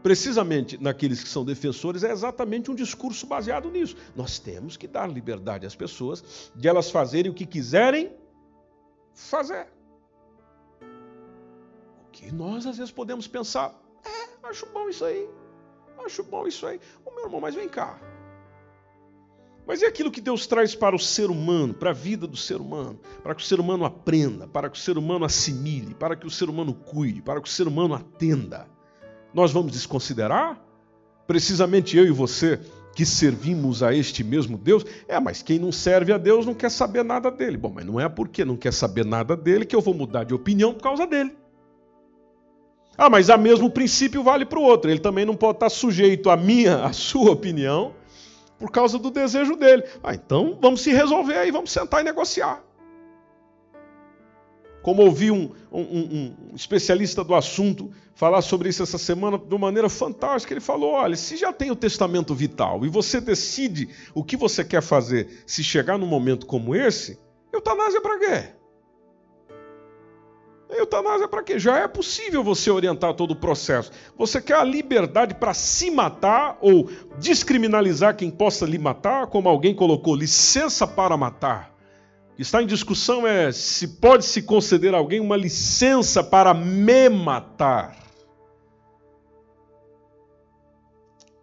precisamente 0.00 0.80
naqueles 0.80 1.22
que 1.24 1.28
são 1.28 1.44
defensores, 1.44 2.04
é 2.04 2.12
exatamente 2.12 2.70
um 2.70 2.74
discurso 2.74 3.26
baseado 3.26 3.68
nisso. 3.68 3.96
Nós 4.14 4.38
temos 4.38 4.76
que 4.76 4.86
dar 4.86 5.10
liberdade 5.10 5.66
às 5.66 5.74
pessoas 5.74 6.52
de 6.54 6.68
elas 6.68 6.88
fazerem 6.88 7.32
o 7.32 7.34
que 7.34 7.44
quiserem 7.44 8.12
fazer. 9.12 9.66
O 12.06 12.10
que 12.12 12.32
nós 12.32 12.64
às 12.64 12.76
vezes 12.76 12.92
podemos 12.92 13.26
pensar, 13.26 13.74
é, 14.04 14.46
acho 14.46 14.66
bom 14.66 14.88
isso 14.88 15.04
aí, 15.04 15.28
acho 16.04 16.22
bom 16.22 16.46
isso 16.46 16.64
aí. 16.64 16.78
O 17.04 17.10
meu 17.10 17.24
irmão, 17.24 17.40
mas 17.40 17.56
vem 17.56 17.68
cá. 17.68 17.98
Mas 19.66 19.82
é 19.82 19.86
aquilo 19.86 20.10
que 20.10 20.20
Deus 20.20 20.46
traz 20.46 20.74
para 20.74 20.94
o 20.94 20.98
ser 20.98 21.30
humano, 21.30 21.72
para 21.72 21.90
a 21.90 21.94
vida 21.94 22.26
do 22.26 22.36
ser 22.36 22.60
humano, 22.60 22.98
para 23.22 23.34
que 23.34 23.42
o 23.42 23.46
ser 23.46 23.60
humano 23.60 23.84
aprenda, 23.84 24.46
para 24.48 24.68
que 24.68 24.76
o 24.76 24.80
ser 24.80 24.98
humano 24.98 25.24
assimile, 25.24 25.94
para 25.94 26.16
que 26.16 26.26
o 26.26 26.30
ser 26.30 26.48
humano 26.48 26.74
cuide, 26.74 27.22
para 27.22 27.40
que 27.40 27.48
o 27.48 27.52
ser 27.52 27.68
humano 27.68 27.94
atenda. 27.94 28.66
Nós 29.32 29.52
vamos 29.52 29.72
desconsiderar? 29.72 30.60
Precisamente 31.26 31.96
eu 31.96 32.04
e 32.04 32.10
você 32.10 32.60
que 32.94 33.06
servimos 33.06 33.82
a 33.82 33.94
este 33.94 34.22
mesmo 34.22 34.58
Deus? 34.58 34.84
É, 35.08 35.18
mas 35.18 35.42
quem 35.42 35.58
não 35.58 35.72
serve 35.72 36.12
a 36.12 36.18
Deus 36.18 36.44
não 36.44 36.54
quer 36.54 36.70
saber 36.70 37.04
nada 37.04 37.30
dele. 37.30 37.56
Bom, 37.56 37.72
mas 37.74 37.86
não 37.86 37.98
é 37.98 38.08
porque 38.08 38.44
não 38.44 38.56
quer 38.56 38.72
saber 38.72 39.04
nada 39.04 39.36
dele 39.36 39.64
que 39.64 39.74
eu 39.74 39.80
vou 39.80 39.94
mudar 39.94 40.24
de 40.24 40.34
opinião 40.34 40.74
por 40.74 40.82
causa 40.82 41.06
dele. 41.06 41.34
Ah, 42.96 43.08
mas 43.08 43.30
a 43.30 43.38
mesmo 43.38 43.70
princípio 43.70 44.22
vale 44.22 44.44
para 44.44 44.58
o 44.58 44.62
outro. 44.62 44.90
Ele 44.90 45.00
também 45.00 45.24
não 45.24 45.34
pode 45.34 45.56
estar 45.56 45.70
sujeito 45.70 46.28
à 46.28 46.36
minha, 46.36 46.84
à 46.84 46.92
sua 46.92 47.30
opinião, 47.30 47.94
por 48.62 48.70
causa 48.70 48.96
do 48.96 49.10
desejo 49.10 49.56
dele. 49.56 49.82
Ah, 50.04 50.14
então 50.14 50.56
vamos 50.62 50.82
se 50.82 50.92
resolver 50.92 51.36
aí, 51.36 51.50
vamos 51.50 51.72
sentar 51.72 52.00
e 52.00 52.04
negociar. 52.04 52.62
Como 54.82 55.02
ouvi 55.02 55.32
um, 55.32 55.50
um, 55.72 55.80
um, 55.80 56.54
especialista 56.54 57.24
do 57.24 57.34
assunto 57.34 57.90
falar 58.14 58.40
sobre 58.40 58.68
isso 58.68 58.80
essa 58.80 58.98
semana 58.98 59.36
de 59.36 59.52
uma 59.52 59.66
maneira 59.66 59.88
fantástica, 59.88 60.54
ele 60.54 60.60
falou: 60.60 60.92
olha, 60.92 61.16
se 61.16 61.36
já 61.36 61.52
tem 61.52 61.72
o 61.72 61.76
testamento 61.76 62.36
vital 62.36 62.86
e 62.86 62.88
você 62.88 63.20
decide 63.20 63.88
o 64.14 64.22
que 64.22 64.36
você 64.36 64.64
quer 64.64 64.80
fazer 64.80 65.42
se 65.44 65.64
chegar 65.64 65.98
num 65.98 66.06
momento 66.06 66.46
como 66.46 66.72
esse, 66.72 67.18
eutanásia 67.52 68.00
para 68.00 68.18
quê? 68.20 68.61
Eutanásia 70.74 71.28
para 71.28 71.42
quê? 71.42 71.58
Já 71.58 71.78
é 71.78 71.88
possível 71.88 72.42
você 72.42 72.70
orientar 72.70 73.14
todo 73.14 73.32
o 73.32 73.36
processo. 73.36 73.90
Você 74.16 74.40
quer 74.40 74.56
a 74.56 74.64
liberdade 74.64 75.34
para 75.34 75.52
se 75.52 75.90
matar 75.90 76.56
ou 76.60 76.90
descriminalizar 77.18 78.16
quem 78.16 78.30
possa 78.30 78.64
lhe 78.64 78.78
matar, 78.78 79.26
como 79.26 79.48
alguém 79.48 79.74
colocou, 79.74 80.14
licença 80.14 80.86
para 80.86 81.16
matar. 81.16 81.72
Está 82.38 82.62
em 82.62 82.66
discussão 82.66 83.26
é 83.26 83.52
se 83.52 83.86
pode 83.86 84.24
se 84.24 84.42
conceder 84.42 84.94
a 84.94 84.98
alguém 84.98 85.20
uma 85.20 85.36
licença 85.36 86.24
para 86.24 86.54
me 86.54 87.08
matar. 87.08 87.96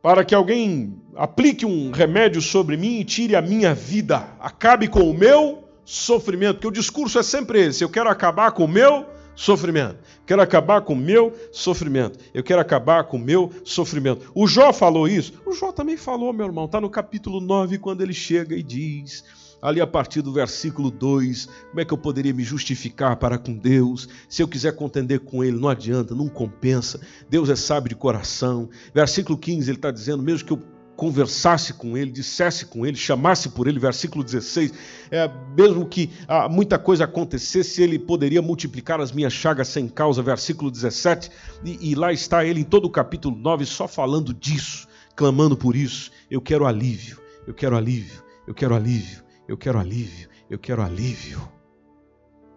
Para 0.01 0.25
que 0.25 0.33
alguém 0.33 0.99
aplique 1.15 1.65
um 1.65 1.91
remédio 1.91 2.41
sobre 2.41 2.75
mim 2.77 2.99
e 2.99 3.05
tire 3.05 3.35
a 3.35 3.41
minha 3.41 3.75
vida, 3.75 4.27
acabe 4.39 4.87
com 4.87 5.01
o 5.01 5.13
meu 5.13 5.63
sofrimento, 5.85 6.55
porque 6.55 6.67
o 6.67 6.71
discurso 6.71 7.19
é 7.19 7.23
sempre 7.23 7.67
esse: 7.67 7.83
eu 7.83 7.89
quero 7.89 8.09
acabar 8.09 8.51
com 8.51 8.63
o 8.65 8.67
meu 8.67 9.05
sofrimento. 9.39 9.99
Quero 10.27 10.41
acabar 10.41 10.81
com 10.81 10.91
o 10.91 10.97
meu 10.97 11.33
sofrimento. 11.49 12.19
Eu 12.33 12.43
quero 12.43 12.59
acabar 12.59 13.05
com 13.05 13.15
o 13.15 13.19
meu 13.19 13.49
sofrimento. 13.63 14.29
O 14.35 14.45
Jó 14.45 14.73
falou 14.73 15.07
isso? 15.07 15.41
O 15.45 15.53
Jó 15.53 15.71
também 15.71 15.95
falou, 15.95 16.33
meu 16.33 16.45
irmão. 16.45 16.65
Está 16.65 16.81
no 16.81 16.89
capítulo 16.89 17.39
9, 17.39 17.77
quando 17.77 18.01
ele 18.01 18.13
chega 18.13 18.53
e 18.53 18.61
diz, 18.61 19.23
ali 19.61 19.79
a 19.79 19.87
partir 19.87 20.21
do 20.21 20.33
versículo 20.33 20.91
2, 20.91 21.45
como 21.69 21.79
é 21.79 21.85
que 21.85 21.93
eu 21.93 21.97
poderia 21.97 22.33
me 22.33 22.43
justificar 22.43 23.15
para 23.15 23.37
com 23.37 23.55
Deus? 23.55 24.09
Se 24.27 24.43
eu 24.43 24.47
quiser 24.47 24.75
contender 24.75 25.21
com 25.21 25.41
Ele, 25.41 25.57
não 25.57 25.69
adianta, 25.69 26.13
não 26.13 26.27
compensa. 26.27 26.99
Deus 27.29 27.49
é 27.49 27.55
sábio 27.55 27.87
de 27.87 27.95
coração. 27.95 28.69
Versículo 28.93 29.37
15, 29.37 29.71
ele 29.71 29.77
está 29.77 29.89
dizendo, 29.89 30.21
mesmo 30.21 30.45
que 30.45 30.51
eu 30.51 30.61
conversasse 30.99 31.71
com 31.71 31.97
ele, 31.97 32.11
dissesse 32.11 32.65
com 32.65 32.85
ele, 32.85 32.97
chamasse 32.97 33.47
por 33.47 33.69
ele, 33.69 33.79
versículo 33.79 34.21
16, 34.21 34.73
é, 35.09 35.31
mesmo 35.57 35.85
que 35.85 36.09
ah, 36.27 36.49
muita 36.49 36.77
coisa 36.77 37.05
acontecesse, 37.05 37.81
ele 37.81 37.97
poderia 37.97 38.41
multiplicar 38.41 38.99
as 38.99 39.09
minhas 39.09 39.31
chagas 39.31 39.69
sem 39.69 39.87
causa, 39.87 40.21
versículo 40.21 40.69
17, 40.69 41.31
e, 41.63 41.91
e 41.91 41.95
lá 41.95 42.11
está 42.11 42.43
ele 42.43 42.59
em 42.59 42.65
todo 42.65 42.83
o 42.83 42.89
capítulo 42.89 43.33
9 43.37 43.65
só 43.65 43.87
falando 43.87 44.33
disso, 44.33 44.89
clamando 45.15 45.55
por 45.55 45.73
isso. 45.73 46.11
Eu 46.29 46.41
quero 46.41 46.67
alívio, 46.67 47.17
eu 47.47 47.53
quero 47.53 47.77
alívio, 47.77 48.21
eu 48.45 48.53
quero 48.53 48.75
alívio, 48.75 49.23
eu 49.47 49.55
quero 49.55 49.79
alívio, 49.79 50.27
eu 50.49 50.59
quero 50.59 50.81
alívio. 50.81 51.41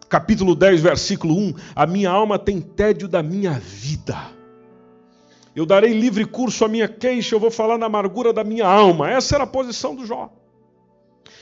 Capítulo 0.08 0.56
10, 0.56 0.80
versículo 0.80 1.38
1: 1.38 1.54
A 1.76 1.86
minha 1.86 2.10
alma 2.10 2.40
tem 2.40 2.60
tédio 2.60 3.06
da 3.06 3.22
minha 3.22 3.52
vida 3.52 4.41
eu 5.54 5.66
darei 5.66 5.92
livre 5.92 6.24
curso 6.24 6.64
à 6.64 6.68
minha 6.68 6.88
queixa, 6.88 7.34
eu 7.34 7.40
vou 7.40 7.50
falar 7.50 7.76
na 7.76 7.86
amargura 7.86 8.32
da 8.32 8.42
minha 8.42 8.66
alma. 8.66 9.10
Essa 9.10 9.36
era 9.36 9.44
a 9.44 9.46
posição 9.46 9.94
do 9.94 10.06
Jó. 10.06 10.30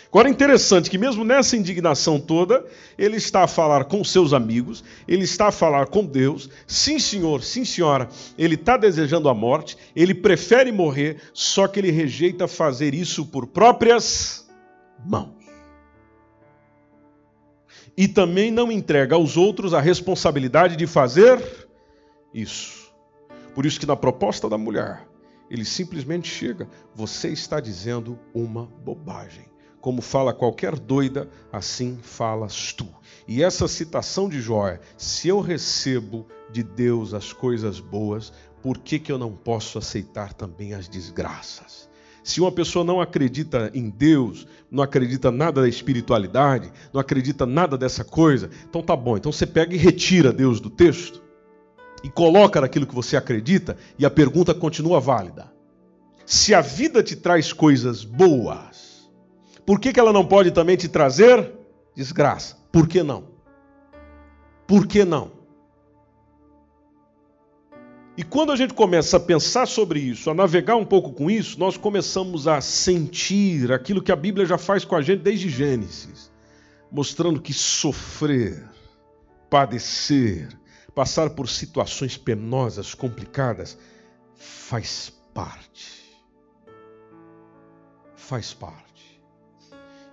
Agora 0.08 0.26
é 0.26 0.32
interessante 0.32 0.90
que, 0.90 0.98
mesmo 0.98 1.24
nessa 1.24 1.56
indignação 1.56 2.18
toda, 2.18 2.66
ele 2.98 3.16
está 3.16 3.44
a 3.44 3.46
falar 3.46 3.84
com 3.84 4.02
seus 4.02 4.32
amigos, 4.32 4.82
ele 5.06 5.22
está 5.22 5.46
a 5.46 5.52
falar 5.52 5.86
com 5.86 6.04
Deus. 6.04 6.50
Sim, 6.66 6.98
senhor, 6.98 7.44
sim, 7.44 7.64
senhora, 7.64 8.08
ele 8.36 8.56
está 8.56 8.76
desejando 8.76 9.28
a 9.28 9.34
morte, 9.34 9.76
ele 9.94 10.12
prefere 10.12 10.72
morrer, 10.72 11.18
só 11.32 11.68
que 11.68 11.78
ele 11.78 11.92
rejeita 11.92 12.48
fazer 12.48 12.92
isso 12.92 13.24
por 13.24 13.46
próprias 13.46 14.50
mãos. 15.06 15.38
E 17.96 18.08
também 18.08 18.50
não 18.50 18.72
entrega 18.72 19.14
aos 19.14 19.36
outros 19.36 19.72
a 19.74 19.80
responsabilidade 19.80 20.74
de 20.74 20.88
fazer 20.88 21.40
isso. 22.34 22.79
Por 23.54 23.66
isso 23.66 23.80
que 23.80 23.86
na 23.86 23.96
proposta 23.96 24.48
da 24.48 24.56
mulher, 24.56 25.06
ele 25.50 25.64
simplesmente 25.64 26.28
chega, 26.28 26.68
você 26.94 27.28
está 27.28 27.58
dizendo 27.58 28.18
uma 28.32 28.66
bobagem. 28.84 29.46
Como 29.80 30.00
fala 30.02 30.34
qualquer 30.34 30.78
doida, 30.78 31.28
assim 31.50 31.98
falas 32.02 32.72
tu. 32.72 32.86
E 33.26 33.42
essa 33.42 33.66
citação 33.66 34.28
de 34.28 34.40
Jó 34.40 34.68
é: 34.68 34.78
se 34.96 35.28
eu 35.28 35.40
recebo 35.40 36.26
de 36.52 36.62
Deus 36.62 37.14
as 37.14 37.32
coisas 37.32 37.80
boas, 37.80 38.32
por 38.62 38.78
que, 38.78 38.98
que 38.98 39.10
eu 39.10 39.18
não 39.18 39.32
posso 39.32 39.78
aceitar 39.78 40.34
também 40.34 40.74
as 40.74 40.88
desgraças? 40.88 41.88
Se 42.22 42.42
uma 42.42 42.52
pessoa 42.52 42.84
não 42.84 43.00
acredita 43.00 43.70
em 43.72 43.88
Deus, 43.88 44.46
não 44.70 44.84
acredita 44.84 45.30
nada 45.30 45.62
da 45.62 45.68
espiritualidade, 45.68 46.70
não 46.92 47.00
acredita 47.00 47.46
nada 47.46 47.78
dessa 47.78 48.04
coisa, 48.04 48.50
então 48.68 48.82
tá 48.82 48.94
bom, 48.94 49.16
então 49.16 49.32
você 49.32 49.46
pega 49.46 49.74
e 49.74 49.78
retira 49.78 50.30
Deus 50.30 50.60
do 50.60 50.68
texto 50.68 51.29
e 52.02 52.08
coloca 52.08 52.60
naquilo 52.60 52.86
que 52.86 52.94
você 52.94 53.16
acredita, 53.16 53.76
e 53.98 54.06
a 54.06 54.10
pergunta 54.10 54.54
continua 54.54 55.00
válida. 55.00 55.52
Se 56.24 56.54
a 56.54 56.60
vida 56.60 57.02
te 57.02 57.16
traz 57.16 57.52
coisas 57.52 58.04
boas, 58.04 59.10
por 59.66 59.78
que, 59.78 59.92
que 59.92 60.00
ela 60.00 60.12
não 60.12 60.24
pode 60.24 60.50
também 60.50 60.76
te 60.76 60.88
trazer 60.88 61.52
desgraça? 61.94 62.56
Por 62.72 62.86
que 62.88 63.02
não? 63.02 63.24
Por 64.66 64.86
que 64.86 65.04
não? 65.04 65.32
E 68.16 68.22
quando 68.22 68.52
a 68.52 68.56
gente 68.56 68.74
começa 68.74 69.16
a 69.16 69.20
pensar 69.20 69.66
sobre 69.66 69.98
isso, 69.98 70.30
a 70.30 70.34
navegar 70.34 70.76
um 70.76 70.84
pouco 70.84 71.12
com 71.12 71.30
isso, 71.30 71.58
nós 71.58 71.76
começamos 71.76 72.46
a 72.46 72.60
sentir 72.60 73.72
aquilo 73.72 74.02
que 74.02 74.12
a 74.12 74.16
Bíblia 74.16 74.44
já 74.44 74.58
faz 74.58 74.84
com 74.84 74.94
a 74.94 75.00
gente 75.00 75.22
desde 75.22 75.48
Gênesis, 75.48 76.30
mostrando 76.92 77.40
que 77.40 77.52
sofrer 77.52 78.68
padecer, 79.48 80.48
passar 80.90 81.30
por 81.30 81.48
situações 81.48 82.16
penosas, 82.16 82.94
complicadas, 82.94 83.78
faz 84.34 85.12
parte. 85.32 86.00
Faz 88.16 88.52
parte. 88.52 89.20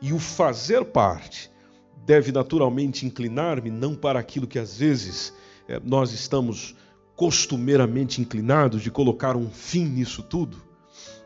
E 0.01 0.13
o 0.13 0.19
fazer 0.19 0.85
parte 0.85 1.51
deve 2.05 2.31
naturalmente 2.31 3.05
inclinar-me 3.05 3.69
não 3.69 3.95
para 3.95 4.19
aquilo 4.19 4.47
que 4.47 4.59
às 4.59 4.77
vezes 4.77 5.33
é, 5.67 5.79
nós 5.83 6.13
estamos 6.13 6.75
costumeiramente 7.15 8.21
inclinados 8.21 8.81
de 8.81 8.91
colocar 8.91 9.35
um 9.35 9.49
fim 9.49 9.85
nisso 9.85 10.21
tudo, 10.21 10.61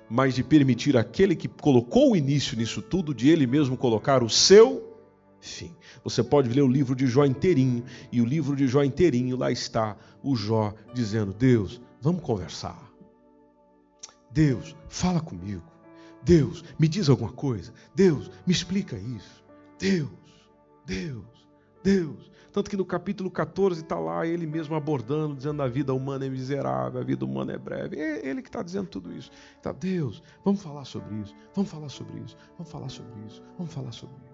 mas 0.09 0.33
de 0.33 0.43
permitir 0.43 0.97
aquele 0.97 1.35
que 1.35 1.47
colocou 1.47 2.11
o 2.11 2.15
início 2.15 2.57
nisso 2.57 2.81
tudo, 2.81 3.13
de 3.13 3.29
ele 3.29 3.45
mesmo 3.45 3.77
colocar 3.77 4.23
o 4.23 4.29
seu 4.29 4.90
fim. 5.41 5.75
Você 6.03 6.23
pode 6.23 6.49
ler 6.49 6.61
o 6.61 6.67
livro 6.67 6.95
de 6.95 7.07
Jó 7.07 7.25
inteirinho, 7.25 7.83
e 8.11 8.21
o 8.21 8.25
livro 8.25 8.55
de 8.55 8.67
Jó 8.67 8.83
inteirinho, 8.83 9.35
lá 9.35 9.51
está 9.51 9.97
o 10.23 10.35
Jó 10.35 10.73
dizendo: 10.93 11.33
Deus, 11.33 11.81
vamos 11.99 12.21
conversar. 12.21 12.91
Deus, 14.31 14.75
fala 14.87 15.19
comigo. 15.19 15.63
Deus, 16.23 16.63
me 16.79 16.87
diz 16.87 17.09
alguma 17.09 17.31
coisa. 17.31 17.73
Deus, 17.93 18.29
me 18.45 18.53
explica 18.53 18.95
isso. 18.95 19.43
Deus, 19.77 20.09
Deus, 20.85 21.47
Deus. 21.83 22.31
Tanto 22.51 22.69
que 22.69 22.75
no 22.75 22.85
capítulo 22.85 23.31
14 23.31 23.81
está 23.81 23.97
lá 23.97 24.27
ele 24.27 24.45
mesmo 24.45 24.75
abordando, 24.75 25.35
dizendo 25.35 25.61
a 25.63 25.67
vida 25.67 25.93
humana 25.93 26.25
é 26.25 26.29
miserável, 26.29 26.99
a 26.99 27.03
vida 27.03 27.23
humana 27.23 27.53
é 27.53 27.57
breve. 27.57 27.97
É 27.97 28.27
ele 28.27 28.41
que 28.41 28.49
está 28.49 28.61
dizendo 28.61 28.87
tudo 28.87 29.11
isso. 29.13 29.31
Tá, 29.61 29.71
Deus, 29.71 30.21
vamos 30.43 30.61
falar 30.61 30.85
sobre 30.85 31.15
isso, 31.15 31.33
vamos 31.55 31.71
falar 31.71 31.89
sobre 31.89 32.19
isso, 32.19 32.35
vamos 32.57 32.71
falar 32.71 32.89
sobre 32.89 33.13
isso, 33.25 33.41
vamos 33.57 33.73
falar 33.73 33.91
sobre 33.91 34.15
isso. 34.25 34.30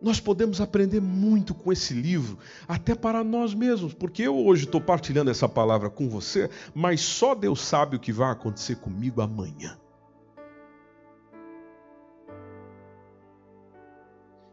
Nós 0.00 0.18
podemos 0.18 0.60
aprender 0.60 1.00
muito 1.00 1.54
com 1.54 1.70
esse 1.70 1.92
livro, 1.92 2.38
até 2.66 2.94
para 2.94 3.22
nós 3.22 3.52
mesmos, 3.52 3.92
porque 3.92 4.22
eu 4.22 4.36
hoje 4.46 4.64
estou 4.64 4.80
partilhando 4.80 5.30
essa 5.30 5.46
palavra 5.48 5.90
com 5.90 6.08
você, 6.08 6.48
mas 6.74 7.02
só 7.02 7.34
Deus 7.34 7.60
sabe 7.60 7.96
o 7.96 8.00
que 8.00 8.12
vai 8.12 8.30
acontecer 8.32 8.76
comigo 8.76 9.20
amanhã. 9.20 9.78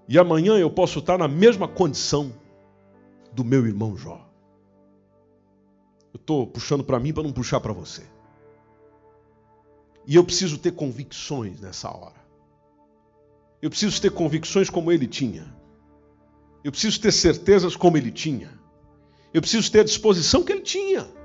E 0.10 0.20
amanhã 0.20 0.58
eu 0.58 0.70
posso 0.70 1.00
estar 1.00 1.18
na 1.18 1.28
mesma 1.28 1.68
condição 1.68 2.34
do 3.32 3.44
meu 3.44 3.66
irmão 3.66 3.96
Jó. 3.96 4.26
Eu 6.14 6.18
estou 6.18 6.48
puxando 6.48 6.84
para 6.84 7.00
mim 7.00 7.14
para 7.14 7.24
não 7.24 7.32
puxar 7.32 7.60
para 7.60 7.74
você. 7.74 8.04
E 10.06 10.16
eu 10.16 10.24
preciso 10.24 10.58
ter 10.58 10.72
convicções 10.72 11.60
nessa 11.60 11.90
hora. 11.90 12.27
Eu 13.62 13.70
preciso 13.70 14.02
ter 14.02 14.12
convicções 14.12 14.70
como 14.70 14.92
ele 14.92 15.08
tinha. 15.08 15.54
Eu 16.64 16.72
preciso 16.72 17.00
ter 17.00 17.12
certezas 17.12 17.76
como 17.76 17.98
ele 17.98 18.12
tinha. 18.12 18.60
Eu 19.34 19.42
preciso 19.42 19.72
ter 19.72 19.82
a 19.82 19.84
disposição 19.84 20.44
que 20.44 20.52
ele 20.52 20.62
tinha 20.62 21.17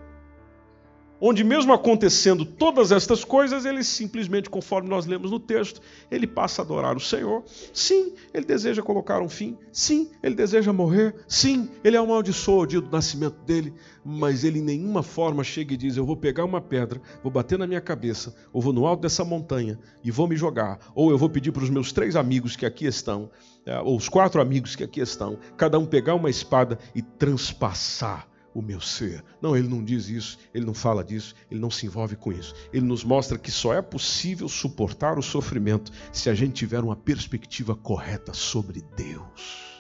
onde, 1.24 1.44
mesmo 1.44 1.72
acontecendo 1.72 2.44
todas 2.44 2.90
estas 2.90 3.22
coisas, 3.22 3.64
ele 3.64 3.84
simplesmente, 3.84 4.50
conforme 4.50 4.88
nós 4.88 5.06
lemos 5.06 5.30
no 5.30 5.38
texto, 5.38 5.80
ele 6.10 6.26
passa 6.26 6.60
a 6.60 6.64
adorar 6.64 6.96
o 6.96 7.00
Senhor. 7.00 7.44
Sim, 7.72 8.12
ele 8.34 8.44
deseja 8.44 8.82
colocar 8.82 9.22
um 9.22 9.28
fim. 9.28 9.56
Sim, 9.70 10.10
ele 10.20 10.34
deseja 10.34 10.72
morrer. 10.72 11.14
Sim, 11.28 11.70
ele 11.84 11.96
amaldiçoa 11.96 12.64
o 12.64 12.66
dia 12.66 12.80
do 12.80 12.90
nascimento 12.90 13.36
dele. 13.44 13.72
Mas 14.04 14.42
ele 14.42 14.58
em 14.58 14.62
nenhuma 14.62 15.04
forma 15.04 15.44
chega 15.44 15.74
e 15.74 15.76
diz: 15.76 15.96
Eu 15.96 16.04
vou 16.04 16.16
pegar 16.16 16.44
uma 16.44 16.60
pedra, 16.60 17.00
vou 17.22 17.30
bater 17.30 17.56
na 17.56 17.68
minha 17.68 17.80
cabeça, 17.80 18.34
ou 18.52 18.60
vou 18.60 18.72
no 18.72 18.84
alto 18.84 19.02
dessa 19.02 19.24
montanha 19.24 19.78
e 20.02 20.10
vou 20.10 20.26
me 20.26 20.34
jogar. 20.34 20.80
Ou 20.92 21.12
eu 21.12 21.16
vou 21.16 21.30
pedir 21.30 21.52
para 21.52 21.62
os 21.62 21.70
meus 21.70 21.92
três 21.92 22.16
amigos 22.16 22.56
que 22.56 22.66
aqui 22.66 22.84
estão, 22.84 23.30
eh, 23.64 23.78
ou 23.78 23.96
os 23.96 24.08
quatro 24.08 24.40
amigos 24.40 24.74
que 24.74 24.82
aqui 24.82 25.00
estão, 25.00 25.38
cada 25.56 25.78
um 25.78 25.86
pegar 25.86 26.16
uma 26.16 26.28
espada 26.28 26.80
e 26.96 27.00
transpassar 27.00 28.31
o 28.54 28.62
meu 28.62 28.80
ser. 28.80 29.24
Não, 29.40 29.56
ele 29.56 29.68
não 29.68 29.82
diz 29.82 30.08
isso, 30.08 30.38
ele 30.54 30.64
não 30.64 30.74
fala 30.74 31.02
disso, 31.02 31.34
ele 31.50 31.60
não 31.60 31.70
se 31.70 31.86
envolve 31.86 32.16
com 32.16 32.32
isso. 32.32 32.54
Ele 32.72 32.84
nos 32.84 33.04
mostra 33.04 33.38
que 33.38 33.50
só 33.50 33.74
é 33.74 33.82
possível 33.82 34.48
suportar 34.48 35.18
o 35.18 35.22
sofrimento 35.22 35.92
se 36.12 36.28
a 36.28 36.34
gente 36.34 36.54
tiver 36.54 36.80
uma 36.80 36.96
perspectiva 36.96 37.74
correta 37.74 38.32
sobre 38.32 38.82
Deus. 38.96 39.72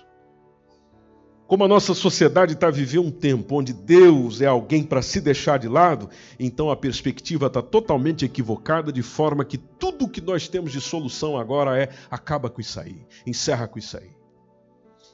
Como 1.46 1.64
a 1.64 1.68
nossa 1.68 1.92
sociedade 1.92 2.54
está 2.54 2.70
vivendo 2.70 3.08
um 3.08 3.10
tempo 3.10 3.56
onde 3.56 3.74
Deus 3.74 4.40
é 4.40 4.46
alguém 4.46 4.82
para 4.82 5.02
se 5.02 5.20
deixar 5.20 5.58
de 5.58 5.68
lado, 5.68 6.08
então 6.40 6.70
a 6.70 6.76
perspectiva 6.76 7.48
está 7.48 7.60
totalmente 7.60 8.24
equivocada, 8.24 8.90
de 8.90 9.02
forma 9.02 9.44
que 9.44 9.58
tudo 9.58 10.08
que 10.08 10.22
nós 10.22 10.48
temos 10.48 10.72
de 10.72 10.80
solução 10.80 11.36
agora 11.36 11.78
é 11.78 11.90
acaba 12.10 12.48
com 12.48 12.62
isso 12.62 12.80
aí, 12.80 13.04
encerra 13.26 13.68
com 13.68 13.78
isso 13.78 13.98
aí. 13.98 14.21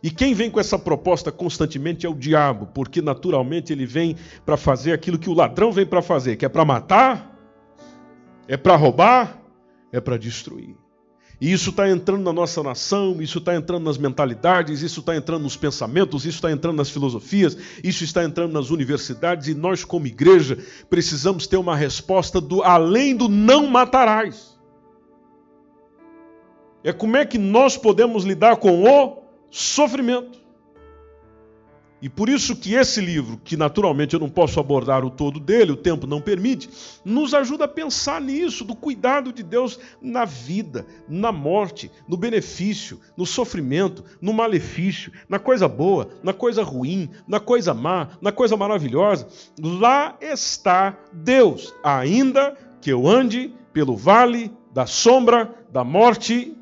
E 0.03 0.11
quem 0.11 0.33
vem 0.33 0.51
com 0.51 0.61
essa 0.61 0.79
proposta 0.79 1.33
constantemente 1.33 2.07
é 2.07 2.09
o 2.09 2.15
diabo, 2.15 2.67
porque 2.67 3.03
naturalmente 3.03 3.73
ele 3.73 3.85
vem 3.85 4.17
para 4.47 4.57
fazer 4.57 4.93
aquilo 4.93 5.19
que 5.19 5.29
o 5.29 5.35
ladrão 5.35 5.73
vem 5.73 5.85
para 5.85 6.01
fazer, 6.01 6.37
que 6.37 6.45
é 6.45 6.49
para 6.49 6.65
matar, 6.65 7.37
é 8.47 8.57
para 8.57 8.77
roubar, 8.77 9.43
é 9.93 10.01
para 10.01 10.17
destruir. 10.17 10.77
E 11.41 11.53
isso 11.53 11.71
está 11.71 11.89
entrando 11.89 12.25
na 12.25 12.33
nossa 12.33 12.63
nação, 12.63 13.23
isso 13.23 13.39
está 13.39 13.55
entrando 13.55 13.85
nas 13.85 13.97
mentalidades, 13.97 14.83
isso 14.83 15.01
está 15.01 15.17
entrando 15.17 15.43
nos 15.43 15.57
pensamentos, 15.57 16.25
isso 16.25 16.37
está 16.37 16.51
entrando 16.51 16.77
nas 16.77 16.91
filosofias, 16.91 17.57
isso 17.83 18.03
está 18.03 18.25
entrando 18.25 18.53
nas 18.53 18.71
universidades, 18.71 19.47
e 19.47 19.55
nós, 19.55 19.85
como 19.85 20.07
igreja, 20.07 20.59
precisamos 20.91 21.47
ter 21.47 21.57
uma 21.57 21.77
resposta 21.77 22.41
do 22.41 22.63
além 22.63 23.17
do 23.17 23.29
não 23.29 23.69
matarás. 23.69 24.59
É 26.83 26.93
como 26.93 27.17
é 27.17 27.25
que 27.25 27.39
nós 27.39 27.77
podemos 27.77 28.25
lidar 28.25 28.57
com 28.57 28.83
o 28.83 29.28
sofrimento. 29.51 30.49
E 32.01 32.09
por 32.09 32.29
isso 32.29 32.55
que 32.55 32.75
esse 32.75 33.01
livro, 33.01 33.41
que 33.43 33.57
naturalmente 33.57 34.15
eu 34.15 34.21
não 34.21 34.29
posso 34.29 34.61
abordar 34.61 35.05
o 35.05 35.11
todo 35.11 35.41
dele, 35.41 35.73
o 35.73 35.77
tempo 35.77 36.07
não 36.07 36.21
permite, 36.21 36.71
nos 37.05 37.35
ajuda 37.35 37.65
a 37.65 37.69
pensar 37.69 38.21
nisso, 38.21 38.65
do 38.65 38.77
cuidado 38.77 39.33
de 39.33 39.43
Deus 39.43 39.81
na 40.01 40.25
vida, 40.25 40.87
na 41.09 41.33
morte, 41.33 41.91
no 42.07 42.17
benefício, 42.17 43.01
no 43.17 43.27
sofrimento, 43.27 44.05
no 44.21 44.33
malefício, 44.33 45.13
na 45.29 45.41
coisa 45.41 45.67
boa, 45.67 46.09
na 46.23 46.33
coisa 46.33 46.63
ruim, 46.63 47.11
na 47.27 47.41
coisa 47.41 47.75
má, 47.75 48.11
na 48.21 48.31
coisa 48.31 48.57
maravilhosa. 48.57 49.27
Lá 49.61 50.17
está 50.21 50.97
Deus, 51.13 51.75
ainda 51.83 52.57
que 52.81 52.93
eu 52.93 53.09
ande 53.09 53.53
pelo 53.73 53.97
vale 53.97 54.53
da 54.73 54.87
sombra 54.87 55.53
da 55.73 55.83
morte 55.83 56.57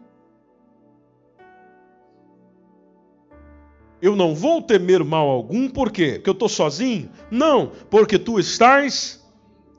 Eu 4.00 4.14
não 4.14 4.34
vou 4.34 4.60
temer 4.60 5.02
mal 5.02 5.28
algum, 5.28 5.68
por 5.68 5.90
quê? 5.90 6.14
Porque 6.14 6.30
eu 6.30 6.34
estou 6.34 6.48
sozinho? 6.48 7.10
Não, 7.30 7.68
porque 7.90 8.18
tu 8.18 8.38
estás 8.38 9.24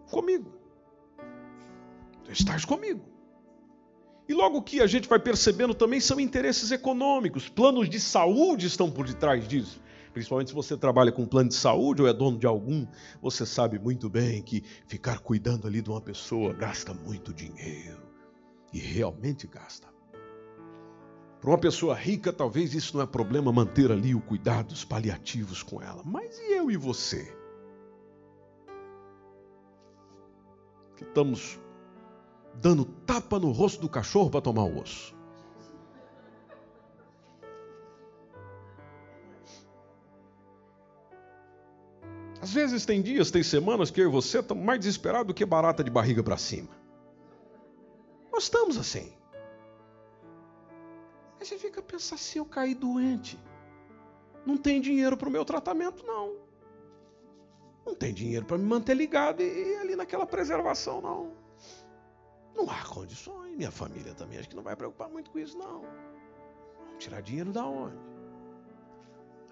comigo. 0.09 0.51
Tu 2.24 2.32
estás 2.32 2.65
comigo. 2.65 3.01
E 4.28 4.34
logo 4.34 4.61
que 4.61 4.82
a 4.82 4.88
gente 4.88 5.07
vai 5.07 5.20
percebendo 5.20 5.74
também 5.74 5.99
são 5.99 6.20
interesses 6.20 6.72
econômicos, 6.72 7.47
planos 7.47 7.89
de 7.89 7.99
saúde 7.99 8.68
estão 8.68 8.91
por 8.91 9.05
detrás 9.07 9.47
disso. 9.47 9.80
Principalmente 10.11 10.49
se 10.49 10.55
você 10.55 10.76
trabalha 10.76 11.11
com 11.11 11.26
plano 11.26 11.49
de 11.49 11.55
saúde 11.55 12.01
ou 12.01 12.07
é 12.07 12.13
dono 12.13 12.39
de 12.39 12.47
algum, 12.47 12.88
você 13.22 13.45
sabe 13.45 13.78
muito 13.78 14.09
bem 14.09 14.41
que 14.41 14.63
ficar 14.88 15.20
cuidando 15.20 15.68
ali 15.68 15.82
de 15.82 15.89
uma 15.89 16.01
pessoa 16.01 16.53
gasta 16.53 16.93
muito 16.93 17.34
dinheiro. 17.34 18.01
E 18.74 18.80
realmente 18.80 19.47
gasta. 19.47 19.88
Para 21.39 21.51
uma 21.51 21.57
pessoa 21.57 21.93
rica, 21.93 22.33
talvez 22.33 22.73
isso 22.73 22.97
não 22.97 23.03
é 23.03 23.05
problema 23.05 23.51
manter 23.51 23.91
ali 23.91 24.15
o 24.15 24.21
cuidado, 24.21 24.71
os 24.71 24.83
paliativos 24.83 25.61
com 25.61 25.81
ela. 25.81 26.01
Mas 26.03 26.38
e 26.39 26.53
eu 26.53 26.71
e 26.71 26.77
você? 26.77 27.35
Que 30.95 31.03
estamos 31.03 31.59
dando 32.55 32.83
tapa 32.83 33.38
no 33.38 33.51
rosto 33.51 33.79
do 33.81 33.89
cachorro 33.89 34.31
para 34.31 34.41
tomar 34.41 34.63
o 34.63 34.81
osso. 34.81 35.15
Às 42.41 42.53
vezes 42.53 42.85
tem 42.85 43.01
dias, 43.01 43.29
tem 43.29 43.43
semanas 43.43 43.91
que 43.91 44.01
eu 44.01 44.07
e 44.07 44.11
você 44.11 44.39
estamos 44.39 44.63
mais 44.63 44.79
desesperados 44.79 45.27
do 45.27 45.33
que 45.33 45.45
barata 45.45 45.83
de 45.83 45.91
barriga 45.91 46.23
para 46.23 46.38
cima. 46.38 46.69
Nós 48.31 48.43
estamos 48.43 48.77
assim. 48.77 49.11
Você 51.47 51.57
fica 51.57 51.81
pensando 51.81 52.19
assim, 52.19 52.39
eu 52.39 52.45
caí 52.45 52.75
doente. 52.75 53.39
Não 54.45 54.57
tem 54.57 54.81
dinheiro 54.81 55.15
para 55.15 55.29
o 55.29 55.31
meu 55.31 55.45
tratamento, 55.45 56.05
não. 56.05 56.35
Não 57.85 57.95
tem 57.95 58.13
dinheiro 58.13 58.45
para 58.45 58.57
me 58.57 58.65
manter 58.65 58.95
ligado 58.95 59.41
e, 59.41 59.45
e 59.45 59.77
ali 59.77 59.95
naquela 59.95 60.25
preservação, 60.25 60.99
não. 60.99 61.31
Não 62.53 62.69
há 62.69 62.83
condições. 62.83 63.55
Minha 63.55 63.71
família 63.71 64.13
também 64.13 64.37
acho 64.37 64.49
que 64.49 64.57
não 64.57 64.63
vai 64.63 64.75
preocupar 64.75 65.07
muito 65.07 65.31
com 65.31 65.39
isso, 65.39 65.57
não. 65.57 65.83
Vamos 66.79 66.97
tirar 66.97 67.21
dinheiro 67.21 67.53
da 67.53 67.65
onde? 67.65 67.95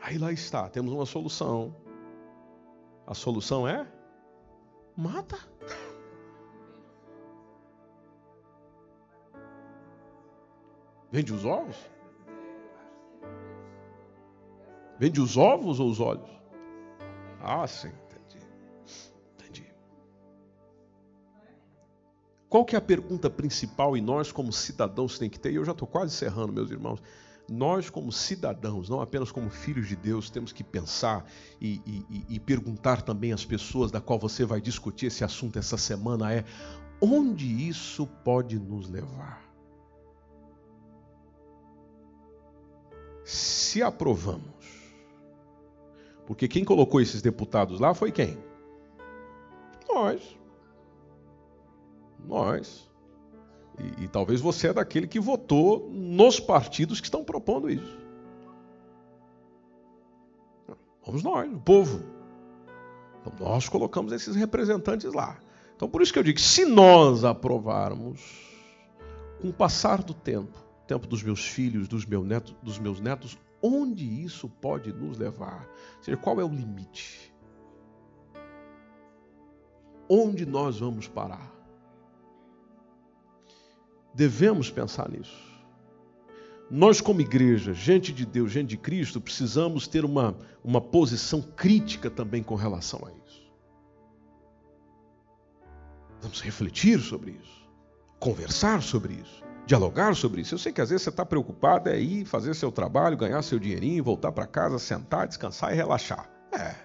Aí 0.02 0.18
lá 0.18 0.34
está, 0.34 0.68
temos 0.68 0.92
uma 0.92 1.06
solução. 1.06 1.74
A 3.08 3.14
solução 3.14 3.66
é 3.66 3.88
mata. 4.98 5.38
Vende 11.16 11.34
os 11.34 11.46
ovos? 11.46 11.78
Vende 15.00 15.22
os 15.22 15.38
ovos 15.38 15.80
ou 15.80 15.90
os 15.90 16.02
olhos? 16.02 16.30
Ah, 17.40 17.66
sim, 17.66 17.88
entendi. 17.88 18.46
Entendi. 19.34 19.66
Qual 22.50 22.66
que 22.66 22.76
é 22.76 22.78
a 22.78 22.82
pergunta 22.82 23.30
principal 23.30 23.96
e 23.96 24.02
nós 24.02 24.30
como 24.30 24.52
cidadãos 24.52 25.18
tem 25.18 25.30
que 25.30 25.40
ter? 25.40 25.54
E 25.54 25.56
eu 25.56 25.64
já 25.64 25.72
estou 25.72 25.88
quase 25.88 26.14
encerrando, 26.14 26.52
meus 26.52 26.70
irmãos. 26.70 27.02
Nós, 27.50 27.90
como 27.90 28.12
cidadãos, 28.12 28.90
não 28.90 29.00
apenas 29.00 29.32
como 29.32 29.50
filhos 29.50 29.88
de 29.88 29.96
Deus, 29.96 30.30
temos 30.30 30.52
que 30.52 30.66
pensar 30.66 31.26
e, 31.62 31.82
e, 31.86 32.26
e, 32.36 32.40
perguntar 32.42 33.02
também 33.02 33.32
às 33.32 33.46
pessoas 33.46 33.90
da 33.90 34.02
qual 34.02 34.20
você 34.20 34.44
vai 34.44 34.60
discutir 34.60 35.06
esse 35.06 35.24
assunto 35.24 35.58
essa 35.58 35.78
semana 35.78 36.34
é 36.34 36.44
onde 37.00 37.70
isso 37.70 38.06
pode 38.06 38.60
nos 38.60 38.90
levar? 38.90 39.45
Se 43.26 43.82
aprovamos, 43.82 44.54
porque 46.28 46.48
quem 46.48 46.64
colocou 46.64 47.02
esses 47.02 47.24
deputados 47.24 47.80
lá 47.80 47.94
foi 47.94 48.12
quem? 48.12 48.38
Nós. 49.92 50.38
Nós. 52.24 52.90
E, 53.80 54.04
e, 54.04 54.08
talvez 54.08 54.40
você 54.40 54.68
é 54.68 54.74
daquele 54.74 55.08
que 55.08 55.20
votou 55.20 55.90
nos 55.92 56.40
partidos 56.40 57.02
que 57.02 57.08
estão 57.08 57.24
propondo 57.24 57.70
isso. 57.70 57.98
Vamos 61.04 61.24
nós, 61.24 61.52
o 61.52 61.60
povo. 61.60 62.04
Então 63.22 63.34
nós 63.40 63.68
colocamos 63.68 64.14
esses 64.14 64.36
representantes 64.36 65.14
lá. 65.14 65.40
Então 65.76 65.90
por 65.90 66.02
isso 66.02 66.14
que 66.14 66.20
eu 66.20 66.24
digo, 66.24 66.40
se 66.40 66.64
nós 66.64 67.24
aprovarmos, 67.24 68.22
com 69.42 69.50
o 69.50 69.54
passar 69.54 70.02
do 70.02 70.14
tempo, 70.14 70.65
tempo 70.86 71.08
dos 71.08 71.24
meus 71.24 71.46
filhos, 71.46 71.88
dos 71.88 72.06
meus 72.06 72.26
netos, 72.26 72.56
dos 72.62 72.80
meus 72.80 73.00
netos, 73.00 73.38
onde 73.62 74.06
isso 74.24 74.48
pode 74.48 74.94
nos 74.94 75.18
levar? 75.18 75.68
Ou 75.98 76.04
seja, 76.04 76.18
qual 76.18 76.40
é 76.40 76.44
o 76.44 76.50
limite? 76.50 77.34
Onde 80.08 80.46
nós 80.46 80.80
vamos 80.80 81.08
parar? 81.08 81.52
Devemos 84.14 84.70
pensar 84.70 85.10
nisso. 85.10 85.56
Nós, 86.70 87.00
como 87.00 87.22
igreja, 87.22 87.74
gente 87.74 88.12
de 88.12 88.26
Deus, 88.26 88.52
gente 88.52 88.70
de 88.70 88.78
Cristo, 88.78 89.22
precisamos 89.22 89.88
ter 89.88 90.04
uma, 90.04 90.36
uma 90.64 90.82
posição 90.82 91.42
crítica 91.42 92.10
também 92.10 92.42
com 92.42 92.56
relação 92.56 93.06
a 93.06 93.12
isso. 93.12 93.46
Vamos 96.22 96.42
refletir 96.42 97.00
sobre 97.00 97.32
isso, 97.32 97.70
conversar 98.20 98.82
sobre 98.82 99.14
isso, 99.14 99.44
dialogar 99.66 100.16
sobre 100.16 100.42
isso. 100.42 100.56
Eu 100.56 100.60
sei 100.60 100.72
que 100.72 100.82
às 100.82 100.90
vezes 100.90 101.04
você 101.04 101.10
está 101.10 101.26
preocupado 101.26 101.90
é 101.90 102.00
ir 102.00 102.26
fazer 102.26 102.54
seu 102.54 102.72
trabalho, 102.72 103.18
ganhar 103.18 103.42
seu 103.42 103.60
dinheirinho, 103.60 104.04
voltar 104.04 104.32
para 104.32 104.46
casa, 104.46 104.80
sentar, 104.80 105.28
descansar 105.28 105.74
e 105.74 105.76
relaxar. 105.76 106.30
É, 106.52 106.76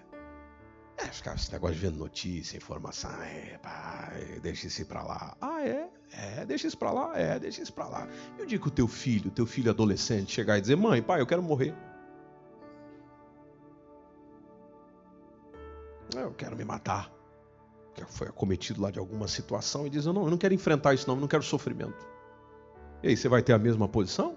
é, 1.01 1.22
caras, 1.22 1.43
esse 1.43 1.53
negócio 1.53 1.76
de 1.76 1.81
vendo 1.81 1.99
notícia, 1.99 2.57
informação, 2.57 3.11
é, 3.22 3.59
pá, 3.59 4.12
deixa 4.43 4.66
isso 4.66 4.85
para 4.85 5.03
lá. 5.03 5.35
Ah, 5.41 5.62
é? 5.62 5.89
É, 6.12 6.45
deixa 6.45 6.66
isso 6.66 6.76
para 6.76 6.91
lá, 6.91 7.18
é, 7.18 7.39
deixa 7.39 7.62
isso 7.62 7.72
para 7.72 7.89
lá. 7.89 8.09
E 8.39 8.43
o 8.43 8.47
dia 8.47 8.59
que 8.59 8.68
o 8.68 8.70
teu 8.70 8.87
filho, 8.87 9.31
teu 9.31 9.47
filho 9.47 9.70
adolescente, 9.70 10.33
chegar 10.33 10.59
e 10.59 10.61
dizer, 10.61 10.76
mãe, 10.76 11.03
pai, 11.03 11.20
eu 11.20 11.26
quero 11.26 11.43
morrer. 11.43 11.74
Eu 16.14 16.33
quero 16.33 16.57
me 16.57 16.64
matar. 16.64 17.11
Que 17.95 18.05
foi 18.05 18.28
acometido 18.28 18.83
lá 18.83 18.91
de 18.91 18.99
alguma 18.99 19.26
situação 19.26 19.87
e 19.87 19.91
diz, 19.91 20.05
não, 20.05 20.24
eu 20.24 20.31
não 20.31 20.39
quero 20.39 20.53
enfrentar 20.53 20.95
isso 20.95 21.07
não, 21.09 21.14
eu 21.14 21.20
não 21.20 21.28
quero 21.28 21.43
sofrimento. 21.43 22.07
E 23.03 23.09
aí, 23.09 23.16
você 23.16 23.28
vai 23.28 23.42
ter 23.42 23.53
a 23.53 23.59
mesma 23.59 23.88
posição? 23.88 24.36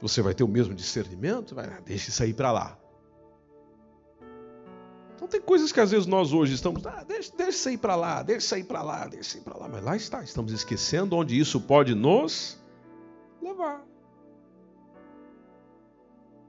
Você 0.00 0.22
vai 0.22 0.34
ter 0.34 0.44
o 0.44 0.48
mesmo 0.48 0.74
discernimento? 0.74 1.54
Vai, 1.54 1.66
ah, 1.66 1.80
deixa 1.84 2.08
isso 2.08 2.22
aí 2.22 2.32
para 2.32 2.50
lá. 2.50 2.78
Então 5.14 5.28
tem 5.28 5.40
coisas 5.40 5.70
que 5.70 5.78
às 5.78 5.90
vezes 5.90 6.06
nós 6.06 6.32
hoje 6.32 6.54
estamos, 6.54 6.86
ah, 6.86 7.04
deixa, 7.06 7.30
deixa 7.36 7.50
isso 7.50 7.68
aí 7.68 7.76
para 7.76 7.94
lá, 7.94 8.22
deixa 8.22 8.46
isso 8.46 8.54
aí 8.54 8.64
para 8.64 8.82
lá, 8.82 9.06
deixa 9.06 9.20
isso 9.20 9.36
aí 9.36 9.44
para 9.44 9.58
lá, 9.58 9.68
mas 9.68 9.84
lá 9.84 9.94
está, 9.94 10.22
estamos 10.22 10.50
esquecendo 10.50 11.14
onde 11.14 11.38
isso 11.38 11.60
pode 11.60 11.94
nos 11.94 12.58
levar. 13.42 13.84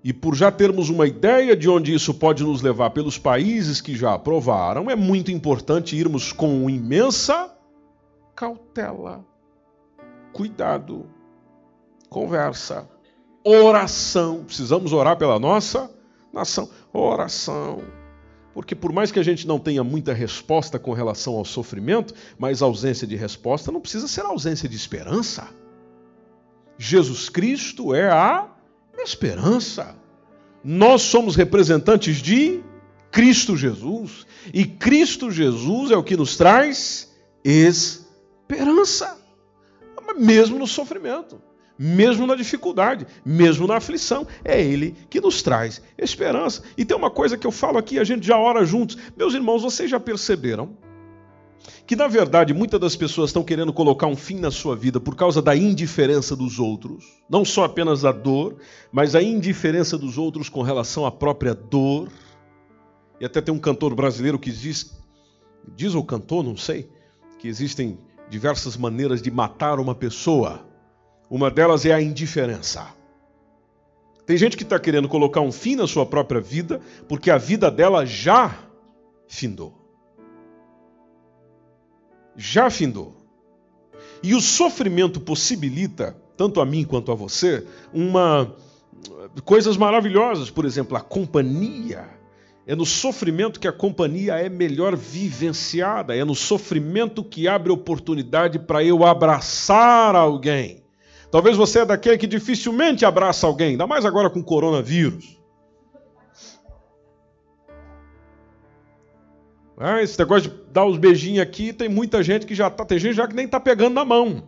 E 0.02 0.14
por 0.14 0.34
já 0.34 0.50
termos 0.50 0.90
uma 0.90 1.06
ideia 1.06 1.54
de 1.54 1.70
onde 1.70 1.94
isso 1.94 2.14
pode 2.14 2.44
nos 2.44 2.62
levar 2.62 2.92
pelos 2.92 3.18
países 3.18 3.82
que 3.82 3.94
já 3.94 4.14
aprovaram, 4.14 4.90
é 4.90 4.96
muito 4.96 5.32
importante 5.32 5.98
irmos 5.98 6.32
com 6.32 6.70
imensa 6.70 7.54
cautela, 8.34 9.26
cuidado, 10.34 11.06
conversa, 12.10 12.90
oração. 13.44 14.44
Precisamos 14.44 14.94
orar 14.94 15.18
pela 15.18 15.40
nossa 15.40 15.92
nação. 16.34 16.70
Oração 16.94 17.82
porque 18.54 18.76
por 18.76 18.92
mais 18.92 19.12
que 19.12 19.20
a 19.20 19.24
gente 19.24 19.48
não 19.48 19.60
tenha 19.60 19.84
muita 19.84 20.14
resposta 20.14 20.78
com 20.78 20.94
relação 20.94 21.36
ao 21.36 21.46
sofrimento, 21.46 22.14
mas 22.38 22.62
ausência 22.62 23.08
de 23.08 23.16
resposta 23.16 23.72
não 23.72 23.80
precisa 23.80 24.08
ser 24.08 24.22
ausência 24.22 24.68
de 24.68 24.76
esperança. 24.76 25.48
Jesus 26.78 27.30
Cristo 27.30 27.94
é 27.94 28.10
a 28.12 28.50
esperança. 28.98 29.96
Nós 30.64 31.02
somos 31.02 31.36
representantes 31.36 32.18
de 32.18 32.62
Cristo 33.12 33.58
Jesus, 33.58 34.26
e 34.54 34.66
Cristo 34.66 35.32
Jesus 35.32 35.92
é 35.92 35.98
o 35.98 36.04
que 36.04 36.16
nos 36.16 36.38
traz 36.38 37.12
esperança, 37.44 39.18
mesmo 40.14 40.58
no 40.58 40.68
sofrimento 40.68 41.42
mesmo 41.84 42.28
na 42.28 42.36
dificuldade, 42.36 43.08
mesmo 43.26 43.66
na 43.66 43.78
aflição. 43.78 44.28
É 44.46 44.62
Ele 44.62 44.96
que 45.10 45.20
nos 45.20 45.42
traz 45.42 45.82
esperança. 45.98 46.62
E 46.78 46.86
tem 46.86 46.96
uma 46.96 47.10
coisa 47.10 47.36
que 47.36 47.48
eu 47.48 47.52
falo 47.52 47.80
aqui, 47.80 47.98
a 47.98 48.04
gente 48.04 48.26
já 48.26 48.38
ora 48.38 48.64
juntos. 48.64 48.96
Meus 49.18 49.34
irmãos, 49.34 49.64
vocês 49.64 49.90
já 49.90 50.00
perceberam 50.00 50.78
que, 51.88 51.96
na 51.96 52.08
verdade, 52.08 52.54
muitas 52.54 52.80
das 52.80 52.96
pessoas 52.96 53.30
estão 53.30 53.44
querendo 53.44 53.74
colocar 53.74 54.06
um 54.06 54.16
fim 54.16 54.40
na 54.40 54.52
sua 54.52 54.76
vida 54.76 55.00
por 55.00 55.16
causa 55.16 55.42
da 55.42 55.56
indiferença 55.56 56.36
dos 56.36 56.60
outros, 56.60 57.04
não 57.28 57.44
só 57.44 57.64
apenas 57.64 58.02
da 58.02 58.12
dor, 58.12 58.58
mas 58.92 59.16
a 59.16 59.22
indiferença 59.22 59.98
dos 59.98 60.18
outros 60.18 60.50
com 60.50 60.62
relação 60.62 61.06
à 61.06 61.12
própria 61.12 61.56
dor. 61.56 62.10
E 63.20 63.26
até 63.26 63.42
tem 63.42 63.54
um 63.54 63.60
cantor 63.60 63.96
brasileiro 63.96 64.38
que 64.38 64.52
diz, 64.52 64.96
diz 65.76 65.96
ou 65.96 66.04
cantor, 66.04 66.44
não 66.44 66.56
sei, 66.56 66.90
que 67.40 67.48
existem 67.48 67.98
diversas 68.32 68.78
maneiras 68.78 69.22
de 69.22 69.30
matar 69.30 69.78
uma 69.78 69.94
pessoa. 69.94 70.66
Uma 71.30 71.52
delas 71.52 71.86
é 71.86 71.92
a 71.92 72.02
indiferença. 72.02 72.88
Tem 74.26 74.38
gente 74.38 74.56
que 74.56 74.64
está 74.64 74.80
querendo 74.80 75.10
colocar 75.10 75.42
um 75.42 75.52
fim 75.52 75.76
na 75.76 75.86
sua 75.86 76.06
própria 76.06 76.40
vida 76.40 76.80
porque 77.10 77.30
a 77.30 77.38
vida 77.38 77.70
dela 77.70 78.06
já 78.06 78.58
findou. 79.28 79.78
Já 82.38 82.70
findou. 82.70 83.18
E 84.24 84.34
o 84.34 84.40
sofrimento 84.40 85.20
possibilita, 85.20 86.16
tanto 86.38 86.62
a 86.62 86.66
mim 86.66 86.86
quanto 86.86 87.12
a 87.12 87.16
você, 87.16 87.68
uma 87.94 88.56
coisas 89.44 89.76
maravilhosas, 89.76 90.50
por 90.50 90.64
exemplo, 90.64 90.96
a 90.96 91.02
companhia. 91.02 92.21
É 92.72 92.76
no 92.76 92.86
sofrimento 92.86 93.60
que 93.60 93.68
a 93.68 93.72
companhia 93.74 94.36
é 94.36 94.48
melhor 94.48 94.96
vivenciada, 94.96 96.16
é 96.16 96.24
no 96.24 96.34
sofrimento 96.34 97.22
que 97.22 97.46
abre 97.46 97.70
oportunidade 97.70 98.58
para 98.58 98.82
eu 98.82 99.04
abraçar 99.06 100.16
alguém. 100.16 100.82
Talvez 101.30 101.58
você 101.58 101.80
é 101.80 101.86
daquele 101.86 102.18
que 102.18 102.26
dificilmente 102.26 103.04
abraça 103.04 103.46
alguém, 103.46 103.72
ainda 103.72 103.86
mais 103.86 104.06
agora 104.06 104.30
com 104.30 104.42
coronavírus. 104.42 105.38
Ah, 109.78 110.02
esse 110.02 110.18
negócio 110.18 110.50
de 110.50 110.56
dar 110.72 110.86
os 110.86 110.98
beijinhos 110.98 111.42
aqui, 111.42 111.74
tem 111.74 111.90
muita 111.90 112.24
gente 112.24 112.46
que 112.46 112.56
já 112.56 112.70
tá, 112.70 112.86
tem 112.86 112.98
gente 112.98 113.16
já 113.16 113.28
que 113.28 113.36
nem 113.36 113.50
tá 113.50 113.60
pegando 113.60 113.96
na 113.96 114.06
mão. 114.06 114.46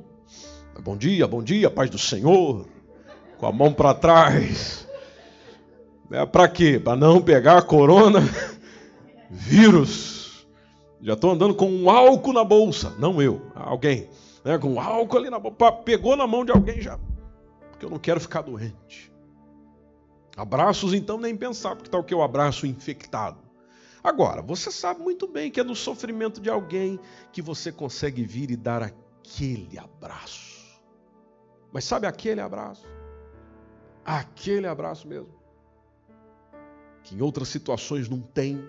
Bom 0.82 0.96
dia, 0.96 1.28
bom 1.28 1.44
dia, 1.44 1.70
paz 1.70 1.90
do 1.90 2.00
Senhor. 2.00 2.70
Com 3.38 3.46
a 3.46 3.52
mão 3.52 3.74
para 3.74 3.94
trás. 3.94 4.88
É 6.14 6.26
para 6.26 6.48
quê? 6.48 6.80
Para 6.80 6.96
não 6.96 7.22
pegar 7.22 7.64
corona 7.64 8.20
vírus. 9.30 10.46
Já 11.02 11.14
estou 11.14 11.32
andando 11.32 11.56
com 11.56 11.70
um 11.70 11.90
álcool 11.90 12.32
na 12.32 12.44
bolsa, 12.44 12.96
não 12.98 13.22
eu, 13.22 13.42
alguém 13.56 14.08
né, 14.44 14.58
com 14.58 14.80
álcool 14.80 15.18
ali 15.18 15.30
na 15.30 15.40
boca, 15.40 15.72
pegou 15.72 16.16
na 16.16 16.28
mão 16.28 16.44
de 16.46 16.52
alguém 16.52 16.82
já, 16.82 17.00
porque 17.72 17.86
eu 17.86 17.90
não 17.90 18.00
quero 18.00 18.20
ficar 18.20 18.42
doente. 18.42 19.12
Abraços, 20.36 20.94
então, 20.94 21.18
nem 21.18 21.36
pensar, 21.36 21.76
porque 21.76 21.90
tal 21.90 22.04
que 22.04 22.14
eu 22.14 22.22
abraço 22.22 22.66
infectado. 22.66 23.38
Agora, 24.04 24.42
você 24.42 24.72
sabe 24.72 25.02
muito 25.02 25.28
bem 25.28 25.50
que 25.50 25.60
é 25.60 25.64
no 25.64 25.76
sofrimento 25.76 26.42
de 26.42 26.50
alguém 26.50 27.00
que 27.32 27.42
você 27.42 27.72
consegue 27.72 28.24
vir 28.24 28.52
e 28.52 28.56
dar 28.56 28.84
aquele 28.84 29.78
abraço. 29.78 30.82
Mas 31.72 31.86
sabe 31.86 32.08
aquele 32.08 32.42
abraço? 32.42 32.86
Aquele 34.04 34.68
abraço 34.68 35.08
mesmo. 35.08 35.43
Que 37.04 37.16
em 37.16 37.22
outras 37.22 37.50
situações 37.50 38.08
não 38.08 38.20
tem, 38.20 38.64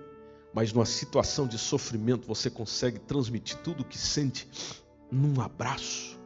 mas 0.52 0.72
numa 0.72 0.86
situação 0.86 1.46
de 1.46 1.58
sofrimento 1.58 2.26
você 2.26 2.50
consegue 2.50 2.98
transmitir 2.98 3.58
tudo 3.58 3.82
o 3.82 3.84
que 3.84 3.98
sente 3.98 4.48
num 5.10 5.40
abraço. 5.40 6.18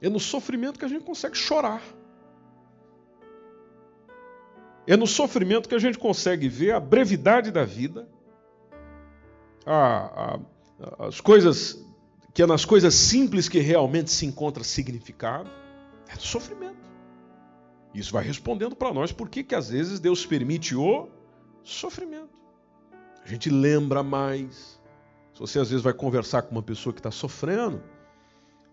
É 0.00 0.08
no 0.08 0.20
sofrimento 0.20 0.78
que 0.78 0.84
a 0.84 0.88
gente 0.88 1.04
consegue 1.04 1.36
chorar. 1.36 1.82
É 4.86 4.96
no 4.96 5.06
sofrimento 5.06 5.68
que 5.68 5.74
a 5.74 5.78
gente 5.78 5.98
consegue 5.98 6.48
ver 6.48 6.72
a 6.72 6.80
brevidade 6.80 7.52
da 7.52 7.64
vida, 7.64 8.08
a, 9.64 10.34
a, 10.34 11.06
as 11.06 11.20
coisas 11.20 11.80
que 12.34 12.42
é 12.42 12.46
nas 12.46 12.64
coisas 12.64 12.94
simples 12.94 13.48
que 13.48 13.58
realmente 13.58 14.10
se 14.10 14.26
encontra 14.26 14.64
significado. 14.64 15.50
É 16.08 16.16
do 16.16 16.22
sofrimento. 16.22 16.71
Isso 17.94 18.12
vai 18.12 18.24
respondendo 18.24 18.74
para 18.74 18.92
nós 18.92 19.12
por 19.12 19.28
que 19.28 19.54
às 19.54 19.68
vezes 19.68 20.00
Deus 20.00 20.24
permite 20.24 20.74
o 20.74 21.08
sofrimento. 21.62 22.30
A 23.24 23.28
gente 23.28 23.50
lembra 23.50 24.02
mais. 24.02 24.80
Se 25.34 25.40
você 25.40 25.58
às 25.58 25.70
vezes 25.70 25.82
vai 25.82 25.92
conversar 25.92 26.42
com 26.42 26.52
uma 26.52 26.62
pessoa 26.62 26.92
que 26.92 27.00
está 27.00 27.10
sofrendo 27.10 27.82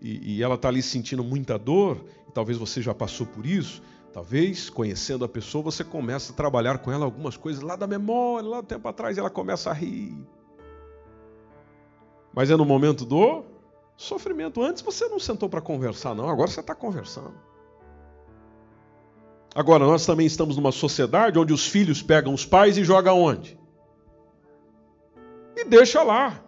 e, 0.01 0.37
e 0.37 0.43
ela 0.43 0.55
está 0.55 0.69
ali 0.69 0.81
sentindo 0.81 1.23
muita 1.23 1.57
dor, 1.57 2.03
e 2.27 2.31
talvez 2.31 2.57
você 2.57 2.81
já 2.81 2.93
passou 2.93 3.25
por 3.27 3.45
isso, 3.45 3.81
talvez 4.13 4.69
conhecendo 4.69 5.25
a 5.25 5.29
pessoa 5.29 5.63
você 5.63 5.83
começa 5.83 6.31
a 6.31 6.35
trabalhar 6.35 6.79
com 6.79 6.91
ela 6.91 7.05
algumas 7.05 7.35
coisas 7.35 7.61
lá 7.61 7.75
da 7.75 7.85
memória, 7.85 8.47
lá 8.47 8.61
do 8.61 8.67
tempo 8.67 8.87
atrás, 8.87 9.17
e 9.17 9.19
ela 9.19 9.29
começa 9.29 9.69
a 9.69 9.73
rir. 9.73 10.17
Mas 12.33 12.49
é 12.49 12.55
no 12.55 12.65
momento 12.65 13.05
do 13.05 13.43
sofrimento. 13.97 14.63
Antes 14.63 14.81
você 14.81 15.07
não 15.09 15.19
sentou 15.19 15.49
para 15.49 15.61
conversar, 15.61 16.15
não, 16.15 16.29
agora 16.29 16.49
você 16.49 16.61
está 16.61 16.73
conversando. 16.73 17.48
Agora, 19.53 19.85
nós 19.85 20.05
também 20.05 20.27
estamos 20.27 20.55
numa 20.55 20.71
sociedade 20.71 21.39
onde 21.39 21.53
os 21.53 21.67
filhos 21.67 22.01
pegam 22.01 22.33
os 22.33 22.45
pais 22.45 22.77
e 22.77 22.83
jogam 22.83 23.19
onde? 23.19 23.57
E 25.55 25.65
deixa 25.65 26.03
lá. 26.03 26.41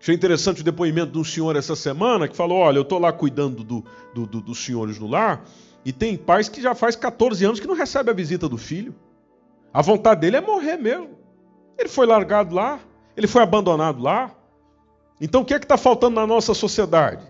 Achei 0.00 0.14
interessante 0.14 0.60
o 0.60 0.64
depoimento 0.64 1.12
de 1.12 1.18
um 1.18 1.24
senhor 1.24 1.56
essa 1.56 1.74
semana 1.74 2.28
que 2.28 2.36
falou: 2.36 2.58
Olha, 2.58 2.78
eu 2.78 2.82
estou 2.82 2.98
lá 2.98 3.12
cuidando 3.12 3.64
do, 3.64 3.84
do, 4.14 4.26
do, 4.26 4.40
dos 4.40 4.64
senhores 4.64 4.98
no 4.98 5.06
lar 5.06 5.44
e 5.84 5.92
tem 5.92 6.16
pais 6.16 6.48
que 6.48 6.60
já 6.60 6.74
faz 6.74 6.96
14 6.96 7.44
anos 7.44 7.60
que 7.60 7.66
não 7.66 7.74
recebe 7.74 8.10
a 8.10 8.14
visita 8.14 8.48
do 8.48 8.58
filho. 8.58 8.94
A 9.72 9.80
vontade 9.82 10.20
dele 10.20 10.36
é 10.36 10.40
morrer 10.40 10.76
mesmo. 10.76 11.10
Ele 11.78 11.88
foi 11.88 12.06
largado 12.06 12.54
lá, 12.54 12.80
ele 13.16 13.26
foi 13.26 13.42
abandonado 13.42 14.02
lá. 14.02 14.34
Então 15.20 15.42
o 15.42 15.44
que 15.44 15.54
é 15.54 15.58
que 15.58 15.64
está 15.64 15.76
faltando 15.76 16.16
na 16.16 16.26
nossa 16.26 16.54
sociedade? 16.54 17.26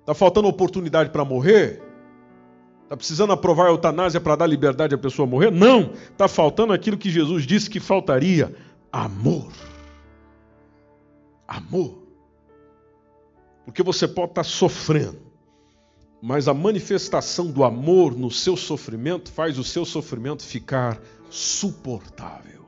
Está 0.00 0.14
faltando 0.14 0.48
oportunidade 0.48 1.10
para 1.10 1.24
morrer? 1.24 1.82
Está 2.86 2.96
precisando 2.96 3.32
aprovar 3.32 3.66
a 3.66 3.70
eutanásia 3.70 4.20
para 4.20 4.36
dar 4.36 4.46
liberdade 4.46 4.94
à 4.94 4.98
pessoa 4.98 5.26
morrer? 5.26 5.50
Não. 5.50 5.92
Está 5.92 6.28
faltando 6.28 6.72
aquilo 6.72 6.96
que 6.96 7.10
Jesus 7.10 7.44
disse 7.44 7.68
que 7.68 7.80
faltaria: 7.80 8.54
amor. 8.92 9.52
Amor. 11.48 11.98
Porque 13.64 13.82
você 13.82 14.06
pode 14.06 14.30
estar 14.30 14.44
tá 14.44 14.48
sofrendo, 14.48 15.18
mas 16.22 16.46
a 16.46 16.54
manifestação 16.54 17.50
do 17.50 17.64
amor 17.64 18.16
no 18.16 18.30
seu 18.30 18.56
sofrimento 18.56 19.32
faz 19.32 19.58
o 19.58 19.64
seu 19.64 19.84
sofrimento 19.84 20.44
ficar 20.44 21.00
suportável. 21.28 22.66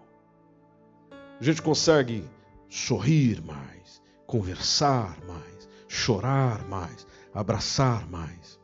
A 1.41 1.45
gente 1.45 1.63
consegue 1.63 2.25
sorrir 2.69 3.41
mais, 3.41 4.03
conversar 4.27 5.17
mais, 5.29 5.69
chorar 5.87 6.67
mais, 6.69 7.07
abraçar 7.33 8.11
mais. 8.11 8.58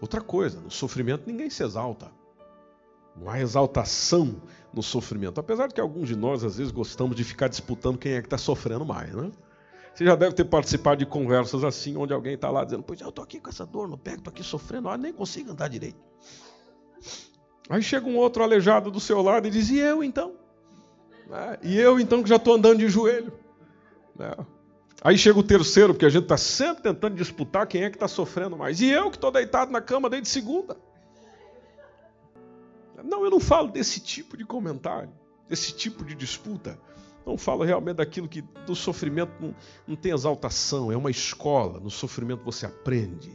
Outra 0.00 0.20
coisa, 0.20 0.60
no 0.60 0.70
sofrimento 0.70 1.24
ninguém 1.26 1.48
se 1.48 1.62
exalta. 1.62 2.10
Não 3.16 3.30
há 3.30 3.40
exaltação 3.40 4.42
no 4.72 4.82
sofrimento. 4.82 5.40
Apesar 5.40 5.68
de 5.68 5.74
que 5.74 5.80
alguns 5.80 6.08
de 6.08 6.14
nós, 6.16 6.44
às 6.44 6.58
vezes, 6.58 6.70
gostamos 6.70 7.16
de 7.16 7.24
ficar 7.24 7.48
disputando 7.48 7.96
quem 7.96 8.12
é 8.12 8.20
que 8.20 8.26
está 8.26 8.36
sofrendo 8.36 8.84
mais, 8.84 9.14
né? 9.14 9.30
Você 9.94 10.04
já 10.04 10.14
deve 10.14 10.34
ter 10.34 10.44
participado 10.44 10.98
de 10.98 11.06
conversas 11.06 11.64
assim, 11.64 11.96
onde 11.96 12.12
alguém 12.12 12.34
está 12.34 12.50
lá 12.50 12.62
dizendo: 12.62 12.82
Pois 12.82 13.00
eu 13.00 13.08
estou 13.08 13.24
aqui 13.24 13.40
com 13.40 13.48
essa 13.48 13.64
dor 13.64 13.88
no 13.88 13.96
pé, 13.96 14.12
estou 14.12 14.30
aqui 14.30 14.42
sofrendo, 14.42 14.90
ah, 14.90 14.98
nem 14.98 15.10
consigo 15.10 15.52
andar 15.52 15.68
direito. 15.68 15.98
Aí 17.70 17.82
chega 17.82 18.06
um 18.06 18.16
outro 18.16 18.42
aleijado 18.42 18.90
do 18.90 19.00
seu 19.00 19.22
lado 19.22 19.48
e 19.48 19.50
diz: 19.50 19.70
E 19.70 19.78
eu 19.78 20.04
então? 20.04 20.34
É, 21.30 21.58
e 21.62 21.78
eu 21.78 21.98
então 21.98 22.22
que 22.22 22.28
já 22.28 22.36
estou 22.36 22.54
andando 22.54 22.80
de 22.80 22.88
joelho? 22.88 23.32
É. 24.20 24.55
Aí 25.02 25.16
chega 25.18 25.38
o 25.38 25.42
terceiro, 25.42 25.92
porque 25.92 26.06
a 26.06 26.10
gente 26.10 26.24
está 26.24 26.36
sempre 26.36 26.82
tentando 26.82 27.16
disputar 27.16 27.66
quem 27.66 27.84
é 27.84 27.90
que 27.90 27.96
está 27.96 28.08
sofrendo 28.08 28.56
mais. 28.56 28.80
E 28.80 28.88
eu 28.88 29.10
que 29.10 29.16
estou 29.16 29.30
deitado 29.30 29.70
na 29.70 29.80
cama 29.80 30.08
desde 30.08 30.28
segunda. 30.28 30.76
Não, 33.04 33.24
eu 33.24 33.30
não 33.30 33.40
falo 33.40 33.68
desse 33.68 34.00
tipo 34.00 34.36
de 34.36 34.44
comentário, 34.44 35.12
desse 35.48 35.72
tipo 35.72 36.04
de 36.04 36.14
disputa. 36.14 36.78
Não 37.24 37.36
falo 37.36 37.64
realmente 37.64 37.96
daquilo 37.96 38.28
que 38.28 38.40
do 38.40 38.74
sofrimento 38.74 39.32
não, 39.40 39.54
não 39.86 39.96
tem 39.96 40.12
exaltação, 40.12 40.90
é 40.90 40.96
uma 40.96 41.10
escola. 41.10 41.78
No 41.78 41.90
sofrimento 41.90 42.44
você 42.44 42.66
aprende. 42.66 43.30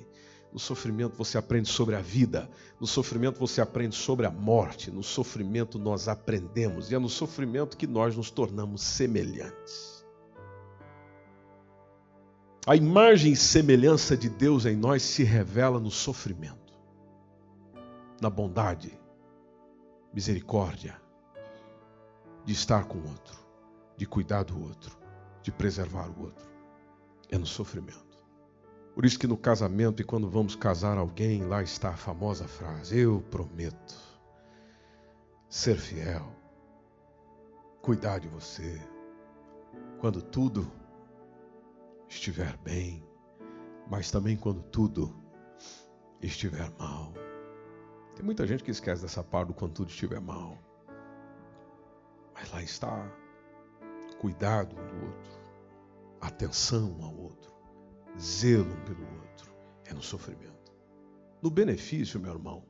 No 0.52 0.60
sofrimento 0.60 1.16
você 1.16 1.38
aprende 1.38 1.70
sobre 1.70 1.96
a 1.96 2.02
vida. 2.02 2.50
No 2.80 2.88
sofrimento 2.88 3.40
você 3.40 3.62
aprende 3.62 3.96
sobre 3.96 4.26
a 4.26 4.32
morte. 4.32 4.92
No 4.92 5.04
sofrimento 5.04 5.78
nós 5.78 6.08
aprendemos. 6.08 6.92
E 6.92 6.96
é 6.96 7.00
no 7.00 7.10
sofrimento 7.10 7.78
que 7.78 7.88
nós 7.88 8.16
nos 8.16 8.32
tornamos 8.32 8.82
semelhantes. 8.82 10.01
A 12.68 12.76
imagem 12.76 13.34
e 13.34 13.36
semelhança 13.36 14.16
de 14.16 14.30
Deus 14.30 14.68
em 14.68 14.76
nós 14.76 15.02
se 15.02 15.24
revela 15.24 15.80
no 15.80 15.90
sofrimento, 15.90 16.80
na 18.22 18.30
bondade, 18.30 18.96
misericórdia, 20.14 20.96
de 22.46 22.54
estar 22.54 22.86
com 22.86 23.00
o 23.00 23.08
outro, 23.08 23.40
de 23.98 24.06
cuidar 24.06 24.44
do 24.44 24.62
outro, 24.62 24.96
de 25.42 25.52
preservar 25.52 26.08
o 26.12 26.22
outro. 26.22 26.48
É 27.32 27.38
no 27.38 27.48
sofrimento. 27.48 28.24
Por 28.94 29.06
isso 29.06 29.18
que 29.18 29.26
no 29.26 29.38
casamento 29.38 30.00
e 30.00 30.06
quando 30.06 30.30
vamos 30.30 30.56
casar 30.56 31.00
alguém, 31.00 31.44
lá 31.44 31.64
está 31.64 31.90
a 31.90 31.98
famosa 31.98 32.48
frase: 32.48 33.00
Eu 33.00 33.22
prometo 33.32 33.96
ser 35.50 35.78
fiel, 35.78 36.32
cuidar 37.82 38.20
de 38.20 38.28
você, 38.28 38.80
quando 40.00 40.22
tudo 40.22 40.72
estiver 42.12 42.58
bem, 42.58 43.04
mas 43.90 44.12
também 44.12 44.36
quando 44.36 44.62
tudo 44.64 45.16
estiver 46.22 46.70
mal. 46.78 47.14
Tem 48.16 48.24
muita 48.24 48.46
gente 48.46 48.64
que 48.64 48.72
esquece 48.72 49.02
dessa 49.02 49.24
parte 49.24 49.48
do 49.48 49.54
quando 49.54 49.74
tudo 49.74 49.90
estiver 49.90 50.20
mal. 50.20 50.58
Mas 52.34 52.52
lá 52.52 52.62
está. 52.62 53.10
Cuidado 54.20 54.76
um 54.76 54.88
do 54.88 55.06
outro, 55.08 55.32
atenção 56.20 56.96
ao 57.02 57.16
outro, 57.16 57.52
zelo 58.20 58.76
pelo 58.86 59.04
outro. 59.04 59.52
É 59.86 59.94
no 59.94 60.02
sofrimento. 60.04 60.72
No 61.42 61.50
benefício, 61.50 62.20
meu 62.20 62.34
irmão, 62.34 62.64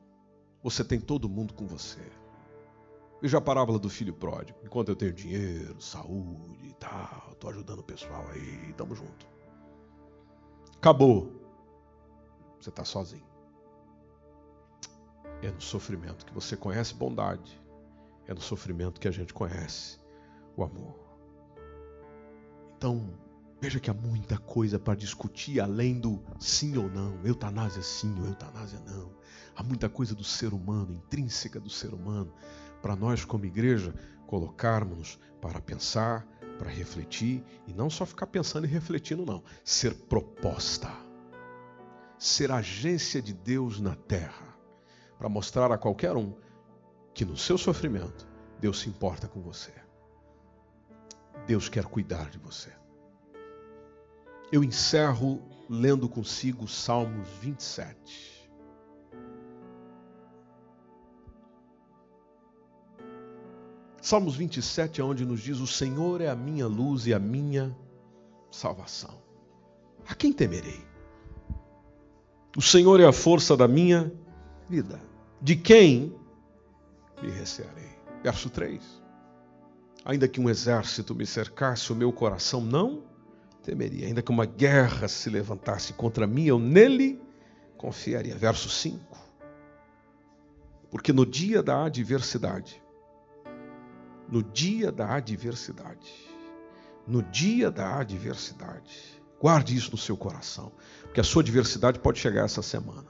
você 0.62 0.82
tem 0.82 0.98
todo 0.98 1.28
mundo 1.28 1.52
com 1.52 1.66
você. 1.66 2.00
Veja 3.20 3.36
a 3.36 3.40
parábola 3.40 3.78
do 3.78 3.90
filho 3.90 4.14
pródigo. 4.14 4.58
Enquanto 4.64 4.88
eu 4.88 4.96
tenho 4.96 5.12
dinheiro, 5.12 5.78
saúde 5.78 6.68
e 6.68 6.72
tal, 6.74 7.28
estou 7.32 7.50
ajudando 7.50 7.80
o 7.80 7.84
pessoal 7.84 8.26
aí, 8.30 8.70
estamos 8.70 8.96
juntos. 8.96 9.31
Acabou. 10.82 11.32
Você 12.60 12.68
está 12.68 12.84
sozinho. 12.84 13.24
É 15.40 15.48
no 15.48 15.60
sofrimento 15.60 16.26
que 16.26 16.34
você 16.34 16.56
conhece 16.56 16.92
bondade. 16.92 17.62
É 18.26 18.34
no 18.34 18.40
sofrimento 18.40 19.00
que 19.00 19.06
a 19.06 19.12
gente 19.12 19.32
conhece 19.32 20.00
o 20.56 20.64
amor. 20.64 20.98
Então, 22.76 23.16
veja 23.60 23.78
que 23.78 23.90
há 23.90 23.94
muita 23.94 24.36
coisa 24.38 24.76
para 24.76 24.96
discutir 24.96 25.60
além 25.60 26.00
do 26.00 26.20
sim 26.40 26.76
ou 26.76 26.90
não, 26.90 27.24
eutanásia 27.24 27.80
sim 27.80 28.18
ou 28.18 28.26
eutanásia 28.26 28.80
não. 28.80 29.12
Há 29.54 29.62
muita 29.62 29.88
coisa 29.88 30.16
do 30.16 30.24
ser 30.24 30.52
humano, 30.52 30.92
intrínseca 30.92 31.60
do 31.60 31.70
ser 31.70 31.94
humano, 31.94 32.34
para 32.82 32.96
nós, 32.96 33.24
como 33.24 33.44
igreja, 33.44 33.94
colocarmos 34.26 35.16
para 35.40 35.60
pensar, 35.60 36.26
para 36.58 36.70
refletir 36.70 37.44
e 37.66 37.72
não 37.72 37.90
só 37.90 38.06
ficar 38.06 38.26
pensando 38.26 38.66
e 38.66 38.70
refletindo, 38.70 39.24
não. 39.24 39.42
Ser 39.64 39.94
proposta. 39.94 40.90
Ser 42.18 42.52
agência 42.52 43.20
de 43.20 43.32
Deus 43.32 43.80
na 43.80 43.94
terra. 43.94 44.56
Para 45.18 45.28
mostrar 45.28 45.70
a 45.72 45.78
qualquer 45.78 46.16
um 46.16 46.34
que 47.14 47.24
no 47.24 47.36
seu 47.36 47.58
sofrimento 47.58 48.26
Deus 48.60 48.80
se 48.80 48.88
importa 48.88 49.26
com 49.28 49.40
você. 49.40 49.72
Deus 51.46 51.68
quer 51.68 51.84
cuidar 51.84 52.30
de 52.30 52.38
você. 52.38 52.72
Eu 54.52 54.62
encerro 54.62 55.42
lendo 55.68 56.08
consigo 56.08 56.68
Salmos 56.68 57.28
27. 57.40 58.31
Salmos 64.02 64.34
27 64.34 65.00
é 65.00 65.04
onde 65.04 65.24
nos 65.24 65.40
diz: 65.40 65.60
O 65.60 65.66
Senhor 65.66 66.20
é 66.20 66.28
a 66.28 66.34
minha 66.34 66.66
luz 66.66 67.06
e 67.06 67.14
a 67.14 67.20
minha 67.20 67.74
salvação. 68.50 69.14
A 70.08 70.14
quem 70.14 70.32
temerei? 70.32 70.84
O 72.56 72.60
Senhor 72.60 72.98
é 72.98 73.06
a 73.06 73.12
força 73.12 73.56
da 73.56 73.68
minha 73.68 74.12
vida. 74.68 75.00
De 75.40 75.54
quem 75.54 76.12
me 77.22 77.30
recearei? 77.30 77.92
Verso 78.24 78.50
3. 78.50 78.82
Ainda 80.04 80.26
que 80.26 80.40
um 80.40 80.50
exército 80.50 81.14
me 81.14 81.24
cercasse, 81.24 81.92
o 81.92 81.96
meu 81.96 82.12
coração 82.12 82.60
não 82.60 83.04
temeria. 83.62 84.08
Ainda 84.08 84.20
que 84.20 84.32
uma 84.32 84.44
guerra 84.44 85.06
se 85.06 85.30
levantasse 85.30 85.92
contra 85.92 86.26
mim, 86.26 86.46
eu 86.46 86.58
nele 86.58 87.22
confiaria. 87.76 88.34
Verso 88.34 88.68
5 88.68 89.16
Porque 90.90 91.12
no 91.12 91.24
dia 91.24 91.62
da 91.62 91.84
adversidade, 91.84 92.81
no 94.32 94.42
dia 94.42 94.90
da 94.90 95.14
adversidade, 95.14 96.10
no 97.06 97.22
dia 97.22 97.70
da 97.70 97.98
adversidade, 97.98 99.20
guarde 99.38 99.76
isso 99.76 99.90
no 99.90 99.98
seu 99.98 100.16
coração, 100.16 100.72
porque 101.02 101.20
a 101.20 101.24
sua 101.24 101.42
adversidade 101.42 101.98
pode 101.98 102.18
chegar 102.18 102.46
essa 102.46 102.62
semana. 102.62 103.08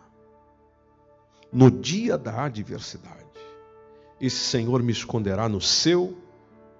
No 1.52 1.70
dia 1.70 2.18
da 2.18 2.46
adversidade, 2.46 3.22
esse 4.20 4.38
Senhor 4.38 4.82
me 4.82 4.90
esconderá 4.90 5.48
no 5.48 5.60
seu 5.60 6.18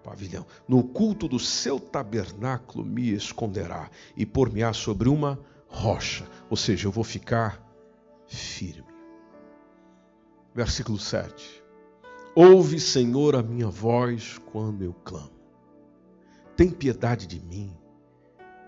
pavilhão. 0.03 0.45
No 0.67 0.83
culto 0.83 1.29
do 1.29 1.39
seu 1.39 1.79
tabernáculo 1.79 2.85
me 2.85 3.13
esconderá 3.13 3.89
e 4.17 4.27
por-me-á 4.27 4.73
sobre 4.73 5.09
uma 5.09 5.39
rocha. 5.69 6.27
Ou 6.51 6.57
seja, 6.57 6.89
eu 6.89 6.91
vou 6.91 7.05
ficar 7.05 7.65
firme. 8.27 8.91
Versículo 10.53 10.99
7. 10.99 11.62
Ouve, 12.35 12.81
Senhor, 12.81 13.37
a 13.37 13.43
minha 13.43 13.69
voz 13.69 14.39
quando 14.39 14.83
eu 14.83 14.95
clamo. 15.05 15.31
Tem 16.57 16.71
piedade 16.71 17.27
de 17.27 17.39
mim. 17.39 17.71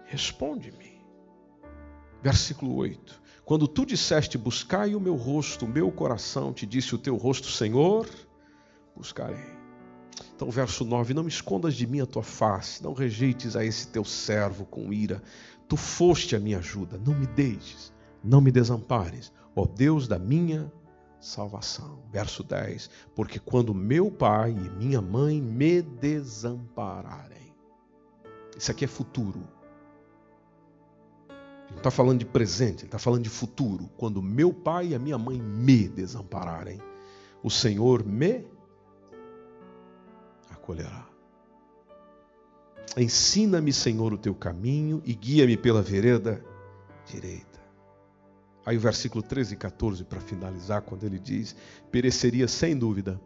Responde-me. 0.05 1.01
Versículo 2.23 2.75
8. 2.75 3.23
Quando 3.43 3.67
tu 3.67 3.87
disseste, 3.87 4.37
buscai 4.37 4.95
o 4.95 5.01
meu 5.01 5.15
rosto, 5.15 5.65
o 5.65 5.69
meu 5.69 5.91
coração 5.91 6.53
te 6.53 6.67
disse 6.67 6.95
o 6.95 6.99
teu 6.99 7.17
rosto, 7.17 7.47
Senhor, 7.49 8.07
buscarei. 8.95 9.55
Então, 10.37 10.51
verso 10.51 10.85
9: 10.85 11.15
Não 11.15 11.27
escondas 11.27 11.75
de 11.75 11.87
mim 11.87 12.03
a 12.03 12.07
tua 12.07 12.23
face, 12.23 12.83
não 12.83 12.93
rejeites 12.93 13.57
a 13.57 13.65
esse 13.65 13.89
teu 13.89 14.05
servo 14.05 14.67
com 14.67 14.93
ira. 14.93 15.23
Tu 15.67 15.77
foste 15.79 16.37
a 16.37 16.41
minha 16.41 16.59
ajuda, 16.59 16.99
não 16.99 17.15
me 17.15 17.27
deixes, 17.27 17.91
não 18.23 18.43
me 18.43 18.53
desampares, 18.53 19.33
ó 19.57 19.65
Deus 19.65 20.07
da 20.07 20.19
minha 20.19 20.71
salvação. 21.25 22.03
Verso 22.13 22.43
10: 22.45 22.91
Porque 23.15 23.39
quando 23.39 23.75
meu 23.75 24.11
pai 24.11 24.51
e 24.51 24.71
minha 24.71 25.01
mãe 25.01 25.41
me 25.41 25.83
desampararem. 25.83 27.55
Isso 28.57 28.71
aqui 28.71 28.85
é 28.85 28.89
futuro. 28.89 29.49
Ele 31.29 31.71
não 31.71 31.79
está 31.79 31.91
falando 31.91 32.19
de 32.21 32.27
presente, 32.27 32.81
ele 32.81 32.87
está 32.87 32.99
falando 32.99 33.23
de 33.23 33.31
futuro. 33.31 33.89
Quando 33.97 34.23
meu 34.23 34.53
pai 34.53 34.89
e 34.89 34.95
a 34.95 34.99
minha 34.99 35.19
mãe 35.19 35.41
me 35.41 35.89
desampararem, 35.89 36.81
o 37.43 37.51
Senhor 37.51 38.05
me 38.05 38.47
acolherá. 40.51 41.09
Ensina-me, 42.97 43.73
Senhor, 43.73 44.13
o 44.13 44.19
teu 44.19 44.35
caminho 44.35 45.03
e 45.05 45.15
guia-me 45.15 45.57
pela 45.57 45.83
vereda 45.83 46.45
direita. 47.07 47.54
Aí 48.65 48.77
o 48.77 48.81
versículo 48.81 49.23
13 49.23 49.55
e 49.55 49.57
14, 49.57 50.05
para 50.05 50.21
finalizar, 50.21 50.83
quando 50.83 51.05
ele 51.05 51.19
diz: 51.19 51.55
Pereceria 51.91 52.49
sem 52.49 52.77
dúvida, 52.77 53.21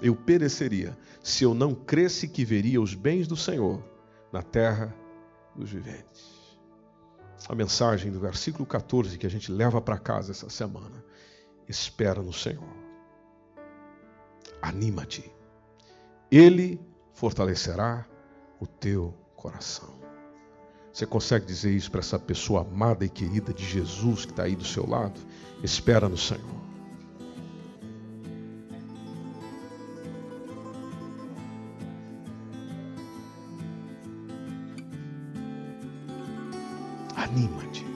eu 0.00 0.16
pereceria, 0.16 0.96
se 1.22 1.44
eu 1.44 1.54
não 1.54 1.74
cresce 1.74 2.26
que 2.26 2.44
veria 2.44 2.80
os 2.80 2.94
bens 2.94 3.26
do 3.26 3.36
Senhor 3.36 3.82
na 4.32 4.42
terra 4.42 4.94
dos 5.54 5.70
viventes. 5.70 6.42
A 7.48 7.54
mensagem 7.54 8.10
do 8.10 8.20
versículo 8.20 8.64
14 8.64 9.18
que 9.18 9.26
a 9.26 9.30
gente 9.30 9.50
leva 9.50 9.80
para 9.80 9.98
casa 9.98 10.32
essa 10.32 10.48
semana: 10.48 11.04
espera 11.68 12.22
no 12.22 12.32
Senhor. 12.32 12.82
Anima-te 14.60 15.30
ele 16.32 16.80
fortalecerá 17.12 18.06
o 18.58 18.66
teu 18.66 19.14
coração. 19.36 20.01
Você 20.92 21.06
consegue 21.06 21.46
dizer 21.46 21.72
isso 21.72 21.90
para 21.90 22.00
essa 22.00 22.18
pessoa 22.18 22.60
amada 22.60 23.04
e 23.04 23.08
querida 23.08 23.52
de 23.52 23.64
Jesus 23.64 24.26
que 24.26 24.32
está 24.32 24.42
aí 24.42 24.54
do 24.54 24.64
seu 24.64 24.86
lado? 24.86 25.18
Espera 25.62 26.06
no 26.06 26.18
Senhor. 26.18 26.42
Anima-te. 37.16 37.86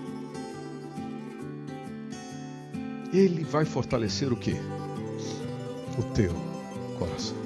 Ele 3.12 3.44
vai 3.44 3.66
fortalecer 3.66 4.32
o 4.32 4.36
que? 4.36 4.54
O 5.98 6.02
teu 6.14 6.32
coração. 6.98 7.45